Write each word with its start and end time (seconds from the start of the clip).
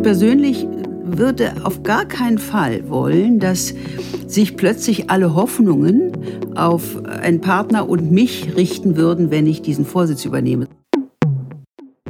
Ich 0.00 0.04
persönlich 0.04 0.66
würde 1.04 1.52
auf 1.62 1.82
gar 1.82 2.06
keinen 2.06 2.38
Fall 2.38 2.88
wollen, 2.88 3.38
dass 3.38 3.74
sich 4.26 4.56
plötzlich 4.56 5.10
alle 5.10 5.34
Hoffnungen 5.34 6.12
auf 6.54 7.04
einen 7.04 7.42
Partner 7.42 7.86
und 7.86 8.10
mich 8.10 8.56
richten 8.56 8.96
würden, 8.96 9.30
wenn 9.30 9.46
ich 9.46 9.60
diesen 9.60 9.84
Vorsitz 9.84 10.24
übernehme. 10.24 10.68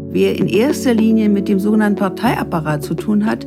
Wer 0.09 0.39
in 0.39 0.47
erster 0.47 0.95
Linie 0.95 1.29
mit 1.29 1.49
dem 1.49 1.59
sogenannten 1.59 1.99
Parteiapparat 1.99 2.85
zu 2.85 2.95
tun 2.95 3.27
hat, 3.27 3.45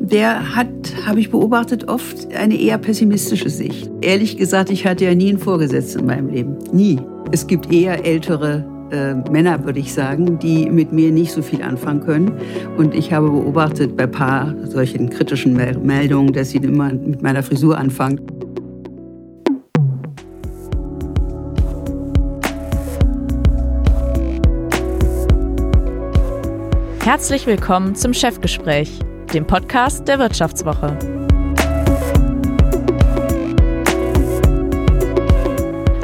der 0.00 0.56
hat, 0.56 0.68
habe 1.04 1.20
ich 1.20 1.30
beobachtet, 1.30 1.86
oft 1.86 2.34
eine 2.34 2.58
eher 2.58 2.78
pessimistische 2.78 3.50
Sicht. 3.50 3.90
Ehrlich 4.00 4.38
gesagt, 4.38 4.70
ich 4.70 4.86
hatte 4.86 5.04
ja 5.04 5.14
nie 5.14 5.28
einen 5.28 5.38
Vorgesetzten 5.38 6.00
in 6.00 6.06
meinem 6.06 6.30
Leben. 6.30 6.56
Nie. 6.72 6.98
Es 7.30 7.46
gibt 7.46 7.70
eher 7.70 8.06
ältere 8.06 8.64
äh, 8.90 9.14
Männer, 9.30 9.64
würde 9.64 9.80
ich 9.80 9.92
sagen, 9.92 10.38
die 10.38 10.70
mit 10.70 10.92
mir 10.92 11.10
nicht 11.10 11.32
so 11.32 11.42
viel 11.42 11.62
anfangen 11.62 12.00
können. 12.00 12.32
Und 12.76 12.94
ich 12.94 13.12
habe 13.12 13.30
beobachtet 13.30 13.96
bei 13.96 14.04
ein 14.04 14.10
paar 14.10 14.54
solchen 14.64 15.10
kritischen 15.10 15.54
Meldungen, 15.54 16.32
dass 16.32 16.50
sie 16.50 16.58
immer 16.58 16.92
mit 16.92 17.22
meiner 17.22 17.42
Frisur 17.42 17.78
anfangen. 17.78 18.20
Herzlich 27.04 27.46
willkommen 27.46 27.94
zum 27.94 28.12
Chefgespräch, 28.12 28.98
dem 29.32 29.46
Podcast 29.46 30.08
der 30.08 30.18
Wirtschaftswoche. 30.18 30.96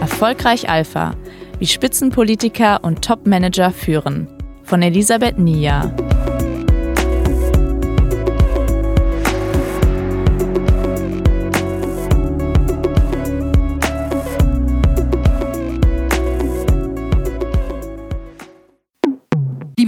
Erfolgreich 0.01 0.69
Alpha, 0.69 1.16
wie 1.62 1.66
Spitzenpolitiker 1.69 2.83
und 2.83 3.05
Topmanager 3.05 3.71
führen, 3.71 4.27
von 4.65 4.83
Elisabeth 4.83 5.39
Nia. 5.39 5.95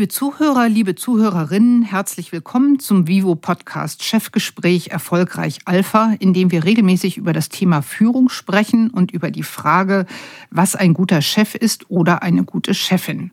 Liebe 0.05 0.13
Zuhörer, 0.13 0.69
liebe 0.69 0.95
Zuhörerinnen, 0.95 1.81
herzlich 1.81 2.31
willkommen 2.31 2.79
zum 2.79 3.07
Vivo 3.09 3.37
Podcast 3.37 4.05
Chefgespräch 4.05 4.89
Erfolgreich 4.89 5.61
Alpha, 5.65 6.15
in 6.19 6.35
dem 6.35 6.51
wir 6.51 6.65
regelmäßig 6.65 7.17
über 7.17 7.33
das 7.33 7.49
Thema 7.49 7.81
Führung 7.81 8.29
sprechen 8.29 8.91
und 8.91 9.13
über 9.13 9.31
die 9.31 9.43
Frage, 9.43 10.05
was 10.51 10.77
ein 10.77 10.93
guter 10.93 11.23
Chef 11.23 11.55
ist 11.55 11.91
oder 11.91 12.23
eine 12.23 12.45
gute 12.45 12.75
Chefin. 12.75 13.31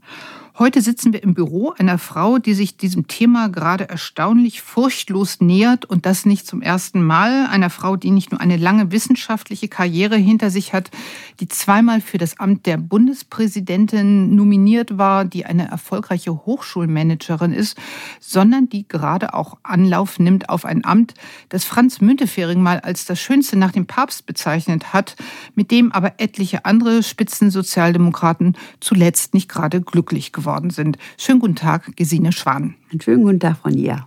Heute 0.61 0.83
sitzen 0.83 1.11
wir 1.11 1.23
im 1.23 1.33
Büro 1.33 1.73
einer 1.75 1.97
Frau, 1.97 2.37
die 2.37 2.53
sich 2.53 2.77
diesem 2.77 3.07
Thema 3.07 3.49
gerade 3.49 3.89
erstaunlich 3.89 4.61
furchtlos 4.61 5.41
nähert 5.41 5.85
und 5.85 6.05
das 6.05 6.23
nicht 6.27 6.45
zum 6.45 6.61
ersten 6.61 7.03
Mal. 7.03 7.47
Einer 7.47 7.71
Frau, 7.71 7.95
die 7.95 8.11
nicht 8.11 8.29
nur 8.29 8.39
eine 8.39 8.57
lange 8.57 8.91
wissenschaftliche 8.91 9.69
Karriere 9.69 10.17
hinter 10.17 10.51
sich 10.51 10.71
hat, 10.71 10.91
die 11.39 11.47
zweimal 11.47 11.99
für 11.99 12.19
das 12.19 12.39
Amt 12.39 12.67
der 12.67 12.77
Bundespräsidentin 12.77 14.35
nominiert 14.35 14.99
war, 14.99 15.25
die 15.25 15.47
eine 15.47 15.67
erfolgreiche 15.67 16.45
Hochschulmanagerin 16.45 17.53
ist, 17.53 17.75
sondern 18.19 18.69
die 18.69 18.87
gerade 18.87 19.33
auch 19.33 19.57
Anlauf 19.63 20.19
nimmt 20.19 20.49
auf 20.49 20.63
ein 20.65 20.85
Amt, 20.85 21.15
das 21.49 21.63
Franz 21.63 22.01
Müntefering 22.01 22.61
mal 22.61 22.79
als 22.81 23.05
das 23.05 23.19
Schönste 23.19 23.57
nach 23.57 23.71
dem 23.71 23.87
Papst 23.87 24.27
bezeichnet 24.27 24.93
hat, 24.93 25.15
mit 25.55 25.71
dem 25.71 25.91
aber 25.91 26.19
etliche 26.19 26.65
andere 26.65 27.01
Spitzensozialdemokraten 27.01 28.55
zuletzt 28.79 29.33
nicht 29.33 29.49
gerade 29.49 29.81
glücklich 29.81 30.31
geworden 30.31 30.50
geworden 30.51 30.69
sind. 30.69 30.97
Schönen 31.17 31.39
guten 31.39 31.55
Tag, 31.55 31.95
Gesine 31.95 32.33
Schwan. 32.33 32.75
Einen 32.91 32.99
schönen 32.99 33.23
guten 33.23 33.39
Tag 33.39 33.57
von 33.57 33.73
ihr. 33.73 34.05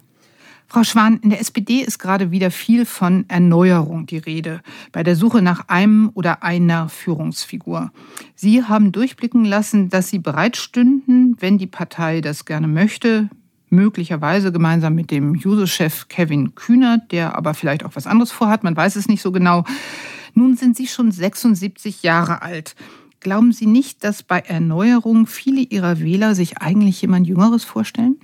Frau 0.66 0.82
Schwan, 0.82 1.20
in 1.22 1.30
der 1.30 1.40
SPD 1.40 1.80
ist 1.80 1.98
gerade 1.98 2.30
wieder 2.32 2.50
viel 2.50 2.84
von 2.84 3.24
Erneuerung 3.28 4.06
die 4.06 4.18
Rede, 4.18 4.60
bei 4.92 5.02
der 5.02 5.16
Suche 5.16 5.40
nach 5.40 5.68
einem 5.68 6.10
oder 6.14 6.42
einer 6.42 6.88
Führungsfigur. 6.88 7.92
Sie 8.34 8.64
haben 8.64 8.92
durchblicken 8.92 9.44
lassen, 9.44 9.88
dass 9.88 10.08
Sie 10.08 10.18
bereit 10.18 10.56
stünden, 10.56 11.36
wenn 11.40 11.58
die 11.58 11.66
Partei 11.66 12.20
das 12.20 12.44
gerne 12.44 12.66
möchte, 12.66 13.30
möglicherweise 13.70 14.52
gemeinsam 14.52 14.94
mit 14.94 15.10
dem 15.10 15.34
Juso-Chef 15.34 16.08
Kevin 16.08 16.54
Kühnert, 16.54 17.10
der 17.12 17.36
aber 17.36 17.54
vielleicht 17.54 17.84
auch 17.84 17.94
was 17.94 18.06
anderes 18.06 18.32
vorhat, 18.32 18.64
man 18.64 18.76
weiß 18.76 18.96
es 18.96 19.08
nicht 19.08 19.22
so 19.22 19.32
genau. 19.32 19.64
Nun 20.34 20.56
sind 20.56 20.76
Sie 20.76 20.88
schon 20.88 21.10
76 21.10 22.02
Jahre 22.02 22.42
alt. 22.42 22.74
Glauben 23.24 23.52
Sie 23.52 23.64
nicht, 23.64 24.04
dass 24.04 24.22
bei 24.22 24.40
Erneuerung 24.40 25.26
viele 25.26 25.62
Ihrer 25.62 25.98
Wähler 25.98 26.34
sich 26.34 26.58
eigentlich 26.58 27.00
jemand 27.00 27.26
Jüngeres 27.26 27.64
vorstellen? 27.64 28.18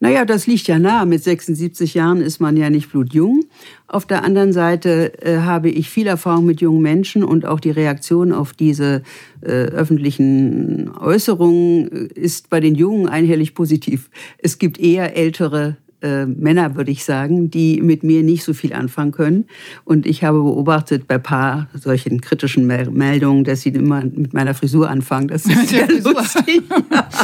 Naja, 0.00 0.24
das 0.24 0.48
liegt 0.48 0.66
ja 0.66 0.80
nah. 0.80 1.04
Mit 1.04 1.22
76 1.22 1.94
Jahren 1.94 2.20
ist 2.20 2.40
man 2.40 2.56
ja 2.56 2.68
nicht 2.68 2.90
blutjung. 2.90 3.44
Auf 3.86 4.06
der 4.06 4.24
anderen 4.24 4.52
Seite 4.52 5.22
äh, 5.22 5.38
habe 5.42 5.70
ich 5.70 5.88
viel 5.88 6.08
Erfahrung 6.08 6.46
mit 6.46 6.60
jungen 6.60 6.82
Menschen 6.82 7.22
und 7.22 7.46
auch 7.46 7.60
die 7.60 7.70
Reaktion 7.70 8.32
auf 8.32 8.52
diese 8.52 9.02
äh, 9.40 9.50
öffentlichen 9.50 10.90
Äußerungen 10.98 12.10
äh, 12.10 12.20
ist 12.20 12.50
bei 12.50 12.58
den 12.58 12.74
Jungen 12.74 13.08
einhellig 13.08 13.54
positiv. 13.54 14.10
Es 14.38 14.58
gibt 14.58 14.80
eher 14.80 15.16
ältere 15.16 15.76
äh, 16.02 16.26
Männer, 16.26 16.76
würde 16.76 16.90
ich 16.90 17.04
sagen, 17.04 17.50
die 17.50 17.80
mit 17.80 18.02
mir 18.02 18.22
nicht 18.22 18.44
so 18.44 18.54
viel 18.54 18.72
anfangen 18.72 19.12
können. 19.12 19.44
Und 19.84 20.06
ich 20.06 20.24
habe 20.24 20.38
beobachtet 20.38 21.06
bei 21.06 21.18
paar 21.18 21.68
solchen 21.74 22.20
kritischen 22.20 22.66
Meldungen, 22.66 23.44
dass 23.44 23.62
sie 23.62 23.70
immer 23.70 24.02
mit 24.02 24.32
meiner 24.32 24.54
Frisur 24.54 24.88
anfangen. 24.88 25.28
Das 25.28 25.46
ist 25.46 25.68
sehr 25.68 25.88
lustig. 25.88 26.62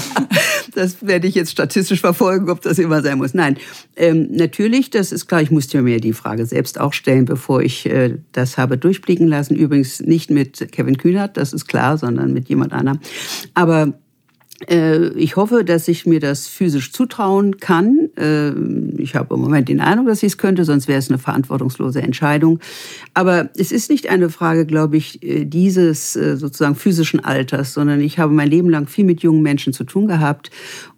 das 0.74 1.06
werde 1.06 1.26
ich 1.26 1.34
jetzt 1.34 1.52
statistisch 1.52 2.00
verfolgen, 2.00 2.50
ob 2.50 2.60
das 2.62 2.78
immer 2.78 3.02
sein 3.02 3.18
muss. 3.18 3.34
Nein, 3.34 3.56
ähm, 3.96 4.28
natürlich, 4.30 4.90
das 4.90 5.12
ist 5.12 5.26
klar, 5.26 5.42
ich 5.42 5.50
musste 5.50 5.80
mir 5.82 6.00
die 6.00 6.12
Frage 6.12 6.46
selbst 6.46 6.80
auch 6.80 6.92
stellen, 6.92 7.24
bevor 7.24 7.62
ich 7.62 7.86
äh, 7.86 8.18
das 8.32 8.58
habe 8.58 8.78
durchblicken 8.78 9.26
lassen. 9.26 9.56
Übrigens 9.56 10.00
nicht 10.00 10.30
mit 10.30 10.72
Kevin 10.72 10.98
Kühnert, 10.98 11.36
das 11.36 11.52
ist 11.52 11.66
klar, 11.66 11.98
sondern 11.98 12.32
mit 12.32 12.48
jemand 12.48 12.72
anderem. 12.72 13.00
Aber 13.54 13.94
ich 14.68 15.36
hoffe, 15.36 15.64
dass 15.64 15.86
ich 15.86 16.06
mir 16.06 16.18
das 16.18 16.48
physisch 16.48 16.92
zutrauen 16.92 17.58
kann. 17.58 18.08
Äh, 18.16 18.52
ich 19.00 19.14
habe 19.14 19.34
im 19.34 19.42
Moment 19.42 19.68
den 19.68 19.80
Eindruck, 19.80 20.06
dass 20.08 20.22
ich 20.22 20.32
es 20.32 20.38
könnte, 20.38 20.64
sonst 20.64 20.88
wäre 20.88 20.98
es 20.98 21.10
eine 21.10 21.18
verantwortungslose 21.18 22.00
Entscheidung. 22.00 22.60
Aber 23.12 23.50
es 23.56 23.70
ist 23.70 23.90
nicht 23.90 24.08
eine 24.08 24.30
Frage, 24.30 24.64
glaube 24.64 24.96
ich, 24.96 25.22
äh, 25.22 25.44
dieses 25.44 26.14
sozusagen 26.14 26.74
physischen 26.74 27.20
Alters, 27.20 27.74
sondern 27.74 28.00
ich 28.00 28.18
habe 28.18 28.32
mein 28.32 28.48
Leben 28.48 28.70
lang 28.70 28.86
viel 28.86 29.04
mit 29.04 29.22
jungen 29.22 29.42
Menschen 29.42 29.72
zu 29.72 29.84
tun 29.84 30.06
gehabt 30.06 30.50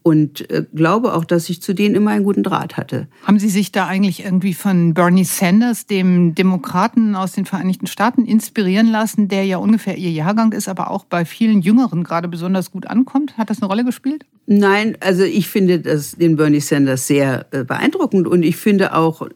und 0.09 0.51
äh, 0.51 0.65
glaube 0.75 1.13
auch, 1.13 1.27
dass 1.27 1.51
ich 1.51 1.61
zu 1.61 1.75
denen 1.75 1.95
immer 1.95 2.13
einen 2.13 2.25
guten 2.25 2.43
Draht 2.43 2.79
hatte. 2.79 3.09
Haben 3.25 3.39
Sie 3.39 3.51
sich 3.51 3.73
da 3.73 3.87
eigentlich 3.87 4.25
irgendwie 4.25 4.55
von 4.55 4.95
Bernie 4.95 5.25
Sanders, 5.25 5.85
dem 5.85 6.35
Demokraten 6.35 7.15
aus 7.15 7.33
den 7.33 7.45
Vereinigten 7.45 7.87
Staaten, 7.87 8.25
inspirieren 8.25 8.91
lassen, 8.91 9.29
der 9.29 9.45
ja 9.45 9.59
ungefähr 9.59 9.99
Ihr 9.99 10.11
Jahrgang 10.11 10.53
ist, 10.53 10.67
aber 10.67 10.91
auch 10.91 11.05
bei 11.05 11.27
vielen 11.27 11.61
Jüngeren 11.61 12.05
gerade 12.05 12.27
besonders 12.27 12.71
gut 12.71 12.87
ankommt? 12.87 13.37
Hat 13.37 13.51
das 13.51 13.61
eine 13.61 13.69
Rolle 13.69 13.85
gespielt? 13.85 14.25
Nein, 14.47 14.97
also 15.01 15.25
ich 15.25 15.49
finde 15.49 15.81
das, 15.81 16.13
den 16.13 16.37
Bernie 16.37 16.61
Sanders 16.61 17.07
sehr 17.07 17.47
äh, 17.51 17.65
beeindruckend 17.65 18.27
und 18.27 18.43
ich 18.43 18.57
finde 18.57 18.95
auch 18.95 19.29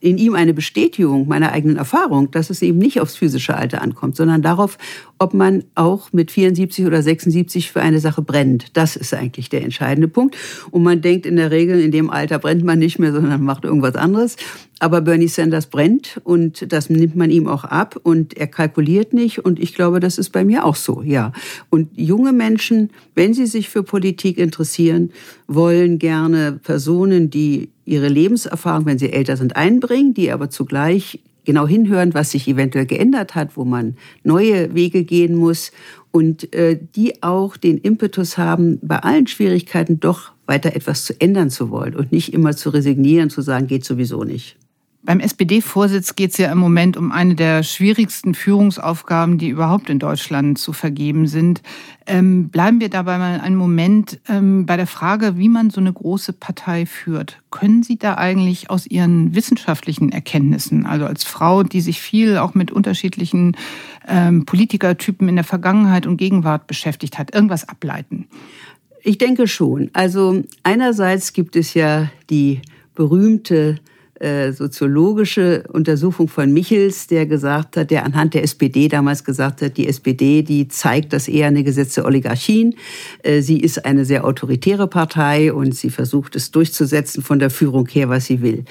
in 0.00 0.16
ihm 0.16 0.34
eine 0.34 0.54
Bestätigung 0.54 1.28
meiner 1.28 1.52
eigenen 1.52 1.76
Erfahrung, 1.76 2.30
dass 2.30 2.50
es 2.50 2.62
eben 2.62 2.78
nicht 2.78 3.00
aufs 3.00 3.16
physische 3.16 3.54
Alter 3.54 3.82
ankommt, 3.82 4.16
sondern 4.16 4.40
darauf, 4.40 4.78
ob 5.18 5.34
man 5.34 5.64
auch 5.74 6.12
mit 6.12 6.30
74 6.30 6.86
oder 6.86 7.02
76 7.02 7.70
für 7.70 7.82
eine 7.82 8.00
Sache 8.00 8.22
brennt. 8.22 8.76
Das 8.76 8.96
ist 8.96 9.12
eigentlich 9.12 9.50
der 9.50 9.62
entscheidende 9.62 10.08
Punkt. 10.08 10.36
Und 10.70 10.82
man 10.82 11.02
denkt 11.02 11.26
in 11.26 11.36
der 11.36 11.50
Regel, 11.50 11.80
in 11.80 11.90
dem 11.90 12.10
Alter 12.10 12.38
brennt 12.38 12.64
man 12.64 12.78
nicht 12.78 12.98
mehr, 12.98 13.12
sondern 13.12 13.42
macht 13.44 13.64
irgendwas 13.64 13.94
anderes. 13.94 14.36
Aber 14.80 15.02
Bernie 15.02 15.28
Sanders 15.28 15.66
brennt 15.66 16.20
und 16.24 16.72
das 16.72 16.88
nimmt 16.88 17.14
man 17.14 17.30
ihm 17.30 17.46
auch 17.46 17.64
ab 17.64 18.00
und 18.02 18.36
er 18.38 18.46
kalkuliert 18.46 19.12
nicht 19.12 19.44
und 19.44 19.60
ich 19.60 19.74
glaube, 19.74 20.00
das 20.00 20.16
ist 20.16 20.30
bei 20.30 20.42
mir 20.42 20.64
auch 20.64 20.74
so, 20.74 21.02
ja. 21.02 21.32
Und 21.68 21.90
junge 21.96 22.32
Menschen, 22.32 22.88
wenn 23.14 23.34
sie 23.34 23.44
sich 23.44 23.68
für 23.68 23.82
Politik 23.82 24.38
interessieren, 24.38 25.10
wollen 25.46 25.98
gerne 25.98 26.58
Personen, 26.62 27.28
die 27.28 27.68
ihre 27.84 28.08
Lebenserfahrung, 28.08 28.86
wenn 28.86 28.98
sie 28.98 29.12
älter 29.12 29.36
sind, 29.36 29.54
einbringen, 29.54 30.14
die 30.14 30.32
aber 30.32 30.48
zugleich 30.48 31.20
genau 31.44 31.66
hinhören, 31.66 32.14
was 32.14 32.30
sich 32.30 32.48
eventuell 32.48 32.86
geändert 32.86 33.34
hat, 33.34 33.58
wo 33.58 33.66
man 33.66 33.96
neue 34.24 34.74
Wege 34.74 35.04
gehen 35.04 35.34
muss 35.34 35.72
und 36.10 36.54
äh, 36.54 36.78
die 36.96 37.22
auch 37.22 37.58
den 37.58 37.76
Impetus 37.76 38.38
haben, 38.38 38.78
bei 38.80 38.98
allen 38.98 39.26
Schwierigkeiten 39.26 40.00
doch 40.00 40.32
weiter 40.46 40.74
etwas 40.74 41.04
zu 41.04 41.20
ändern 41.20 41.50
zu 41.50 41.70
wollen 41.70 41.94
und 41.94 42.12
nicht 42.12 42.32
immer 42.32 42.56
zu 42.56 42.70
resignieren, 42.70 43.28
zu 43.28 43.42
sagen, 43.42 43.66
geht 43.66 43.84
sowieso 43.84 44.24
nicht. 44.24 44.56
Beim 45.02 45.20
SPD-Vorsitz 45.20 46.14
geht 46.14 46.32
es 46.32 46.36
ja 46.36 46.52
im 46.52 46.58
Moment 46.58 46.98
um 46.98 47.10
eine 47.10 47.34
der 47.34 47.62
schwierigsten 47.62 48.34
Führungsaufgaben, 48.34 49.38
die 49.38 49.48
überhaupt 49.48 49.88
in 49.88 49.98
Deutschland 49.98 50.58
zu 50.58 50.74
vergeben 50.74 51.26
sind. 51.26 51.62
Ähm, 52.06 52.50
bleiben 52.50 52.80
wir 52.80 52.90
dabei 52.90 53.16
mal 53.16 53.40
einen 53.40 53.56
Moment 53.56 54.20
ähm, 54.28 54.66
bei 54.66 54.76
der 54.76 54.86
Frage, 54.86 55.38
wie 55.38 55.48
man 55.48 55.70
so 55.70 55.80
eine 55.80 55.92
große 55.92 56.34
Partei 56.34 56.84
führt. 56.84 57.40
Können 57.50 57.82
Sie 57.82 57.96
da 57.96 58.16
eigentlich 58.16 58.68
aus 58.68 58.86
Ihren 58.86 59.34
wissenschaftlichen 59.34 60.12
Erkenntnissen, 60.12 60.84
also 60.84 61.06
als 61.06 61.24
Frau, 61.24 61.62
die 61.62 61.80
sich 61.80 61.98
viel 61.98 62.36
auch 62.36 62.54
mit 62.54 62.70
unterschiedlichen 62.70 63.56
ähm, 64.06 64.44
Politikertypen 64.44 65.30
in 65.30 65.36
der 65.36 65.44
Vergangenheit 65.44 66.06
und 66.06 66.18
Gegenwart 66.18 66.66
beschäftigt 66.66 67.18
hat, 67.18 67.34
irgendwas 67.34 67.66
ableiten? 67.66 68.26
Ich 69.02 69.16
denke 69.16 69.48
schon. 69.48 69.88
Also 69.94 70.42
einerseits 70.62 71.32
gibt 71.32 71.56
es 71.56 71.72
ja 71.72 72.10
die 72.28 72.60
berühmte 72.94 73.78
äh, 74.20 74.52
soziologische 74.52 75.64
Untersuchung 75.72 76.28
von 76.28 76.52
Michels, 76.52 77.06
der 77.06 77.26
gesagt 77.26 77.76
hat, 77.76 77.90
der 77.90 78.04
anhand 78.04 78.34
der 78.34 78.42
SPD 78.42 78.88
damals 78.88 79.24
gesagt 79.24 79.62
hat, 79.62 79.76
die 79.76 79.88
SPD, 79.88 80.42
die 80.42 80.68
zeigt 80.68 81.12
das 81.12 81.26
eher 81.26 81.46
eine 81.46 81.64
gesetzte 81.64 82.04
Oligarchien. 82.04 82.74
Äh, 83.22 83.40
sie 83.40 83.58
ist 83.58 83.84
eine 83.84 84.04
sehr 84.04 84.24
autoritäre 84.26 84.88
Partei 84.88 85.52
und 85.52 85.74
sie 85.74 85.90
versucht 85.90 86.36
es 86.36 86.50
durchzusetzen 86.50 87.22
von 87.22 87.38
der 87.38 87.48
Führung 87.50 87.88
her, 87.88 88.08
was 88.10 88.26
sie 88.26 88.42
will. 88.42 88.64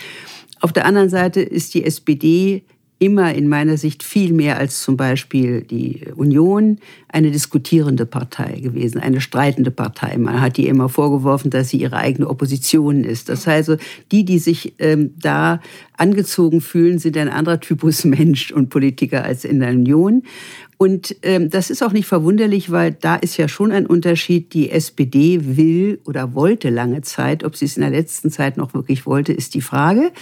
Auf 0.59 0.71
der 0.71 0.85
anderen 0.85 1.09
Seite 1.09 1.41
ist 1.41 1.73
die 1.73 1.83
SPD 1.83 2.63
immer 2.99 3.33
in 3.33 3.47
meiner 3.47 3.77
Sicht 3.77 4.03
viel 4.03 4.33
mehr 4.33 4.57
als 4.57 4.83
zum 4.83 4.97
Beispiel 4.97 5.61
die 5.61 6.01
Union 6.15 6.79
eine 7.07 7.31
diskutierende 7.31 8.05
Partei 8.05 8.59
gewesen, 8.59 8.99
eine 8.99 9.21
streitende 9.21 9.71
Partei. 9.71 10.17
Man 10.17 10.41
hat 10.41 10.57
die 10.57 10.67
immer 10.67 10.89
vorgeworfen, 10.89 11.49
dass 11.49 11.69
sie 11.69 11.77
ihre 11.77 11.95
eigene 11.95 12.29
Opposition 12.29 13.05
ist. 13.05 13.29
Das 13.29 13.47
heißt, 13.47 13.69
also, 13.69 13.77
die, 14.11 14.25
die 14.25 14.39
sich 14.39 14.73
ähm, 14.79 15.13
da 15.19 15.61
angezogen 15.97 16.61
fühlen, 16.61 16.99
sind 16.99 17.17
ein 17.17 17.29
anderer 17.29 17.59
Typus 17.59 18.03
Mensch 18.05 18.51
und 18.51 18.69
Politiker 18.69 19.23
als 19.23 19.45
in 19.45 19.59
der 19.59 19.69
Union. 19.69 20.23
Und 20.81 21.17
ähm, 21.23 21.49
das 21.49 21.69
ist 21.69 21.83
auch 21.83 21.91
nicht 21.91 22.07
verwunderlich, 22.07 22.71
weil 22.71 22.93
da 22.93 23.17
ist 23.17 23.35
ja 23.35 23.49
schon 23.49 23.73
ein 23.73 23.85
Unterschied. 23.85 24.53
Die 24.53 24.71
SPD 24.71 25.57
will 25.57 25.99
oder 26.05 26.33
wollte 26.33 26.69
lange 26.69 27.01
Zeit, 27.01 27.43
ob 27.43 27.57
sie 27.57 27.65
es 27.65 27.75
in 27.75 27.81
der 27.81 27.89
letzten 27.89 28.31
Zeit 28.31 28.55
noch 28.55 28.73
wirklich 28.73 29.05
wollte, 29.05 29.33
ist 29.33 29.55
die 29.55 29.61
Frage, 29.61 30.13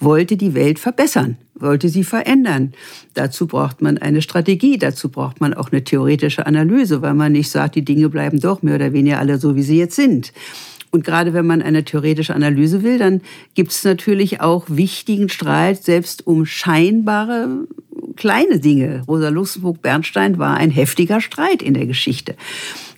wollte 0.00 0.38
die 0.38 0.54
Welt 0.54 0.78
verbessern, 0.78 1.36
wollte 1.54 1.90
sie 1.90 2.02
verändern. 2.02 2.72
Dazu 3.12 3.46
braucht 3.46 3.82
man 3.82 3.98
eine 3.98 4.22
Strategie, 4.22 4.78
dazu 4.78 5.10
braucht 5.10 5.42
man 5.42 5.52
auch 5.52 5.70
eine 5.70 5.84
theoretische 5.84 6.46
Analyse, 6.46 7.02
weil 7.02 7.12
man 7.12 7.32
nicht 7.32 7.50
sagt, 7.50 7.74
die 7.74 7.84
Dinge 7.84 8.08
bleiben 8.08 8.40
doch 8.40 8.62
mehr 8.62 8.76
oder 8.76 8.94
weniger 8.94 9.18
alle 9.18 9.36
so, 9.36 9.54
wie 9.54 9.62
sie 9.62 9.76
jetzt 9.76 9.96
sind. 9.96 10.32
Und 10.92 11.04
gerade 11.04 11.34
wenn 11.34 11.44
man 11.44 11.60
eine 11.60 11.84
theoretische 11.84 12.34
Analyse 12.34 12.82
will, 12.82 12.96
dann 12.96 13.20
gibt 13.52 13.72
es 13.72 13.84
natürlich 13.84 14.40
auch 14.40 14.64
wichtigen 14.68 15.28
Streit, 15.28 15.84
selbst 15.84 16.26
um 16.26 16.46
scheinbare 16.46 17.66
kleine 18.16 18.58
Dinge. 18.58 19.02
Rosa 19.06 19.28
Luxemburg-Bernstein 19.28 20.38
war 20.38 20.56
ein 20.56 20.70
heftiger 20.70 21.20
Streit 21.20 21.62
in 21.62 21.74
der 21.74 21.86
Geschichte. 21.86 22.34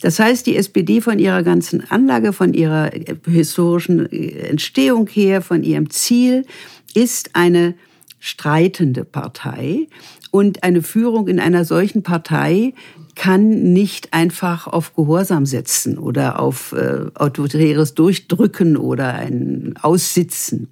Das 0.00 0.18
heißt, 0.18 0.46
die 0.46 0.56
SPD 0.56 1.00
von 1.00 1.18
ihrer 1.18 1.42
ganzen 1.42 1.90
Anlage, 1.90 2.32
von 2.32 2.54
ihrer 2.54 2.90
historischen 3.26 4.10
Entstehung 4.12 5.08
her, 5.08 5.42
von 5.42 5.62
ihrem 5.62 5.90
Ziel, 5.90 6.44
ist 6.94 7.30
eine 7.34 7.74
streitende 8.20 9.04
Partei. 9.04 9.88
Und 10.30 10.62
eine 10.62 10.82
Führung 10.82 11.28
in 11.28 11.40
einer 11.40 11.64
solchen 11.64 12.02
Partei 12.02 12.74
kann 13.14 13.72
nicht 13.72 14.12
einfach 14.12 14.68
auf 14.68 14.94
Gehorsam 14.94 15.44
setzen 15.44 15.98
oder 15.98 16.38
auf 16.38 16.72
äh, 16.72 17.06
autoritäres 17.14 17.94
Durchdrücken 17.94 18.76
oder 18.76 19.14
ein 19.14 19.74
Aussitzen. 19.80 20.68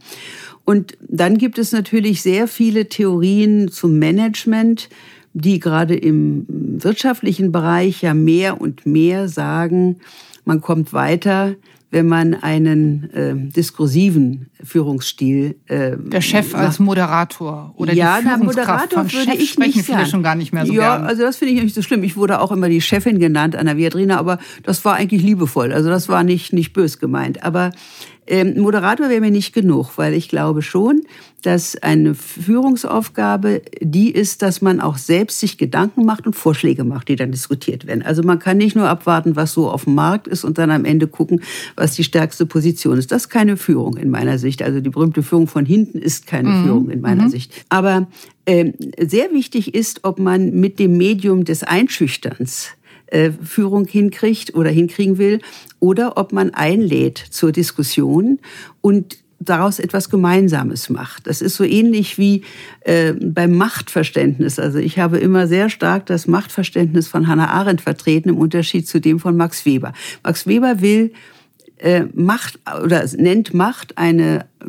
Und 0.67 0.99
dann 1.01 1.39
gibt 1.39 1.59
es 1.59 1.73
natürlich 1.73 2.23
sehr 2.23 2.49
viele 2.49 2.89
Theorien 2.89 3.69
zum 3.69 3.99
Management, 3.99 4.91
die 5.33 5.61
gerade 5.61 5.95
im 5.95 6.45
wirtschaftlichen 6.49 7.53
Bereich 7.53 8.03
ja 8.03 8.15
mehr 8.15 8.61
und 8.61 8.85
mehr 8.85 9.29
sagen, 9.29 10.01
man 10.45 10.61
kommt 10.61 10.93
weiter, 10.93 11.55
wenn 11.91 12.09
man 12.09 12.35
einen 12.35 13.11
äh, 13.13 13.35
diskursiven 13.37 14.51
Führungsstil. 14.63 15.55
Äh, 15.67 15.97
der 15.99 16.21
Chef 16.21 16.53
macht. 16.53 16.65
als 16.65 16.79
Moderator 16.81 17.73
oder 17.77 17.93
ja, 17.93 18.19
die 18.19 18.25
Führungskraft 18.25 18.57
Moderator 18.57 19.05
von 19.05 19.13
würde 19.13 19.31
Chef 19.31 19.41
ich 19.41 19.51
sprechen 19.51 19.79
nicht 19.79 19.87
viele 19.87 20.07
schon 20.07 20.23
gar 20.25 20.35
nicht 20.35 20.53
mehr 20.53 20.67
so 20.67 20.73
Ja, 20.73 20.97
gern. 20.97 21.07
also 21.07 21.23
das 21.23 21.37
finde 21.37 21.55
ich 21.55 21.63
nicht 21.63 21.75
so 21.77 21.83
schlimm. 21.83 22.03
Ich 22.03 22.17
wurde 22.17 22.41
auch 22.41 22.51
immer 22.51 22.69
die 22.69 22.81
Chefin 22.81 23.21
genannt, 23.21 23.55
Anna 23.55 23.77
Viadrina, 23.77 24.19
aber 24.19 24.39
das 24.65 24.85
war 24.85 24.95
eigentlich 24.95 25.23
liebevoll. 25.23 25.73
Also 25.73 25.89
das 25.89 26.09
war 26.09 26.25
nicht, 26.25 26.53
nicht 26.53 26.73
bös 26.73 26.99
gemeint. 26.99 27.45
Aber 27.45 27.71
ähm, 28.27 28.61
Moderator 28.61 29.09
wäre 29.09 29.21
mir 29.21 29.31
nicht 29.31 29.53
genug, 29.53 29.97
weil 29.97 30.15
ich 30.15 30.29
glaube 30.29 30.63
schon, 30.63 31.03
dass 31.43 31.77
eine 31.81 32.15
Führungsaufgabe 32.15 33.63
die 33.81 34.11
ist, 34.11 34.43
dass 34.43 34.63
man 34.63 34.81
auch 34.81 34.97
selbst 34.97 35.39
sich 35.39 35.59
Gedanken 35.59 36.05
macht 36.05 36.27
und 36.27 36.35
Vorschläge 36.35 36.83
macht, 36.83 37.09
die 37.09 37.15
dann 37.15 37.31
diskutiert 37.31 37.87
werden. 37.87 38.03
Also 38.03 38.23
man 38.23 38.41
kann 38.41 38.57
nicht 38.57 38.75
nur 38.75 38.89
abwarten, 38.89 39.37
was 39.37 39.53
so 39.53 39.71
auf 39.71 39.85
dem 39.85 39.95
Markt 39.95 40.27
ist 40.27 40.45
und 40.45 40.59
dann 40.59 40.73
am 40.73 40.85
Ende 40.85 41.07
gucken, 41.07 41.43
was 41.77 41.95
die 41.95 42.03
stärkste 42.03 42.47
Position 42.47 42.99
ist. 42.99 43.13
Das 43.13 43.23
ist 43.23 43.29
keine 43.29 43.57
Führung 43.57 43.97
in 43.97 44.11
meiner 44.11 44.39
Sicht. 44.39 44.61
Also 44.63 44.81
die 44.81 44.91
berühmte 44.91 45.23
Führung 45.23 45.47
von 45.47 45.65
hinten 45.65 45.99
ist 45.99 46.27
keine 46.27 46.49
mhm. 46.49 46.65
Führung 46.65 46.91
in 46.91 47.01
meiner 47.01 47.25
mhm. 47.25 47.31
Sicht. 47.31 47.53
Aber 47.69 48.09
äh, 48.45 48.73
sehr 48.99 49.31
wichtig 49.33 49.75
ist, 49.75 50.01
ob 50.03 50.19
man 50.19 50.51
mit 50.53 50.79
dem 50.79 50.97
Medium 50.97 51.45
des 51.45 51.63
Einschüchterns 51.63 52.71
äh, 53.07 53.31
Führung 53.31 53.87
hinkriegt 53.87 54.55
oder 54.55 54.71
hinkriegen 54.71 55.19
will, 55.19 55.41
oder 55.81 56.17
ob 56.17 56.33
man 56.33 56.55
einlädt 56.55 57.19
zur 57.19 57.53
Diskussion 57.53 58.39
und 58.81 59.19
daraus 59.39 59.79
etwas 59.79 60.09
Gemeinsames 60.11 60.89
macht. 60.89 61.27
Das 61.27 61.41
ist 61.43 61.57
so 61.57 61.65
ähnlich 61.65 62.19
wie 62.19 62.43
äh, 62.81 63.13
beim 63.13 63.55
Machtverständnis. 63.55 64.59
Also 64.59 64.79
ich 64.79 64.99
habe 64.99 65.19
immer 65.19 65.47
sehr 65.47 65.69
stark 65.69 66.07
das 66.07 66.27
Machtverständnis 66.27 67.09
von 67.09 67.29
Hannah 67.29 67.49
Arendt 67.49 67.83
vertreten 67.83 68.31
im 68.31 68.39
Unterschied 68.39 68.89
zu 68.89 69.01
dem 69.01 69.21
von 69.21 69.37
Max 69.37 69.67
Weber. 69.67 69.93
Max 70.23 70.47
Weber 70.47 70.81
will 70.81 71.13
Macht 72.15 72.59
oder 72.83 73.05
nennt 73.17 73.53
Macht 73.53 73.99
eine, 73.99 74.47
äh, 74.63 74.67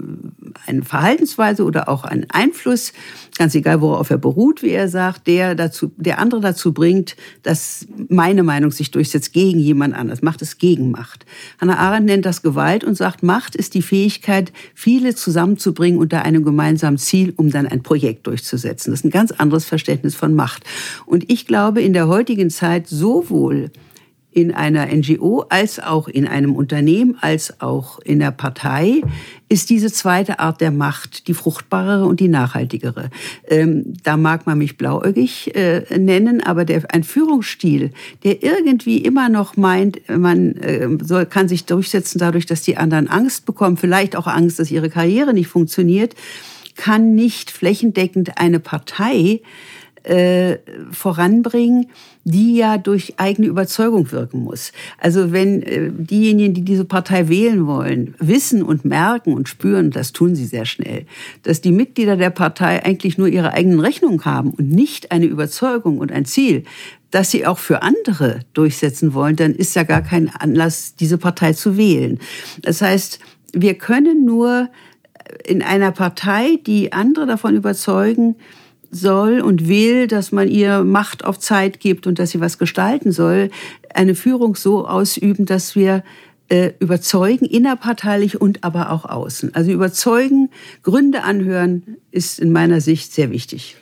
eine 0.65 0.83
Verhaltensweise 0.83 1.63
oder 1.63 1.87
auch 1.87 2.03
einen 2.03 2.29
Einfluss, 2.29 2.91
ganz 3.37 3.55
egal 3.55 3.79
worauf 3.79 4.09
er 4.09 4.17
beruht, 4.17 4.61
wie 4.61 4.71
er 4.71 4.89
sagt, 4.89 5.27
der 5.27 5.55
dazu, 5.55 5.91
der 5.95 6.19
andere 6.19 6.41
dazu 6.41 6.73
bringt, 6.73 7.15
dass 7.43 7.87
meine 8.09 8.43
Meinung 8.43 8.71
sich 8.71 8.91
durchsetzt 8.91 9.31
gegen 9.31 9.59
jemand 9.59 9.95
anders. 9.95 10.21
Macht 10.21 10.41
es 10.41 10.57
gegen 10.57 10.91
Macht. 10.91 11.25
Hannah 11.61 11.77
Arendt 11.77 12.07
nennt 12.07 12.25
das 12.25 12.41
Gewalt 12.41 12.83
und 12.83 12.95
sagt, 12.95 13.23
Macht 13.23 13.55
ist 13.55 13.73
die 13.73 13.81
Fähigkeit, 13.81 14.51
viele 14.75 15.15
zusammenzubringen 15.15 15.99
unter 15.99 16.23
einem 16.23 16.43
gemeinsamen 16.43 16.97
Ziel, 16.97 17.33
um 17.37 17.51
dann 17.51 17.67
ein 17.67 17.83
Projekt 17.83 18.27
durchzusetzen. 18.27 18.91
Das 18.91 18.99
ist 18.99 19.05
ein 19.05 19.11
ganz 19.11 19.31
anderes 19.31 19.63
Verständnis 19.63 20.15
von 20.15 20.35
Macht. 20.35 20.63
Und 21.05 21.31
ich 21.31 21.47
glaube, 21.47 21.81
in 21.81 21.93
der 21.93 22.07
heutigen 22.07 22.49
Zeit 22.49 22.87
sowohl 22.87 23.71
in 24.37 24.53
einer 24.53 24.85
NGO 24.85 25.45
als 25.49 25.79
auch 25.79 26.07
in 26.07 26.27
einem 26.27 26.55
Unternehmen 26.55 27.17
als 27.21 27.59
auch 27.59 27.97
in 27.97 28.19
der 28.19 28.29
Partei 28.29 29.01
ist 29.49 29.71
diese 29.71 29.91
zweite 29.91 30.37
Art 30.37 30.61
der 30.61 30.69
Macht 30.69 31.27
die 31.27 31.33
fruchtbarere 31.33 32.05
und 32.05 32.19
die 32.19 32.27
nachhaltigere. 32.27 33.09
Ähm, 33.47 33.95
da 34.03 34.15
mag 34.15 34.45
man 34.45 34.59
mich 34.59 34.77
blauäugig 34.77 35.55
äh, 35.55 35.97
nennen, 35.97 36.43
aber 36.43 36.65
der, 36.65 36.83
ein 36.93 37.03
Führungsstil, 37.03 37.91
der 38.23 38.43
irgendwie 38.43 38.99
immer 38.99 39.27
noch 39.29 39.57
meint, 39.57 40.07
man 40.07 40.53
äh, 40.57 40.87
soll, 41.01 41.25
kann 41.25 41.47
sich 41.47 41.65
durchsetzen 41.65 42.19
dadurch, 42.19 42.45
dass 42.45 42.61
die 42.61 42.77
anderen 42.77 43.07
Angst 43.07 43.47
bekommen, 43.47 43.75
vielleicht 43.75 44.15
auch 44.15 44.27
Angst, 44.27 44.59
dass 44.59 44.69
ihre 44.69 44.91
Karriere 44.91 45.33
nicht 45.33 45.47
funktioniert, 45.47 46.13
kann 46.75 47.15
nicht 47.15 47.49
flächendeckend 47.49 48.37
eine 48.37 48.59
Partei 48.59 49.41
äh, 50.03 50.57
voranbringen, 50.91 51.87
die 52.23 52.55
ja 52.55 52.77
durch 52.77 53.13
eigene 53.17 53.47
Überzeugung 53.47 54.11
wirken 54.11 54.43
muss. 54.43 54.71
Also 54.97 55.31
wenn 55.31 55.63
äh, 55.63 55.91
diejenigen, 55.91 56.53
die 56.53 56.63
diese 56.63 56.85
Partei 56.85 57.29
wählen 57.29 57.67
wollen, 57.67 58.15
wissen 58.19 58.63
und 58.63 58.85
merken 58.85 59.33
und 59.33 59.47
spüren, 59.47 59.91
das 59.91 60.13
tun 60.13 60.35
sie 60.35 60.45
sehr 60.45 60.65
schnell, 60.65 61.05
dass 61.43 61.61
die 61.61 61.71
Mitglieder 61.71 62.17
der 62.17 62.29
Partei 62.29 62.83
eigentlich 62.85 63.17
nur 63.17 63.27
ihre 63.27 63.53
eigenen 63.53 63.79
Rechnungen 63.79 64.25
haben 64.25 64.51
und 64.51 64.69
nicht 64.69 65.11
eine 65.11 65.25
Überzeugung 65.25 65.99
und 65.99 66.11
ein 66.11 66.25
Ziel, 66.25 66.63
dass 67.11 67.31
sie 67.31 67.45
auch 67.45 67.57
für 67.57 67.81
andere 67.81 68.41
durchsetzen 68.53 69.13
wollen, 69.13 69.35
dann 69.37 69.55
ist 69.55 69.75
ja 69.75 69.83
gar 69.83 70.01
kein 70.01 70.29
Anlass, 70.29 70.95
diese 70.95 71.17
Partei 71.17 71.53
zu 71.53 71.77
wählen. 71.77 72.19
Das 72.61 72.81
heißt, 72.81 73.19
wir 73.53 73.75
können 73.75 74.25
nur 74.25 74.69
in 75.45 75.61
einer 75.61 75.91
Partei, 75.91 76.59
die 76.65 76.93
andere 76.93 77.25
davon 77.25 77.55
überzeugen, 77.55 78.35
soll 78.91 79.41
und 79.41 79.67
will, 79.67 80.07
dass 80.07 80.31
man 80.31 80.47
ihr 80.47 80.83
Macht 80.83 81.25
auf 81.25 81.39
Zeit 81.39 81.79
gibt 81.79 82.07
und 82.07 82.19
dass 82.19 82.31
sie 82.31 82.39
was 82.39 82.57
gestalten 82.57 83.11
soll, 83.11 83.49
eine 83.93 84.15
Führung 84.15 84.55
so 84.55 84.87
ausüben, 84.87 85.45
dass 85.45 85.75
wir 85.75 86.03
äh, 86.49 86.71
überzeugen, 86.79 87.45
innerparteilich 87.45 88.39
und 88.39 88.63
aber 88.63 88.91
auch 88.91 89.05
außen. 89.05 89.53
Also 89.55 89.71
überzeugen, 89.71 90.49
Gründe 90.83 91.23
anhören, 91.23 91.97
ist 92.11 92.39
in 92.39 92.51
meiner 92.51 92.81
Sicht 92.81 93.13
sehr 93.13 93.31
wichtig. 93.31 93.77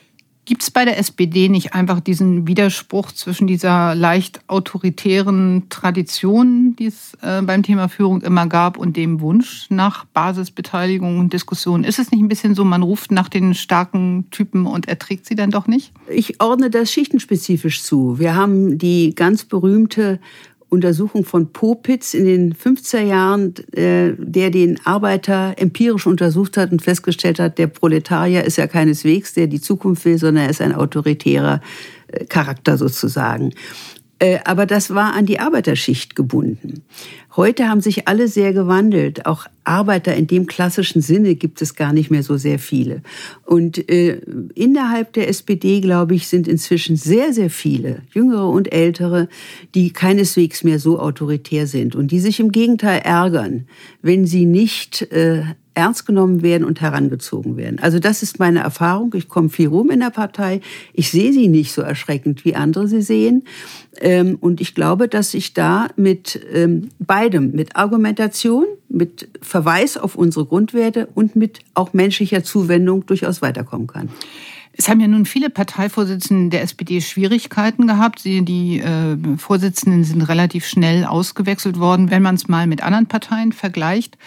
Gibt 0.46 0.62
es 0.62 0.70
bei 0.70 0.84
der 0.84 0.96
SPD 0.96 1.48
nicht 1.48 1.74
einfach 1.74 1.98
diesen 1.98 2.46
Widerspruch 2.46 3.10
zwischen 3.10 3.48
dieser 3.48 3.96
leicht 3.96 4.40
autoritären 4.46 5.64
Tradition, 5.70 6.76
die 6.78 6.86
es 6.86 7.14
äh, 7.20 7.42
beim 7.42 7.64
Thema 7.64 7.88
Führung 7.88 8.22
immer 8.22 8.46
gab, 8.46 8.78
und 8.78 8.96
dem 8.96 9.20
Wunsch 9.20 9.66
nach 9.70 10.04
Basisbeteiligung 10.04 11.18
und 11.18 11.32
Diskussion? 11.32 11.82
Ist 11.82 11.98
es 11.98 12.12
nicht 12.12 12.20
ein 12.20 12.28
bisschen 12.28 12.54
so, 12.54 12.64
man 12.64 12.84
ruft 12.84 13.10
nach 13.10 13.28
den 13.28 13.54
starken 13.54 14.30
Typen 14.30 14.66
und 14.66 14.86
erträgt 14.86 15.26
sie 15.26 15.34
dann 15.34 15.50
doch 15.50 15.66
nicht? 15.66 15.92
Ich 16.08 16.40
ordne 16.40 16.70
das 16.70 16.92
schichtenspezifisch 16.92 17.82
zu. 17.82 18.20
Wir 18.20 18.36
haben 18.36 18.78
die 18.78 19.16
ganz 19.16 19.44
berühmte 19.44 20.20
Untersuchung 20.68 21.24
von 21.24 21.52
Popitz 21.52 22.12
in 22.12 22.24
den 22.24 22.54
50er 22.54 23.00
Jahren, 23.00 23.54
äh, 23.72 24.14
der 24.18 24.50
den 24.50 24.80
Arbeiter 24.84 25.54
empirisch 25.58 26.06
untersucht 26.06 26.56
hat 26.56 26.72
und 26.72 26.82
festgestellt 26.82 27.38
hat, 27.38 27.58
der 27.58 27.68
Proletarier 27.68 28.44
ist 28.44 28.56
ja 28.56 28.66
keineswegs, 28.66 29.34
der 29.34 29.46
die 29.46 29.60
Zukunft 29.60 30.04
will, 30.04 30.18
sondern 30.18 30.44
er 30.44 30.50
ist 30.50 30.60
ein 30.60 30.74
autoritärer 30.74 31.60
äh, 32.08 32.24
Charakter 32.24 32.76
sozusagen. 32.76 33.52
Äh, 34.18 34.38
aber 34.44 34.64
das 34.64 34.94
war 34.94 35.12
an 35.14 35.26
die 35.26 35.40
Arbeiterschicht 35.40 36.16
gebunden. 36.16 36.82
Heute 37.36 37.68
haben 37.68 37.82
sich 37.82 38.08
alle 38.08 38.28
sehr 38.28 38.54
gewandelt. 38.54 39.26
Auch 39.26 39.46
Arbeiter 39.64 40.14
in 40.14 40.26
dem 40.26 40.46
klassischen 40.46 41.02
Sinne 41.02 41.34
gibt 41.34 41.60
es 41.60 41.74
gar 41.74 41.92
nicht 41.92 42.10
mehr 42.10 42.22
so 42.22 42.38
sehr 42.38 42.58
viele. 42.58 43.02
Und 43.44 43.90
äh, 43.90 44.20
innerhalb 44.54 45.12
der 45.12 45.28
SPD, 45.28 45.82
glaube 45.82 46.14
ich, 46.14 46.28
sind 46.28 46.48
inzwischen 46.48 46.96
sehr, 46.96 47.34
sehr 47.34 47.50
viele, 47.50 48.02
jüngere 48.10 48.48
und 48.48 48.72
ältere, 48.72 49.28
die 49.74 49.92
keineswegs 49.92 50.64
mehr 50.64 50.78
so 50.78 50.98
autoritär 50.98 51.66
sind 51.66 51.94
und 51.94 52.10
die 52.10 52.20
sich 52.20 52.40
im 52.40 52.52
Gegenteil 52.52 53.00
ärgern, 53.00 53.66
wenn 54.00 54.24
sie 54.24 54.46
nicht 54.46 55.02
äh, 55.12 55.42
ernst 55.76 56.06
genommen 56.06 56.42
werden 56.42 56.64
und 56.64 56.80
herangezogen 56.80 57.56
werden. 57.56 57.78
Also 57.80 57.98
das 57.98 58.22
ist 58.22 58.38
meine 58.38 58.60
Erfahrung. 58.60 59.12
Ich 59.14 59.28
komme 59.28 59.50
viel 59.50 59.68
rum 59.68 59.90
in 59.90 60.00
der 60.00 60.10
Partei. 60.10 60.60
Ich 60.94 61.10
sehe 61.10 61.32
sie 61.32 61.48
nicht 61.48 61.72
so 61.72 61.82
erschreckend, 61.82 62.44
wie 62.44 62.54
andere 62.54 62.88
sie 62.88 63.02
sehen. 63.02 63.44
Ähm, 64.00 64.36
und 64.40 64.60
ich 64.60 64.74
glaube, 64.74 65.08
dass 65.08 65.34
ich 65.34 65.52
da 65.54 65.88
mit 65.96 66.40
ähm, 66.52 66.88
beidem, 66.98 67.52
mit 67.52 67.76
Argumentation, 67.76 68.64
mit 68.88 69.28
Verweis 69.42 69.96
auf 69.96 70.16
unsere 70.16 70.46
Grundwerte 70.46 71.08
und 71.14 71.36
mit 71.36 71.60
auch 71.74 71.92
menschlicher 71.92 72.42
Zuwendung 72.42 73.04
durchaus 73.04 73.42
weiterkommen 73.42 73.86
kann. 73.86 74.08
Es 74.78 74.88
haben 74.88 75.00
ja 75.00 75.08
nun 75.08 75.24
viele 75.24 75.48
Parteivorsitzende 75.48 76.50
der 76.50 76.62
SPD 76.62 77.00
Schwierigkeiten 77.00 77.86
gehabt. 77.86 78.24
Die 78.24 78.78
äh, 78.78 79.16
Vorsitzenden 79.38 80.04
sind 80.04 80.22
relativ 80.22 80.66
schnell 80.66 81.04
ausgewechselt 81.04 81.78
worden, 81.78 82.10
wenn 82.10 82.22
man 82.22 82.34
es 82.34 82.46
mal 82.46 82.66
mit 82.66 82.82
anderen 82.82 83.06
Parteien 83.06 83.52
vergleicht. 83.52 84.18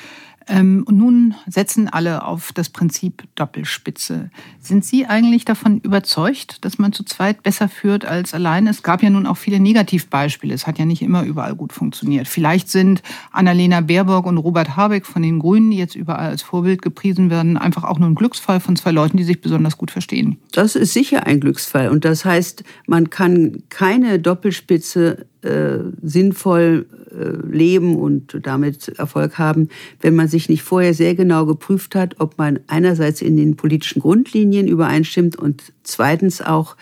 Ähm, 0.49 0.83
und 0.87 0.97
nun 0.97 1.35
setzen 1.47 1.87
alle 1.87 2.25
auf 2.25 2.51
das 2.53 2.69
Prinzip 2.69 3.23
Doppelspitze. 3.35 4.31
Sind 4.59 4.83
Sie 4.83 5.05
eigentlich 5.05 5.45
davon 5.45 5.79
überzeugt, 5.79 6.65
dass 6.65 6.79
man 6.79 6.91
zu 6.91 7.03
zweit 7.03 7.43
besser 7.43 7.69
führt 7.69 8.03
als 8.03 8.33
alleine? 8.33 8.71
Es 8.71 8.81
gab 8.81 9.03
ja 9.03 9.11
nun 9.11 9.27
auch 9.27 9.37
viele 9.37 9.59
Negativbeispiele. 9.59 10.53
Es 10.53 10.65
hat 10.65 10.79
ja 10.79 10.85
nicht 10.85 11.03
immer 11.03 11.23
überall 11.23 11.55
gut 11.55 11.71
funktioniert. 11.71 12.27
Vielleicht 12.27 12.69
sind 12.69 13.03
Annalena 13.31 13.81
Baerbock 13.81 14.25
und 14.25 14.39
Robert 14.39 14.75
Habeck 14.75 15.05
von 15.05 15.21
den 15.21 15.37
Grünen, 15.39 15.69
die 15.69 15.77
jetzt 15.77 15.95
überall 15.95 16.29
als 16.29 16.41
Vorbild 16.41 16.81
gepriesen 16.81 17.29
werden, 17.29 17.55
einfach 17.55 17.83
auch 17.83 17.99
nur 17.99 18.09
ein 18.09 18.15
Glücksfall 18.15 18.59
von 18.59 18.75
zwei 18.75 18.91
Leuten, 18.91 19.17
die 19.17 19.23
sich 19.23 19.41
besonders 19.41 19.77
gut 19.77 19.91
verstehen. 19.91 20.37
Das 20.51 20.75
ist 20.75 20.93
sicher 20.93 21.27
ein 21.27 21.39
Glücksfall. 21.39 21.89
Und 21.89 22.05
das 22.05 22.25
heißt, 22.25 22.63
man 22.87 23.11
kann 23.11 23.63
keine 23.69 24.17
Doppelspitze 24.17 25.27
äh, 25.41 25.79
sinnvoll 26.01 26.87
leben 27.23 27.95
und 27.95 28.39
damit 28.43 28.89
Erfolg 28.99 29.37
haben, 29.37 29.69
wenn 30.01 30.15
man 30.15 30.27
sich 30.27 30.49
nicht 30.49 30.63
vorher 30.63 30.93
sehr 30.93 31.15
genau 31.15 31.45
geprüft 31.45 31.95
hat, 31.95 32.15
ob 32.19 32.37
man 32.37 32.59
einerseits 32.67 33.21
in 33.21 33.37
den 33.37 33.55
politischen 33.55 34.01
Grundlinien 34.01 34.67
übereinstimmt 34.67 35.35
und 35.35 35.73
zweitens 35.83 36.41
auch 36.41 36.75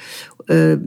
äh, 0.48 0.78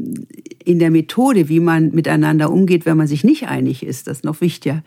in 0.64 0.78
der 0.78 0.90
Methode, 0.90 1.49
wie 1.49 1.61
man 1.61 1.90
miteinander 1.90 2.50
umgeht, 2.50 2.87
wenn 2.87 2.97
man 2.97 3.07
sich 3.07 3.25
nicht 3.25 3.49
einig 3.49 3.85
ist, 3.85 4.07
das 4.07 4.19
ist 4.19 4.25
noch 4.25 4.40
wichtiger, 4.40 4.83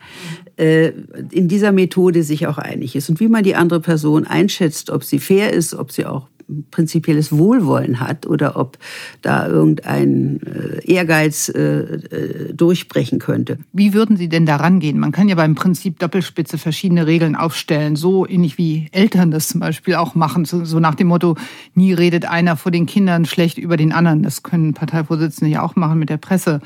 äh, 0.56 0.92
in 1.30 1.48
dieser 1.48 1.72
Methode 1.72 2.22
sich 2.22 2.46
auch 2.46 2.58
einig 2.58 2.96
ist 2.96 3.10
und 3.10 3.20
wie 3.20 3.28
man 3.28 3.44
die 3.44 3.54
andere 3.54 3.80
Person 3.80 4.26
einschätzt, 4.26 4.90
ob 4.90 5.04
sie 5.04 5.18
fair 5.18 5.52
ist, 5.52 5.74
ob 5.74 5.92
sie 5.92 6.06
auch 6.06 6.28
prinzipielles 6.70 7.32
Wohlwollen 7.32 8.00
hat 8.00 8.26
oder 8.26 8.56
ob 8.56 8.78
da 9.22 9.46
irgendein 9.46 10.40
äh, 10.42 10.84
Ehrgeiz 10.84 11.48
äh, 11.48 11.60
äh, 11.60 12.54
durchbrechen 12.54 13.18
könnte. 13.18 13.58
Wie 13.72 13.94
würden 13.94 14.16
Sie 14.16 14.28
denn 14.28 14.46
da 14.46 14.56
rangehen? 14.56 14.98
Man 14.98 15.12
kann 15.12 15.28
ja 15.28 15.34
beim 15.34 15.54
Prinzip 15.54 15.98
Doppelspitze 15.98 16.58
verschiedene 16.58 17.06
Regeln 17.06 17.36
aufstellen, 17.36 17.96
so 17.96 18.26
ähnlich 18.26 18.58
wie 18.58 18.88
Eltern 18.92 19.30
das 19.30 19.48
zum 19.48 19.60
Beispiel 19.60 19.94
auch 19.94 20.14
machen, 20.14 20.44
so, 20.44 20.64
so 20.64 20.80
nach 20.80 20.94
dem 20.94 21.08
Motto, 21.08 21.36
nie 21.74 21.92
redet 21.92 22.26
einer 22.26 22.56
vor 22.56 22.72
den 22.72 22.86
Kindern 22.86 23.24
schlecht 23.24 23.58
über 23.58 23.76
den 23.76 23.92
anderen. 23.92 24.22
Das 24.22 24.42
können 24.42 24.74
Parteivorsitzende 24.74 25.52
ja 25.52 25.62
auch 25.62 25.76
machen 25.76 25.98
mit 25.98 26.10
der 26.10 26.18
Presse. 26.18 26.60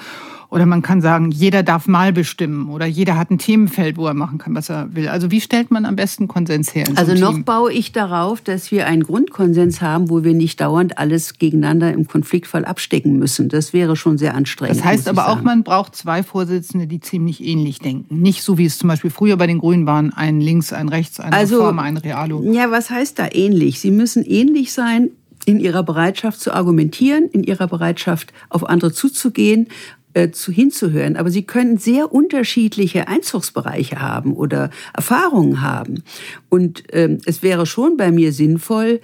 Oder 0.50 0.64
man 0.64 0.81
kann 0.81 1.02
sagen, 1.02 1.31
jeder 1.31 1.62
darf 1.62 1.87
mal 1.87 2.12
bestimmen 2.12 2.71
oder 2.71 2.87
jeder 2.87 3.19
hat 3.19 3.31
ein 3.31 3.38
Themenfeld, 3.38 3.99
wo 3.99 4.07
er 4.07 4.14
machen 4.14 4.38
kann, 4.38 4.55
was 4.55 4.71
er 4.71 4.95
will. 4.95 5.09
Also 5.09 5.31
wie 5.31 5.43
stellt 5.43 5.71
man 5.71 5.85
am 5.85 5.95
besten 5.95 6.26
Konsens 6.26 6.75
her? 6.75 6.87
Also 6.95 7.12
noch 7.14 7.35
Team? 7.35 7.45
baue 7.45 7.71
ich 7.71 7.93
darauf, 7.93 8.40
dass 8.40 8.71
wir 8.71 8.87
einen 8.87 9.02
Grundkonsens 9.02 9.83
haben, 9.83 10.09
wo 10.09 10.25
wir 10.25 10.33
nicht 10.33 10.61
dauernd 10.62 10.97
alles 10.97 11.38
gegeneinander 11.38 11.93
im 11.93 12.09
Konfliktfall 12.09 12.64
abstecken 12.64 13.19
müssen. 13.19 13.50
Das 13.50 13.75
wäre 13.75 13.95
schon 13.95 14.17
sehr 14.17 14.35
anstrengend. 14.35 14.78
Das 14.78 14.85
heißt 14.85 15.09
aber 15.09 15.28
auch, 15.28 15.43
man 15.43 15.64
braucht 15.64 15.95
zwei 15.95 16.23
Vorsitzende, 16.23 16.87
die 16.87 17.00
ziemlich 17.00 17.45
ähnlich 17.45 17.81
denken. 17.81 18.21
Nicht 18.21 18.43
so, 18.43 18.57
wie 18.57 18.64
es 18.64 18.78
zum 18.78 18.88
Beispiel 18.88 19.11
früher 19.11 19.37
bei 19.37 19.47
den 19.47 19.59
Grünen 19.59 19.87
waren, 19.87 20.14
ein 20.14 20.40
links, 20.40 20.73
ein 20.73 20.88
rechts, 20.88 21.21
ein 21.21 21.35
also, 21.35 21.59
Reformer, 21.59 21.83
ein 21.83 21.99
Realo. 21.99 22.43
Ja, 22.52 22.71
was 22.71 22.88
heißt 22.88 23.19
da 23.19 23.28
ähnlich? 23.33 23.81
Sie 23.81 23.90
müssen 23.90 24.25
ähnlich 24.25 24.73
sein 24.73 25.11
in 25.49 25.61
ihrer 25.61 25.83
Bereitschaft 25.83 26.40
zu 26.40 26.52
argumentieren, 26.52 27.28
in 27.33 27.43
ihrer 27.43 27.69
Bereitschaft 27.69 28.35
auf 28.50 28.69
andere 28.69 28.93
zuzugehen, 28.93 29.69
äh, 30.15 30.31
zu, 30.31 30.53
hinzuhören. 30.53 31.17
Aber 31.17 31.31
sie 31.31 31.43
können 31.43 31.79
sehr 31.79 32.12
unterschiedliche 32.12 33.09
Einzugsbereiche 33.09 34.00
haben 34.00 34.33
oder 34.35 34.71
Erfahrungen 34.95 35.61
haben. 35.61 36.03
Und 36.49 36.85
ähm, 36.93 37.19
es 37.25 37.43
wäre 37.43 37.67
schon 37.67 37.97
bei 37.97 38.11
mir 38.11 38.33
sinnvoll, 38.33 39.00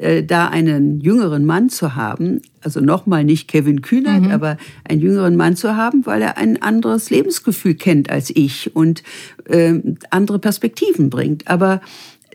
äh, 0.00 0.22
da 0.22 0.48
einen 0.48 1.00
jüngeren 1.00 1.46
Mann 1.46 1.70
zu 1.70 1.94
haben, 1.94 2.42
also 2.60 2.80
nochmal 2.80 3.24
nicht 3.24 3.48
Kevin 3.48 3.82
Kühnert, 3.82 4.24
mhm. 4.24 4.30
aber 4.30 4.58
einen 4.84 5.00
jüngeren 5.00 5.36
Mann 5.36 5.56
zu 5.56 5.76
haben, 5.76 6.04
weil 6.06 6.22
er 6.22 6.36
ein 6.36 6.60
anderes 6.60 7.08
Lebensgefühl 7.10 7.74
kennt 7.74 8.10
als 8.10 8.30
ich 8.30 8.74
und 8.74 9.02
äh, 9.48 9.74
andere 10.10 10.38
Perspektiven 10.38 11.08
bringt. 11.08 11.48
Aber 11.48 11.80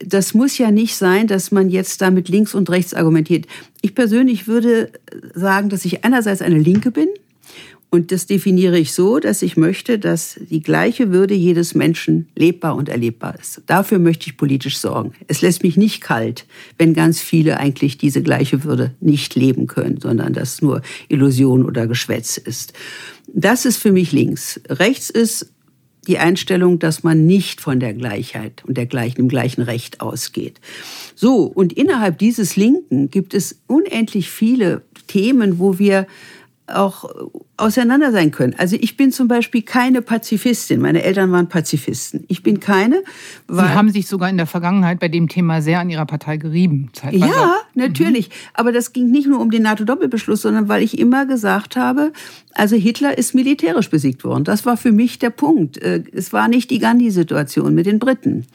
das 0.03 0.33
muss 0.33 0.57
ja 0.57 0.71
nicht 0.71 0.95
sein, 0.95 1.27
dass 1.27 1.51
man 1.51 1.69
jetzt 1.69 2.01
damit 2.01 2.29
links 2.29 2.55
und 2.55 2.69
rechts 2.69 2.93
argumentiert. 2.93 3.45
Ich 3.81 3.95
persönlich 3.95 4.47
würde 4.47 4.91
sagen, 5.33 5.69
dass 5.69 5.85
ich 5.85 6.03
einerseits 6.03 6.41
eine 6.41 6.57
Linke 6.57 6.91
bin, 6.91 7.09
und 7.93 8.11
das 8.11 8.25
definiere 8.25 8.79
ich 8.79 8.91
so, 8.91 9.19
dass 9.19 9.43
ich 9.43 9.55
möchte, 9.55 9.99
dass 9.99 10.39
die 10.49 10.63
gleiche 10.63 11.11
Würde 11.11 11.35
jedes 11.35 11.75
Menschen 11.75 12.27
lebbar 12.35 12.75
und 12.75 12.89
erlebbar 12.89 13.35
ist. 13.39 13.61
Dafür 13.67 13.99
möchte 13.99 14.25
ich 14.25 14.35
politisch 14.35 14.79
sorgen. 14.79 15.13
Es 15.27 15.43
lässt 15.43 15.61
mich 15.61 15.77
nicht 15.77 16.01
kalt, 16.01 16.47
wenn 16.79 16.95
ganz 16.95 17.21
viele 17.21 17.59
eigentlich 17.59 17.99
diese 17.99 18.23
gleiche 18.23 18.63
Würde 18.63 18.95
nicht 18.99 19.35
leben 19.35 19.67
können, 19.67 19.99
sondern 20.01 20.33
das 20.33 20.63
nur 20.63 20.81
Illusion 21.07 21.63
oder 21.63 21.85
Geschwätz 21.85 22.37
ist. 22.37 22.73
Das 23.27 23.63
ist 23.63 23.77
für 23.77 23.91
mich 23.91 24.11
links. 24.11 24.59
Rechts 24.69 25.11
ist 25.11 25.51
die 26.07 26.17
Einstellung, 26.17 26.79
dass 26.79 27.03
man 27.03 27.27
nicht 27.27 27.61
von 27.61 27.79
der 27.79 27.93
Gleichheit 27.93 28.63
und 28.65 28.75
der 28.75 28.87
gleichen, 28.87 29.17
dem 29.17 29.29
gleichen 29.29 29.61
Recht 29.61 30.01
ausgeht. 30.01 30.59
So, 31.13 31.43
und 31.43 31.73
innerhalb 31.73 32.17
dieses 32.17 32.55
Linken 32.55 33.11
gibt 33.11 33.35
es 33.35 33.59
unendlich 33.67 34.31
viele 34.31 34.81
Themen, 35.05 35.59
wo 35.59 35.77
wir 35.77 36.07
auch 36.67 37.09
auseinander 37.55 38.11
sein 38.11 38.31
können. 38.31 38.55
Also 38.57 38.75
ich 38.79 38.97
bin 38.97 39.11
zum 39.11 39.27
Beispiel 39.27 39.61
keine 39.61 40.01
Pazifistin. 40.01 40.81
Meine 40.81 41.03
Eltern 41.03 41.31
waren 41.31 41.49
Pazifisten. 41.49 42.25
Ich 42.27 42.41
bin 42.41 42.59
keine. 42.59 43.03
Sie 43.47 43.61
haben 43.61 43.91
sich 43.91 44.07
sogar 44.07 44.29
in 44.29 44.37
der 44.37 44.47
Vergangenheit 44.47 44.99
bei 44.99 45.07
dem 45.07 45.29
Thema 45.29 45.61
sehr 45.61 45.79
an 45.79 45.89
Ihrer 45.89 46.07
Partei 46.07 46.37
gerieben. 46.37 46.89
Zeitweise. 46.93 47.31
Ja, 47.31 47.57
natürlich. 47.75 48.29
Mhm. 48.29 48.33
Aber 48.55 48.71
das 48.71 48.91
ging 48.91 49.11
nicht 49.11 49.27
nur 49.27 49.39
um 49.39 49.51
den 49.51 49.61
NATO-Doppelbeschluss, 49.61 50.41
sondern 50.41 50.67
weil 50.67 50.81
ich 50.81 50.97
immer 50.97 51.27
gesagt 51.27 51.75
habe, 51.75 52.11
also 52.53 52.75
Hitler 52.75 53.17
ist 53.17 53.35
militärisch 53.35 53.89
besiegt 53.89 54.23
worden. 54.23 54.43
Das 54.45 54.65
war 54.65 54.75
für 54.75 54.91
mich 54.91 55.19
der 55.19 55.29
Punkt. 55.29 55.77
Äh, 55.77 56.03
es 56.11 56.33
war 56.33 56.47
nicht 56.47 56.71
die 56.71 56.79
Gandhi-Situation 56.79 57.75
mit 57.75 57.85
den 57.85 57.99
Briten. 57.99 58.47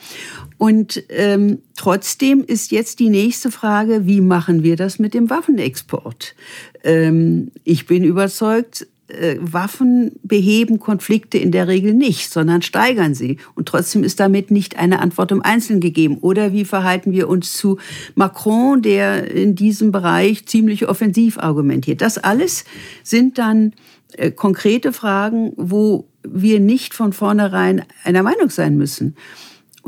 Und 0.58 1.04
ähm, 1.08 1.58
trotzdem 1.76 2.42
ist 2.44 2.72
jetzt 2.72 2.98
die 2.98 3.10
nächste 3.10 3.52
Frage, 3.52 4.06
wie 4.06 4.20
machen 4.20 4.64
wir 4.64 4.74
das 4.74 4.98
mit 4.98 5.14
dem 5.14 5.30
Waffenexport? 5.30 6.34
Ähm, 6.82 7.52
ich 7.62 7.86
bin 7.86 8.02
überzeugt, 8.02 8.86
äh, 9.08 9.36
Waffen 9.40 10.12
beheben 10.22 10.78
Konflikte 10.78 11.38
in 11.38 11.50
der 11.50 11.66
Regel 11.66 11.94
nicht, 11.94 12.30
sondern 12.30 12.62
steigern 12.62 13.14
sie. 13.14 13.38
Und 13.54 13.66
trotzdem 13.66 14.04
ist 14.04 14.20
damit 14.20 14.50
nicht 14.50 14.78
eine 14.78 15.00
Antwort 15.00 15.32
im 15.32 15.42
Einzelnen 15.42 15.80
gegeben. 15.80 16.18
Oder 16.18 16.52
wie 16.52 16.64
verhalten 16.64 17.12
wir 17.12 17.28
uns 17.28 17.54
zu 17.54 17.78
Macron, 18.14 18.82
der 18.82 19.30
in 19.30 19.54
diesem 19.54 19.92
Bereich 19.92 20.46
ziemlich 20.46 20.88
offensiv 20.88 21.38
argumentiert? 21.38 22.02
Das 22.02 22.18
alles 22.18 22.64
sind 23.02 23.38
dann 23.38 23.72
äh, 24.12 24.30
konkrete 24.30 24.92
Fragen, 24.92 25.52
wo 25.56 26.08
wir 26.22 26.60
nicht 26.60 26.94
von 26.94 27.12
vornherein 27.12 27.84
einer 28.04 28.22
Meinung 28.22 28.50
sein 28.50 28.76
müssen. 28.76 29.16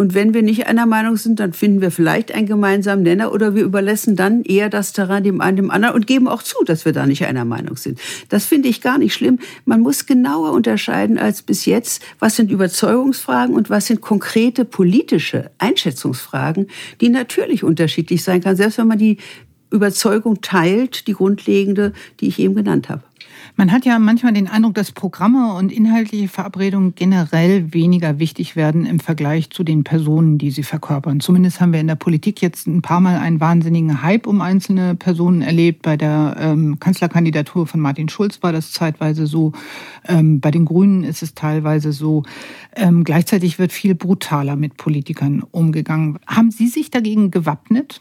Und 0.01 0.15
wenn 0.15 0.33
wir 0.33 0.41
nicht 0.41 0.67
einer 0.67 0.87
Meinung 0.87 1.19
sind, 1.19 1.41
dann 1.41 1.53
finden 1.53 1.83
wir 1.83 1.91
vielleicht 1.91 2.33
einen 2.33 2.47
gemeinsamen 2.47 3.03
Nenner 3.03 3.35
oder 3.35 3.55
wir 3.55 3.63
überlassen 3.63 4.17
dann 4.17 4.43
eher 4.45 4.71
das 4.71 4.95
Terrain 4.95 5.25
dem 5.25 5.43
einen 5.43 5.59
dem 5.59 5.71
anderen 5.71 5.95
und 5.95 6.07
geben 6.07 6.27
auch 6.27 6.43
zu, 6.43 6.57
dass 6.65 6.87
wir 6.87 6.95
da 6.95 7.05
nicht 7.05 7.27
einer 7.27 7.45
Meinung 7.45 7.77
sind. 7.77 8.01
Das 8.31 8.47
finde 8.47 8.71
ich 8.71 8.81
gar 8.81 8.97
nicht 8.97 9.13
schlimm. 9.13 9.41
Man 9.67 9.81
muss 9.81 10.07
genauer 10.07 10.53
unterscheiden 10.53 11.19
als 11.19 11.43
bis 11.43 11.67
jetzt, 11.67 12.03
was 12.19 12.35
sind 12.35 12.51
Überzeugungsfragen 12.51 13.55
und 13.55 13.69
was 13.69 13.89
sind 13.89 14.01
konkrete 14.01 14.65
politische 14.65 15.51
Einschätzungsfragen, 15.59 16.69
die 17.03 17.11
natürlich 17.11 17.63
unterschiedlich 17.63 18.25
sein 18.25 18.41
kann, 18.41 18.57
selbst 18.57 18.79
wenn 18.79 18.89
man 18.89 18.97
die 18.97 19.19
Überzeugung 19.71 20.41
teilt, 20.41 21.09
die 21.09 21.13
grundlegende, 21.13 21.93
die 22.21 22.29
ich 22.29 22.39
eben 22.39 22.55
genannt 22.55 22.89
habe. 22.89 23.03
Man 23.61 23.73
hat 23.73 23.85
ja 23.85 23.99
manchmal 23.99 24.33
den 24.33 24.49
Eindruck, 24.49 24.73
dass 24.73 24.91
Programme 24.91 25.53
und 25.53 25.71
inhaltliche 25.71 26.29
Verabredungen 26.29 26.95
generell 26.95 27.75
weniger 27.75 28.19
wichtig 28.19 28.57
werden 28.57 28.87
im 28.87 29.01
Vergleich 29.01 29.51
zu 29.51 29.65
den 29.65 29.85
Personen, 29.85 30.39
die 30.39 30.51
sie 30.51 30.63
verkörpern. 30.63 31.21
Zumindest 31.21 31.61
haben 31.61 31.75
wir 31.75 31.81
in 31.81 31.87
der 31.87 31.95
Politik 31.95 32.41
jetzt 32.41 32.67
ein 32.67 32.81
paar 32.81 33.01
Mal 33.01 33.19
einen 33.19 33.39
wahnsinnigen 33.39 34.03
Hype 34.03 34.27
um 34.27 34.41
einzelne 34.41 34.95
Personen 34.95 35.43
erlebt. 35.43 35.83
Bei 35.83 35.99
der 35.99 36.37
ähm, 36.41 36.81
Kanzlerkandidatur 36.81 37.67
von 37.67 37.81
Martin 37.81 38.09
Schulz 38.09 38.43
war 38.43 38.53
das 38.53 38.73
zeitweise 38.73 39.27
so. 39.27 39.53
Ähm, 40.09 40.41
bei 40.41 40.51
den 40.51 40.65
Grünen 40.65 41.05
ist 41.05 41.23
es 41.23 41.35
teilweise 41.35 41.93
so. 41.93 42.23
Ähm, 42.75 43.05
gleichzeitig 43.05 43.59
wird 43.59 43.73
viel 43.73 43.95
brutaler 43.95 44.57
mit 44.57 44.79
Politikern 44.79 45.45
umgegangen. 45.51 46.19
Haben 46.27 46.51
Sie 46.51 46.69
sich 46.69 46.91
dagegen 46.91 47.31
gewappnet? 47.31 48.01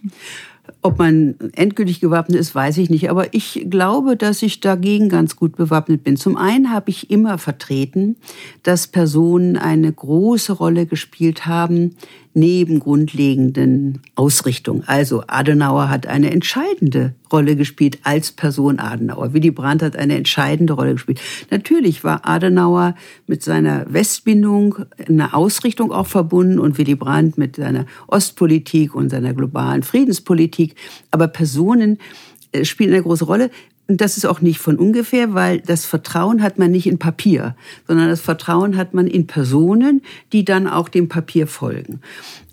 Ob 0.82 0.98
man 0.98 1.36
endgültig 1.56 2.00
gewappnet 2.00 2.40
ist, 2.40 2.56
weiß 2.56 2.78
ich 2.78 2.90
nicht. 2.90 3.10
Aber 3.10 3.34
ich 3.34 3.66
glaube, 3.70 4.16
dass 4.16 4.42
ich 4.42 4.62
dagegen 4.62 5.10
ganz 5.10 5.36
gut 5.36 5.58
bewappnet 5.58 6.06
bin. 6.06 6.16
Zum 6.16 6.38
einen 6.38 6.72
habe 6.72 6.90
ich 6.90 7.12
immer 7.12 7.38
vertreten, 7.38 8.16
dass 8.64 8.88
Personen 8.88 9.58
eine 9.58 9.92
große 9.92 10.54
Rolle 10.54 10.86
gespielt 10.86 11.46
haben 11.46 11.96
neben 12.34 12.80
grundlegenden 12.80 14.02
Ausrichtungen. 14.16 14.84
Also 14.86 15.24
Adenauer 15.28 15.90
hat 15.90 16.08
eine 16.08 16.32
entscheidende 16.32 17.14
Rolle 17.32 17.56
gespielt 17.56 18.00
als 18.04 18.32
Person 18.32 18.80
Adenauer. 18.80 19.34
Willy 19.34 19.52
Brandt 19.52 19.82
hat 19.82 19.96
eine 19.96 20.16
entscheidende 20.16 20.74
Rolle 20.74 20.94
gespielt. 20.94 21.22
Natürlich 21.50 22.04
war 22.04 22.28
Adenauer 22.28 22.96
mit 23.28 23.44
seiner 23.44 23.92
Westbindung 23.92 24.86
eine 25.08 25.34
Ausrichtung 25.34 25.92
auch 25.92 26.08
verbunden 26.08 26.60
und 26.60 26.78
Willy 26.78 26.96
Brandt 26.96 27.38
mit 27.38 27.56
seiner 27.56 27.86
Ostpolitik 28.08 28.96
und 28.96 29.10
seiner 29.10 29.34
globalen 29.34 29.84
Friedenspolitik. 29.84 30.76
Aber 31.12 31.28
Personen 31.28 31.98
äh, 32.52 32.66
spielen 32.66 32.94
eine 32.94 33.04
große 33.04 33.26
Rolle. 33.26 33.52
Und 33.90 34.02
das 34.02 34.18
ist 34.18 34.26
auch 34.26 34.40
nicht 34.40 34.60
von 34.60 34.78
ungefähr, 34.78 35.34
weil 35.34 35.62
das 35.62 35.84
Vertrauen 35.84 36.44
hat 36.44 36.60
man 36.60 36.70
nicht 36.70 36.86
in 36.86 37.00
Papier, 37.00 37.56
sondern 37.88 38.08
das 38.08 38.22
Vertrauen 38.22 38.78
hat 38.78 38.94
man 38.94 39.08
in 39.08 39.26
Personen, 39.26 40.04
die 40.32 40.46
dann 40.46 40.68
auch 40.68 40.90
dem 40.90 41.10
Papier 41.10 41.48
folgen. 41.48 42.00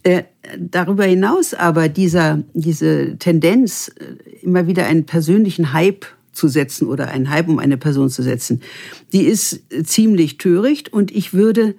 Äh, 0.03 0.23
darüber 0.59 1.05
hinaus 1.05 1.53
aber 1.53 1.91
dieser, 1.91 2.43
diese 2.55 3.19
Tendenz, 3.19 3.93
äh, 3.99 4.45
immer 4.45 4.67
wieder 4.67 4.87
einen 4.87 5.05
persönlichen 5.05 5.75
Hype 5.75 6.07
zu 6.33 6.49
setzen 6.49 6.89
oder 6.89 7.09
einen 7.09 7.29
Hype 7.29 7.49
um 7.49 7.59
eine 7.59 7.77
Person 7.77 8.09
zu 8.09 8.23
setzen, 8.23 8.63
die 9.13 9.25
ist 9.25 9.61
ziemlich 9.85 10.39
töricht 10.39 10.91
und 10.91 11.15
ich 11.15 11.35
würde 11.35 11.75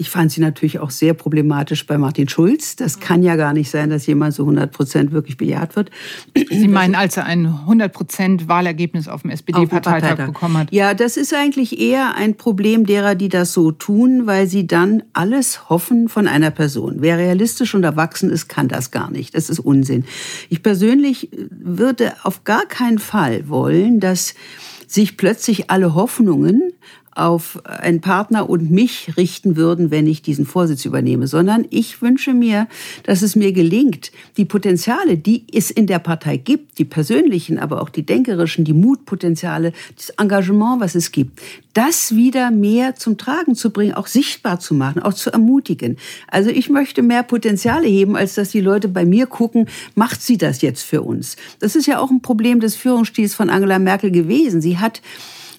ich 0.00 0.10
fand 0.10 0.30
sie 0.30 0.40
natürlich 0.40 0.78
auch 0.78 0.90
sehr 0.90 1.12
problematisch 1.12 1.84
bei 1.84 1.98
Martin 1.98 2.28
Schulz. 2.28 2.76
Das 2.76 3.00
kann 3.00 3.24
ja 3.24 3.34
gar 3.34 3.52
nicht 3.52 3.68
sein, 3.68 3.90
dass 3.90 4.06
jemand 4.06 4.32
so 4.32 4.44
100 4.44 4.70
Prozent 4.70 5.10
wirklich 5.10 5.36
bejaht 5.36 5.74
wird. 5.74 5.90
Sie 6.50 6.68
meinen, 6.68 6.94
als 6.94 7.16
er 7.16 7.26
ein 7.26 7.46
100 7.46 7.92
Prozent 7.92 8.48
Wahlergebnis 8.48 9.08
auf 9.08 9.22
dem 9.22 9.32
SPD-Parteitag 9.32 10.26
bekommen 10.26 10.56
hat? 10.56 10.72
Ja, 10.72 10.94
das 10.94 11.16
ist 11.16 11.34
eigentlich 11.34 11.80
eher 11.80 12.14
ein 12.14 12.36
Problem 12.36 12.86
derer, 12.86 13.16
die 13.16 13.28
das 13.28 13.52
so 13.52 13.72
tun, 13.72 14.28
weil 14.28 14.46
sie 14.46 14.68
dann 14.68 15.02
alles 15.14 15.68
hoffen 15.68 16.08
von 16.08 16.28
einer 16.28 16.52
Person. 16.52 16.98
Wer 16.98 17.18
realistisch 17.18 17.74
und 17.74 17.82
erwachsen 17.82 18.30
ist, 18.30 18.46
kann 18.46 18.68
das 18.68 18.92
gar 18.92 19.10
nicht. 19.10 19.34
Das 19.34 19.50
ist 19.50 19.58
Unsinn. 19.58 20.04
Ich 20.48 20.62
persönlich 20.62 21.28
würde 21.50 22.14
auf 22.22 22.44
gar 22.44 22.66
keinen 22.66 23.00
Fall 23.00 23.48
wollen, 23.48 23.98
dass 23.98 24.36
sich 24.86 25.16
plötzlich 25.16 25.70
alle 25.70 25.94
Hoffnungen 25.94 26.72
auf 27.18 27.64
einen 27.64 28.00
Partner 28.00 28.48
und 28.48 28.70
mich 28.70 29.16
richten 29.16 29.56
würden, 29.56 29.90
wenn 29.90 30.06
ich 30.06 30.22
diesen 30.22 30.46
Vorsitz 30.46 30.84
übernehme, 30.84 31.26
sondern 31.26 31.66
ich 31.70 32.00
wünsche 32.00 32.32
mir, 32.32 32.68
dass 33.04 33.22
es 33.22 33.36
mir 33.36 33.52
gelingt, 33.52 34.12
die 34.36 34.44
Potenziale, 34.44 35.18
die 35.18 35.44
es 35.52 35.70
in 35.70 35.86
der 35.86 35.98
Partei 35.98 36.36
gibt, 36.36 36.78
die 36.78 36.84
persönlichen, 36.84 37.58
aber 37.58 37.82
auch 37.82 37.88
die 37.88 38.06
denkerischen, 38.06 38.64
die 38.64 38.72
Mutpotenziale, 38.72 39.72
das 39.96 40.10
Engagement, 40.10 40.80
was 40.80 40.94
es 40.94 41.10
gibt, 41.10 41.40
das 41.74 42.14
wieder 42.14 42.50
mehr 42.50 42.94
zum 42.96 43.18
Tragen 43.18 43.54
zu 43.54 43.70
bringen, 43.70 43.94
auch 43.94 44.06
sichtbar 44.06 44.60
zu 44.60 44.74
machen, 44.74 45.02
auch 45.02 45.14
zu 45.14 45.30
ermutigen. 45.30 45.96
Also 46.28 46.50
ich 46.50 46.68
möchte 46.70 47.02
mehr 47.02 47.22
Potenziale 47.22 47.86
heben, 47.86 48.16
als 48.16 48.34
dass 48.34 48.50
die 48.50 48.60
Leute 48.60 48.88
bei 48.88 49.04
mir 49.04 49.26
gucken, 49.26 49.68
macht 49.94 50.22
sie 50.22 50.38
das 50.38 50.62
jetzt 50.62 50.82
für 50.82 51.02
uns? 51.02 51.36
Das 51.60 51.76
ist 51.76 51.86
ja 51.86 51.98
auch 51.98 52.10
ein 52.10 52.22
Problem 52.22 52.60
des 52.60 52.74
Führungsstils 52.76 53.34
von 53.34 53.50
Angela 53.50 53.78
Merkel 53.78 54.10
gewesen. 54.10 54.60
Sie 54.60 54.78
hat 54.78 55.02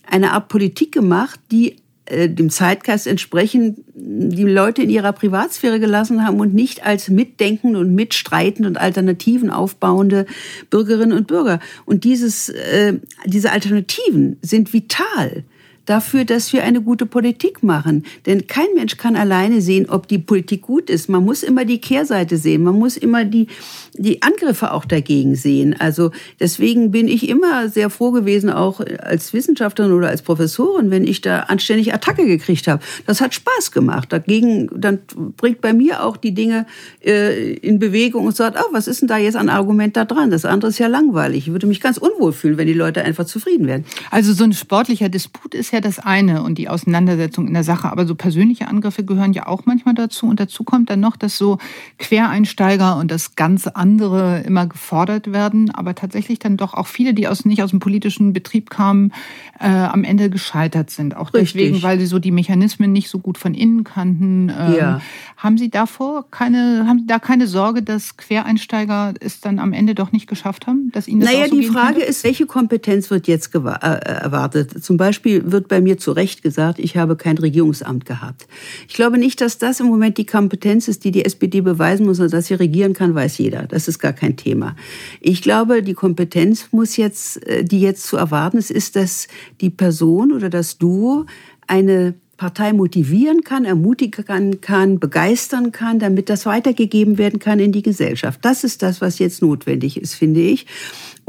eine 0.10 0.32
Art 0.32 0.48
Politik 0.48 0.92
gemacht, 0.92 1.40
die 1.52 1.78
äh, 2.06 2.28
dem 2.30 2.50
Zeitgeist 2.50 3.08
entsprechend 3.08 3.80
die 3.94 4.44
Leute 4.44 4.82
in 4.82 4.90
ihrer 4.90 5.14
Privatsphäre 5.14 5.80
gelassen 5.80 6.26
haben 6.26 6.40
und 6.40 6.54
nicht 6.54 6.86
als 6.86 7.10
mitdenkende 7.10 7.80
und 7.80 7.94
mitstreitende 7.94 8.68
und 8.68 8.78
Alternativen 8.78 9.50
aufbauende 9.50 10.26
Bürgerinnen 10.70 11.14
und 11.14 11.28
Bürger. 11.28 11.60
Und 11.86 12.04
dieses, 12.04 12.50
äh, 12.50 12.96
diese 13.26 13.52
Alternativen 13.52 14.38
sind 14.42 14.74
vital 14.74 15.44
dafür, 15.90 16.24
dass 16.24 16.54
wir 16.54 16.64
eine 16.64 16.82
gute 16.82 17.06
Politik 17.06 17.64
machen. 17.64 18.06
Denn 18.28 18.46
kein 18.46 18.68
Mensch 18.76 18.98
kann 18.98 19.16
alleine 19.16 19.62
sehen, 19.62 19.90
ob 19.90 20.08
die 20.08 20.20
Politik 20.20 20.62
gut 20.62 20.90
ist. 20.90 21.10
Man 21.10 21.26
muss 21.26 21.42
immer 21.42 21.66
die 21.66 21.82
Kehrseite 21.82 22.38
sehen. 22.38 22.64
Man 22.64 22.78
muss 22.78 22.96
immer 22.96 23.26
die, 23.26 23.48
die 23.96 24.22
Angriffe 24.22 24.72
auch 24.72 24.86
dagegen 24.86 25.36
sehen. 25.36 25.76
Also 25.80 26.12
deswegen 26.40 26.92
bin 26.92 27.08
ich 27.08 27.28
immer 27.28 27.70
sehr 27.70 27.90
froh 27.90 28.12
gewesen, 28.12 28.52
auch 28.52 28.82
als 29.00 29.34
Wissenschaftlerin 29.34 29.92
oder 29.92 30.10
als 30.10 30.22
Professorin, 30.22 30.92
wenn 30.92 31.08
ich 31.08 31.22
da 31.22 31.42
anständig 31.42 31.94
Attacke 31.94 32.26
gekriegt 32.28 32.68
habe. 32.68 32.84
Das 33.08 33.20
hat 33.20 33.34
Spaß 33.34 33.72
gemacht. 33.72 34.14
Dagegen, 34.14 34.70
dann 34.76 35.00
bringt 35.38 35.62
bei 35.62 35.74
mir 35.74 36.04
auch 36.04 36.18
die 36.18 36.34
Dinge 36.34 36.68
äh, 37.04 37.54
in 37.54 37.80
Bewegung 37.80 38.28
und 38.28 38.36
sagt, 38.36 38.58
oh, 38.60 38.74
was 38.74 38.88
ist 38.88 39.02
denn 39.02 39.08
da 39.08 39.18
jetzt 39.18 39.36
an 39.36 39.50
Argument 39.50 39.98
da 39.98 40.06
dran? 40.06 40.30
Das 40.30 40.46
andere 40.46 40.70
ist 40.70 40.78
ja 40.78 40.88
langweilig. 40.88 41.48
Ich 41.48 41.52
würde 41.52 41.66
mich 41.66 41.82
ganz 41.82 41.98
unwohl 41.98 42.34
fühlen, 42.34 42.58
wenn 42.58 42.68
die 42.68 42.74
Leute 42.74 43.04
einfach 43.04 43.26
zufrieden 43.26 43.66
werden. 43.66 43.86
Also 44.12 44.34
so 44.34 44.44
ein 44.44 44.54
sportlicher 44.54 45.10
Disput 45.10 45.56
ist 45.56 45.72
ja 45.72 45.79
ja 45.80 45.82
das 45.82 46.00
eine 46.00 46.44
und 46.44 46.58
die 46.58 46.70
Auseinandersetzung 46.70 47.48
in 47.48 47.54
der 47.54 47.64
Sache, 47.64 47.92
aber 47.92 48.06
so 48.06 48.16
persönliche 48.16 48.68
Angriffe 48.68 49.04
gehören 49.04 49.34
ja 49.34 49.48
auch 49.48 49.66
manchmal 49.66 49.96
dazu. 49.96 50.28
Und 50.28 50.40
dazu 50.40 50.64
kommt 50.64 50.90
dann 50.90 51.00
noch, 51.00 51.16
dass 51.16 51.38
so 51.38 51.58
Quereinsteiger 51.98 52.98
und 52.98 53.10
das 53.12 53.36
ganz 53.36 53.68
andere 53.68 54.42
immer 54.46 54.68
gefordert 54.68 55.32
werden, 55.32 55.72
aber 55.72 55.96
tatsächlich 55.96 56.40
dann 56.40 56.58
doch 56.58 56.74
auch 56.74 56.88
viele, 56.88 57.14
die 57.14 57.28
aus, 57.28 57.46
nicht 57.46 57.64
aus 57.64 57.72
dem 57.72 57.80
politischen 57.80 58.34
Betrieb 58.34 58.70
kamen, 58.70 59.14
äh, 59.60 59.68
am 59.68 60.04
Ende 60.04 60.30
gescheitert 60.30 60.90
sind. 60.90 61.16
Auch 61.16 61.34
Richtig. 61.34 61.54
deswegen, 61.54 61.84
weil 61.84 62.00
sie 62.00 62.06
so 62.06 62.20
die 62.20 62.32
Mechanismen 62.32 62.92
nicht 62.92 63.10
so 63.10 63.20
gut 63.20 63.38
von 63.38 63.54
innen 63.54 63.84
kannten. 63.84 64.52
Ähm, 64.58 64.76
ja. 64.76 65.02
Haben 65.38 65.58
Sie 65.58 65.70
davor 65.70 66.30
keine, 66.30 66.86
haben 66.88 67.00
Sie 67.00 67.08
da 67.08 67.20
keine 67.20 67.48
Sorge, 67.48 67.82
dass 67.82 68.18
Quereinsteiger 68.18 69.14
es 69.20 69.42
dann 69.42 69.60
am 69.60 69.74
Ende 69.74 69.96
doch 69.96 70.12
nicht 70.12 70.28
geschafft 70.28 70.68
haben? 70.68 70.92
Dass 70.92 71.08
Ihnen 71.08 71.22
das 71.22 71.32
naja, 71.32 71.48
so 71.48 71.56
die 71.56 71.68
Frage 71.68 71.94
könnte? 71.96 72.10
ist, 72.10 72.24
welche 72.24 72.46
Kompetenz 72.46 73.10
wird 73.10 73.28
jetzt 73.28 73.56
äh, 73.56 73.60
erwartet? 73.60 74.84
Zum 74.84 74.98
Beispiel 74.98 75.52
wird 75.52 75.59
bei 75.68 75.82
mir 75.82 75.98
zu 75.98 76.12
Recht 76.12 76.42
gesagt, 76.42 76.80
ich 76.80 76.98
habe 76.98 77.16
kein 77.16 77.38
Regierungsamt 77.38 78.06
gehabt. 78.06 78.48
Ich 78.88 78.94
glaube 78.94 79.18
nicht, 79.18 79.42
dass 79.42 79.58
das 79.58 79.80
im 79.80 79.88
Moment 79.88 80.18
die 80.18 80.26
Kompetenz 80.26 80.88
ist, 80.88 81.04
die 81.04 81.12
die 81.12 81.26
SPD 81.26 81.62
beweisen 81.62 82.06
muss, 82.06 82.18
dass 82.18 82.48
sie 82.48 82.54
regieren 82.54 82.94
kann, 82.94 83.16
weiß 83.16 83.38
jeder. 83.38 83.64
Das 83.64 83.88
ist 83.88 84.00
gar 84.00 84.14
kein 84.14 84.38
Thema. 84.38 84.76
Ich 85.22 85.42
glaube, 85.42 85.84
die 85.84 85.94
Kompetenz 85.94 86.70
muss 86.72 86.98
jetzt, 86.98 87.46
äh, 87.48 87.64
die 87.64 87.82
jetzt 87.82 88.06
zu 88.06 88.18
erwarten 88.18 88.58
ist, 88.58 88.72
ist, 88.72 88.96
dass 88.96 89.28
die 89.62 89.70
Person 89.70 90.32
oder 90.32 90.50
das 90.50 90.78
Duo 90.78 91.26
eine 91.68 92.16
Partei 92.40 92.72
motivieren 92.72 93.44
kann, 93.44 93.66
ermutigen 93.66 94.62
kann, 94.62 95.00
begeistern 95.00 95.74
kann, 95.74 96.00
damit 96.00 96.30
das 96.30 96.46
weitergegeben 96.46 97.18
werden 97.18 97.38
kann 97.38 97.60
in 97.60 97.74
die 97.74 97.84
Gesellschaft. 97.84 98.40
Das 98.44 98.64
ist 98.64 98.82
das, 98.82 99.02
was 99.02 99.20
jetzt 99.20 99.42
notwendig 99.42 100.02
ist, 100.02 100.16
finde 100.16 100.40
ich. 100.40 100.66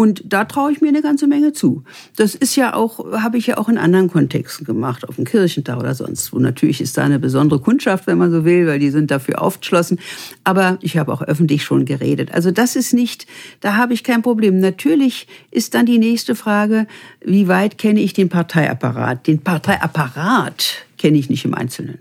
Und 0.01 0.23
da 0.25 0.47
traue 0.47 0.73
ich 0.73 0.81
mir 0.81 0.89
eine 0.89 1.03
ganze 1.03 1.27
Menge 1.27 1.53
zu. 1.53 1.85
Das 2.17 2.35
ist 2.35 2.57
ja 2.57 2.73
auch, 2.73 3.13
habe 3.13 3.37
ich 3.37 3.49
ja 3.49 3.59
auch 3.59 3.69
in 3.69 3.77
anderen 3.77 4.09
Kontexten 4.09 4.65
gemacht, 4.65 5.07
auf 5.07 5.17
dem 5.17 5.27
Kirchentag 5.27 5.79
oder 5.79 5.95
sonst 5.95 6.33
wo. 6.33 6.39
Natürlich 6.39 6.81
ist 6.81 6.97
da 6.97 7.05
eine 7.05 7.19
besondere 7.19 7.61
Kundschaft, 7.61 8.07
wenn 8.07 8.17
man 8.17 8.31
so 8.31 8.47
will, 8.47 8.67
weil 8.67 8.79
die 8.79 8.89
sind 8.89 9.11
dafür 9.11 9.43
aufgeschlossen. 9.43 10.01
Aber 10.43 10.79
ich 10.81 10.97
habe 10.97 11.13
auch 11.13 11.21
öffentlich 11.21 11.65
schon 11.65 11.85
geredet. 11.85 12.33
Also 12.33 12.51
das 12.51 12.77
ist 12.77 12.95
nicht, 12.95 13.27
da 13.61 13.77
habe 13.77 13.93
ich 13.93 14.03
kein 14.03 14.23
Problem. 14.23 14.59
Natürlich 14.59 15.29
ist 15.51 15.75
dann 15.75 15.85
die 15.85 15.99
nächste 15.99 16.35
Frage, 16.35 16.87
wie 17.23 17.47
weit 17.47 17.77
kenne 17.77 18.01
ich 18.01 18.15
den 18.15 18.31
Parteiapparat? 18.31 19.27
Den 19.27 19.41
Parteiapparat 19.41 20.87
kenne 20.97 21.19
ich 21.19 21.29
nicht 21.29 21.45
im 21.45 21.53
Einzelnen. 21.53 21.99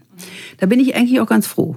Da 0.58 0.68
bin 0.68 0.80
ich 0.80 0.96
eigentlich 0.96 1.20
auch 1.20 1.28
ganz 1.28 1.48
froh. 1.48 1.76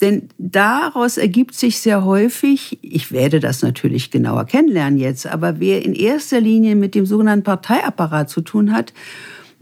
Denn 0.00 0.28
daraus 0.38 1.16
ergibt 1.16 1.54
sich 1.54 1.78
sehr 1.78 2.04
häufig, 2.04 2.78
ich 2.82 3.12
werde 3.12 3.40
das 3.40 3.62
natürlich 3.62 4.10
genauer 4.10 4.44
kennenlernen 4.44 4.98
jetzt, 4.98 5.26
aber 5.26 5.60
wer 5.60 5.84
in 5.84 5.94
erster 5.94 6.40
Linie 6.40 6.76
mit 6.76 6.94
dem 6.94 7.06
sogenannten 7.06 7.44
Parteiapparat 7.44 8.30
zu 8.30 8.40
tun 8.40 8.72
hat, 8.72 8.92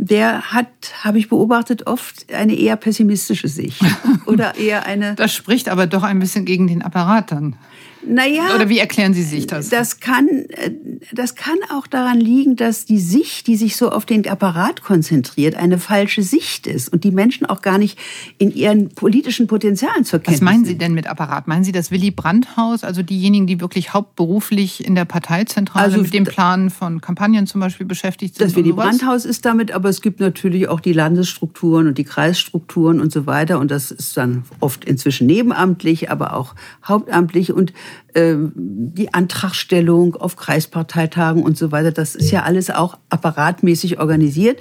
der 0.03 0.53
hat, 0.53 0.69
habe 1.03 1.19
ich 1.19 1.29
beobachtet, 1.29 1.87
oft 1.87 2.33
eine 2.33 2.55
eher 2.55 2.77
pessimistische 2.77 3.49
Sicht 3.49 3.83
oder 4.27 4.57
eher 4.57 4.87
eine. 4.87 5.15
Das 5.15 5.35
spricht 5.35 5.69
aber 5.69 5.87
doch 5.87 6.03
ein 6.03 6.19
bisschen 6.19 6.47
gegen 6.47 6.67
den 6.67 6.81
Apparat 6.81 7.33
dann. 7.33 7.57
Naja. 8.03 8.55
Oder 8.55 8.69
wie 8.69 8.79
erklären 8.79 9.13
Sie 9.13 9.23
sich 9.23 9.47
das? 9.47 9.69
Das 9.69 10.01
kann, 10.01 10.29
äh, 10.29 10.71
das 11.13 11.35
kann 11.35 11.59
auch 11.71 11.87
daran 11.87 12.21
liegen, 12.21 12.57
dass 12.57 12.85
die 12.85 12.99
Sicht, 12.99 13.47
die 13.47 13.57
sich 13.57 13.77
so 13.77 13.91
auf 13.91 14.07
den 14.07 14.27
Apparat 14.27 14.83
konzentriert, 14.83 15.55
eine 15.55 15.79
falsche 15.79 16.23
Sicht 16.23 16.67
ist 16.67 16.93
und 16.93 17.05
die 17.05 17.11
Menschen 17.11 17.47
auch 17.47 17.63
gar 17.63 17.79
nicht 17.79 17.99
in 18.39 18.55
ihren 18.55 18.89
politischen 18.89 19.47
Potenzialen 19.47 20.05
zur 20.05 20.21
Kenntnis 20.21 20.41
Was 20.41 20.45
meinen 20.45 20.65
Sie 20.65 20.79
denn 20.79 20.95
mit 20.95 21.07
Apparat? 21.07 21.47
Meinen 21.47 21.65
Sie 21.65 21.73
das 21.73 21.91
Willy 21.91 22.11
Brandt-Haus, 22.11 22.85
also 22.85 23.03
diejenigen, 23.03 23.47
die 23.47 23.61
wirklich 23.61 23.93
hauptberuflich 23.93 24.85
in 24.85 24.95
der 24.95 25.05
Parteizentrale 25.05 25.87
also, 25.87 26.01
mit 26.01 26.15
dem 26.15 26.25
Plan 26.25 26.71
von 26.71 27.01
Kampagnen 27.01 27.47
zum 27.47 27.61
Beispiel 27.61 27.87
beschäftigt 27.87 28.37
sind? 28.37 28.47
Das 28.47 28.57
Willy 28.57 28.73
Brandt-Haus 28.73 29.25
ist 29.25 29.45
damit, 29.45 29.73
aber 29.73 29.89
es 29.89 30.01
gibt 30.01 30.21
natürlich 30.21 30.69
auch 30.69 30.81
die 30.81 30.93
Landesstrukturen 30.93 31.87
und 31.87 31.99
die 31.99 32.05
Kreisstrukturen 32.05 33.01
und 33.01 33.13
so 33.13 33.27
weiter 33.27 33.59
und 33.59 33.71
das 33.71 33.91
ist 33.91 34.17
dann 34.17 34.45
oft 34.61 34.85
inzwischen 34.85 35.27
nebenamtlich, 35.27 36.11
aber 36.11 36.35
auch 36.35 36.55
hauptamtlich 36.85 37.53
und 37.53 37.73
die 38.15 39.15
Antragstellung 39.15 40.17
auf 40.17 40.37
Kreisparteitagen 40.37 41.43
und 41.43 41.57
so 41.57 41.71
weiter, 41.71 41.93
das 41.93 42.15
ist 42.15 42.31
ja 42.31 42.43
alles 42.43 42.71
auch 42.71 42.99
apparatmäßig 43.09 44.01
organisiert 44.01 44.59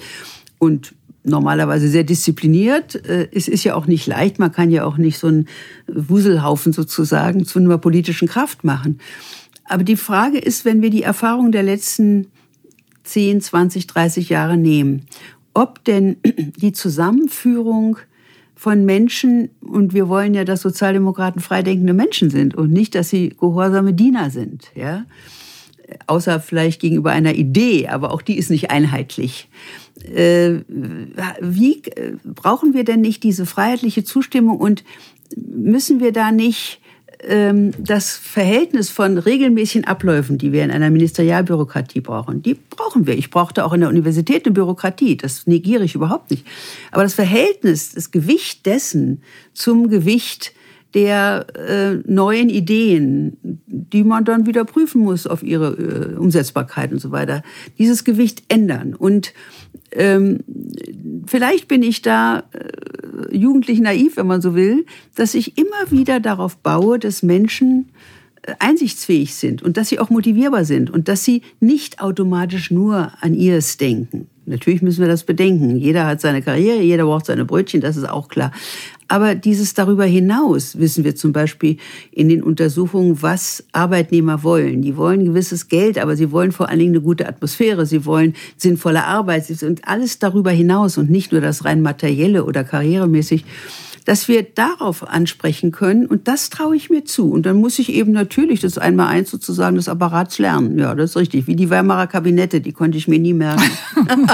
und 0.60 0.94
normalerweise 1.24 1.90
sehr 1.90 2.04
diszipliniert. 2.04 2.96
Äh, 3.08 3.28
es 3.32 3.48
ist 3.48 3.64
ja 3.64 3.76
auch 3.76 3.88
nicht 3.88 4.08
leicht, 4.08 4.40
man 4.40 4.52
kann 4.52 4.72
ja 4.72 4.86
auch 4.86 4.98
nicht 4.98 5.18
so 5.18 5.28
einen 5.28 5.48
Wuselhaufen 5.88 6.74
sozusagen 6.74 7.46
zu 7.46 7.60
einer 7.60 7.78
politischen 7.78 8.28
Kraft 8.28 8.64
machen. 8.64 9.00
Aber 9.66 9.84
die 9.84 9.98
Frage 9.98 10.40
ist, 10.40 10.66
wenn 10.66 10.82
wir 10.82 10.90
die 10.90 11.04
Erfahrung 11.04 11.52
der 11.52 11.64
letzten 11.64 12.28
10, 13.04 13.42
20, 13.42 13.88
30 13.88 14.30
Jahre 14.30 14.58
nehmen, 14.58 15.06
ob 15.54 15.84
denn 15.84 16.18
die 16.58 16.72
Zusammenführung 16.72 17.98
von 18.60 18.84
Menschen, 18.84 19.52
und 19.62 19.94
wir 19.94 20.10
wollen 20.10 20.34
ja, 20.34 20.44
dass 20.44 20.60
Sozialdemokraten 20.60 21.40
freidenkende 21.40 21.94
Menschen 21.94 22.30
sind 22.30 22.56
und 22.56 22.74
nicht, 22.74 22.94
dass 22.94 23.08
sie 23.08 23.30
gehorsame 23.30 23.94
Diener 23.94 24.32
sind, 24.32 24.70
ja. 24.76 25.06
Außer 26.08 26.42
vielleicht 26.42 26.82
gegenüber 26.82 27.12
einer 27.12 27.36
Idee, 27.36 27.88
aber 27.88 28.12
auch 28.12 28.22
die 28.22 28.38
ist 28.38 28.50
nicht 28.50 28.70
einheitlich. 28.70 29.48
Äh, 30.14 30.60
wie 31.40 31.84
äh, 31.86 32.18
brauchen 32.26 32.74
wir 32.74 32.84
denn 32.84 33.00
nicht 33.00 33.24
diese 33.24 33.46
freiheitliche 33.46 34.04
Zustimmung 34.04 34.58
und 34.58 34.84
müssen 35.38 36.02
wir 36.02 36.12
da 36.12 36.34
nicht 36.34 36.79
das 37.22 38.16
Verhältnis 38.16 38.90
von 38.90 39.18
regelmäßigen 39.18 39.86
Abläufen, 39.86 40.38
die 40.38 40.54
wir 40.54 40.64
in 40.64 40.72
einer 40.72 40.90
Ministerialbürokratie 40.90 42.00
brauchen, 42.00 42.42
die 42.42 42.54
brauchen 42.54 43.08
wir. 43.08 43.18
Ich 43.18 43.30
brauchte 43.30 43.66
auch 43.66 43.74
in 43.74 43.82
der 43.82 43.90
Universität 43.90 44.46
eine 44.46 44.54
Bürokratie, 44.54 45.18
das 45.18 45.46
negiere 45.46 45.84
ich 45.84 45.96
überhaupt 45.96 46.32
nicht. 46.32 46.48
Aber 46.92 47.04
das 47.04 47.14
Verhältnis, 47.14 47.92
das 47.94 48.12
Gewicht 48.12 48.66
dessen 48.66 49.22
zum 49.54 49.90
Gewicht 49.90 50.54
der 50.94 51.46
äh, 51.56 51.96
neuen 52.12 52.50
Ideen, 52.50 53.38
die 53.68 54.04
man 54.04 54.26
dann 54.26 54.46
wieder 54.46 54.66
prüfen 54.66 55.02
muss 55.02 55.28
auf 55.28 55.44
ihre 55.44 55.74
äh, 55.74 56.16
Umsetzbarkeit 56.16 56.92
und 56.92 57.00
so 57.00 57.12
weiter, 57.12 57.44
dieses 57.78 58.04
Gewicht 58.06 58.44
ändern. 58.48 58.96
Und 58.96 59.34
ähm, 59.92 60.40
vielleicht 61.26 61.68
bin 61.68 61.84
ich 61.84 62.02
da 62.02 62.44
äh, 62.54 63.36
jugendlich 63.36 63.80
naiv, 63.80 64.18
wenn 64.18 64.28
man 64.28 64.42
so 64.42 64.56
will, 64.56 64.86
dass 65.16 65.34
ich 65.34 65.58
immer 65.58 65.92
wieder 65.92 66.20
darauf 66.20 66.58
baue, 66.58 67.00
dass 67.00 67.24
Menschen 67.24 67.90
äh, 68.44 68.54
einsichtsfähig 68.60 69.36
sind 69.36 69.64
und 69.64 69.78
dass 69.78 69.90
sie 69.90 70.00
auch 70.00 70.10
motivierbar 70.10 70.66
sind 70.66 70.90
und 70.90 71.08
dass 71.08 71.24
sie 71.24 71.42
nicht 71.60 72.02
automatisch 72.02 72.72
nur 72.72 73.12
an 73.22 73.34
ihres 73.34 73.78
denken. 73.78 74.28
Natürlich 74.46 74.82
müssen 74.82 75.02
wir 75.02 75.08
das 75.08 75.24
bedenken. 75.24 75.78
Jeder 75.78 76.08
hat 76.08 76.22
seine 76.22 76.42
Karriere, 76.42 76.82
jeder 76.82 77.06
braucht 77.06 77.28
seine 77.28 77.46
Brötchen, 77.46 77.82
das 77.82 77.98
ist 77.98 78.10
auch 78.10 78.30
klar. 78.30 78.52
Aber 79.10 79.34
dieses 79.34 79.74
darüber 79.74 80.06
hinaus 80.06 80.78
wissen 80.78 81.04
wir 81.04 81.16
zum 81.16 81.34
Beispiel 81.34 81.78
in 82.12 82.30
den 82.30 82.44
Untersuchungen, 82.44 83.22
was 83.24 83.64
Arbeitnehmer 83.72 84.44
wollen. 84.44 84.84
Die 84.84 84.96
wollen 84.96 85.26
gewisses 85.26 85.68
Geld, 85.68 85.98
aber 85.98 86.16
sie 86.16 86.32
wollen 86.32 86.52
vor 86.52 86.70
allen 86.70 86.78
Dingen 86.78 86.94
eine 86.94 87.02
gute 87.02 87.28
Atmosphäre. 87.28 87.88
Sie 87.88 88.06
wollen 88.06 88.36
sinnvolle 88.56 89.04
Arbeit. 89.04 89.46
Sie 89.46 89.56
sind 89.56 89.88
alles 89.88 90.20
darüber 90.20 90.52
hinaus 90.52 91.00
und 91.00 91.10
nicht 91.10 91.32
nur 91.32 91.42
das 91.42 91.66
rein 91.66 91.82
materielle 91.82 92.46
oder 92.46 92.64
karrieremäßig 92.64 93.46
dass 94.10 94.28
wir 94.28 94.42
darauf 94.42 95.08
ansprechen 95.08 95.72
können. 95.72 96.08
Und 96.08 96.28
das 96.28 96.50
traue 96.50 96.76
ich 96.76 96.90
mir 96.90 97.06
zu. 97.06 97.32
Und 97.32 97.46
dann 97.46 97.58
muss 97.58 97.78
ich 97.78 97.94
eben 97.94 98.12
natürlich 98.12 98.60
das 98.60 98.80
einmal 98.80 99.06
eins 99.06 99.30
sozusagen 99.30 99.76
des 99.76 99.88
Apparats 99.88 100.40
lernen. 100.40 100.80
Ja, 100.80 100.96
das 100.96 101.12
ist 101.12 101.18
richtig. 101.18 101.46
Wie 101.46 101.56
die 101.56 101.70
Weimarer 101.70 102.08
Kabinette, 102.08 102.60
die 102.60 102.72
konnte 102.72 102.98
ich 102.98 103.08
mir 103.08 103.20
nie 103.20 103.36
merken. 103.36 103.70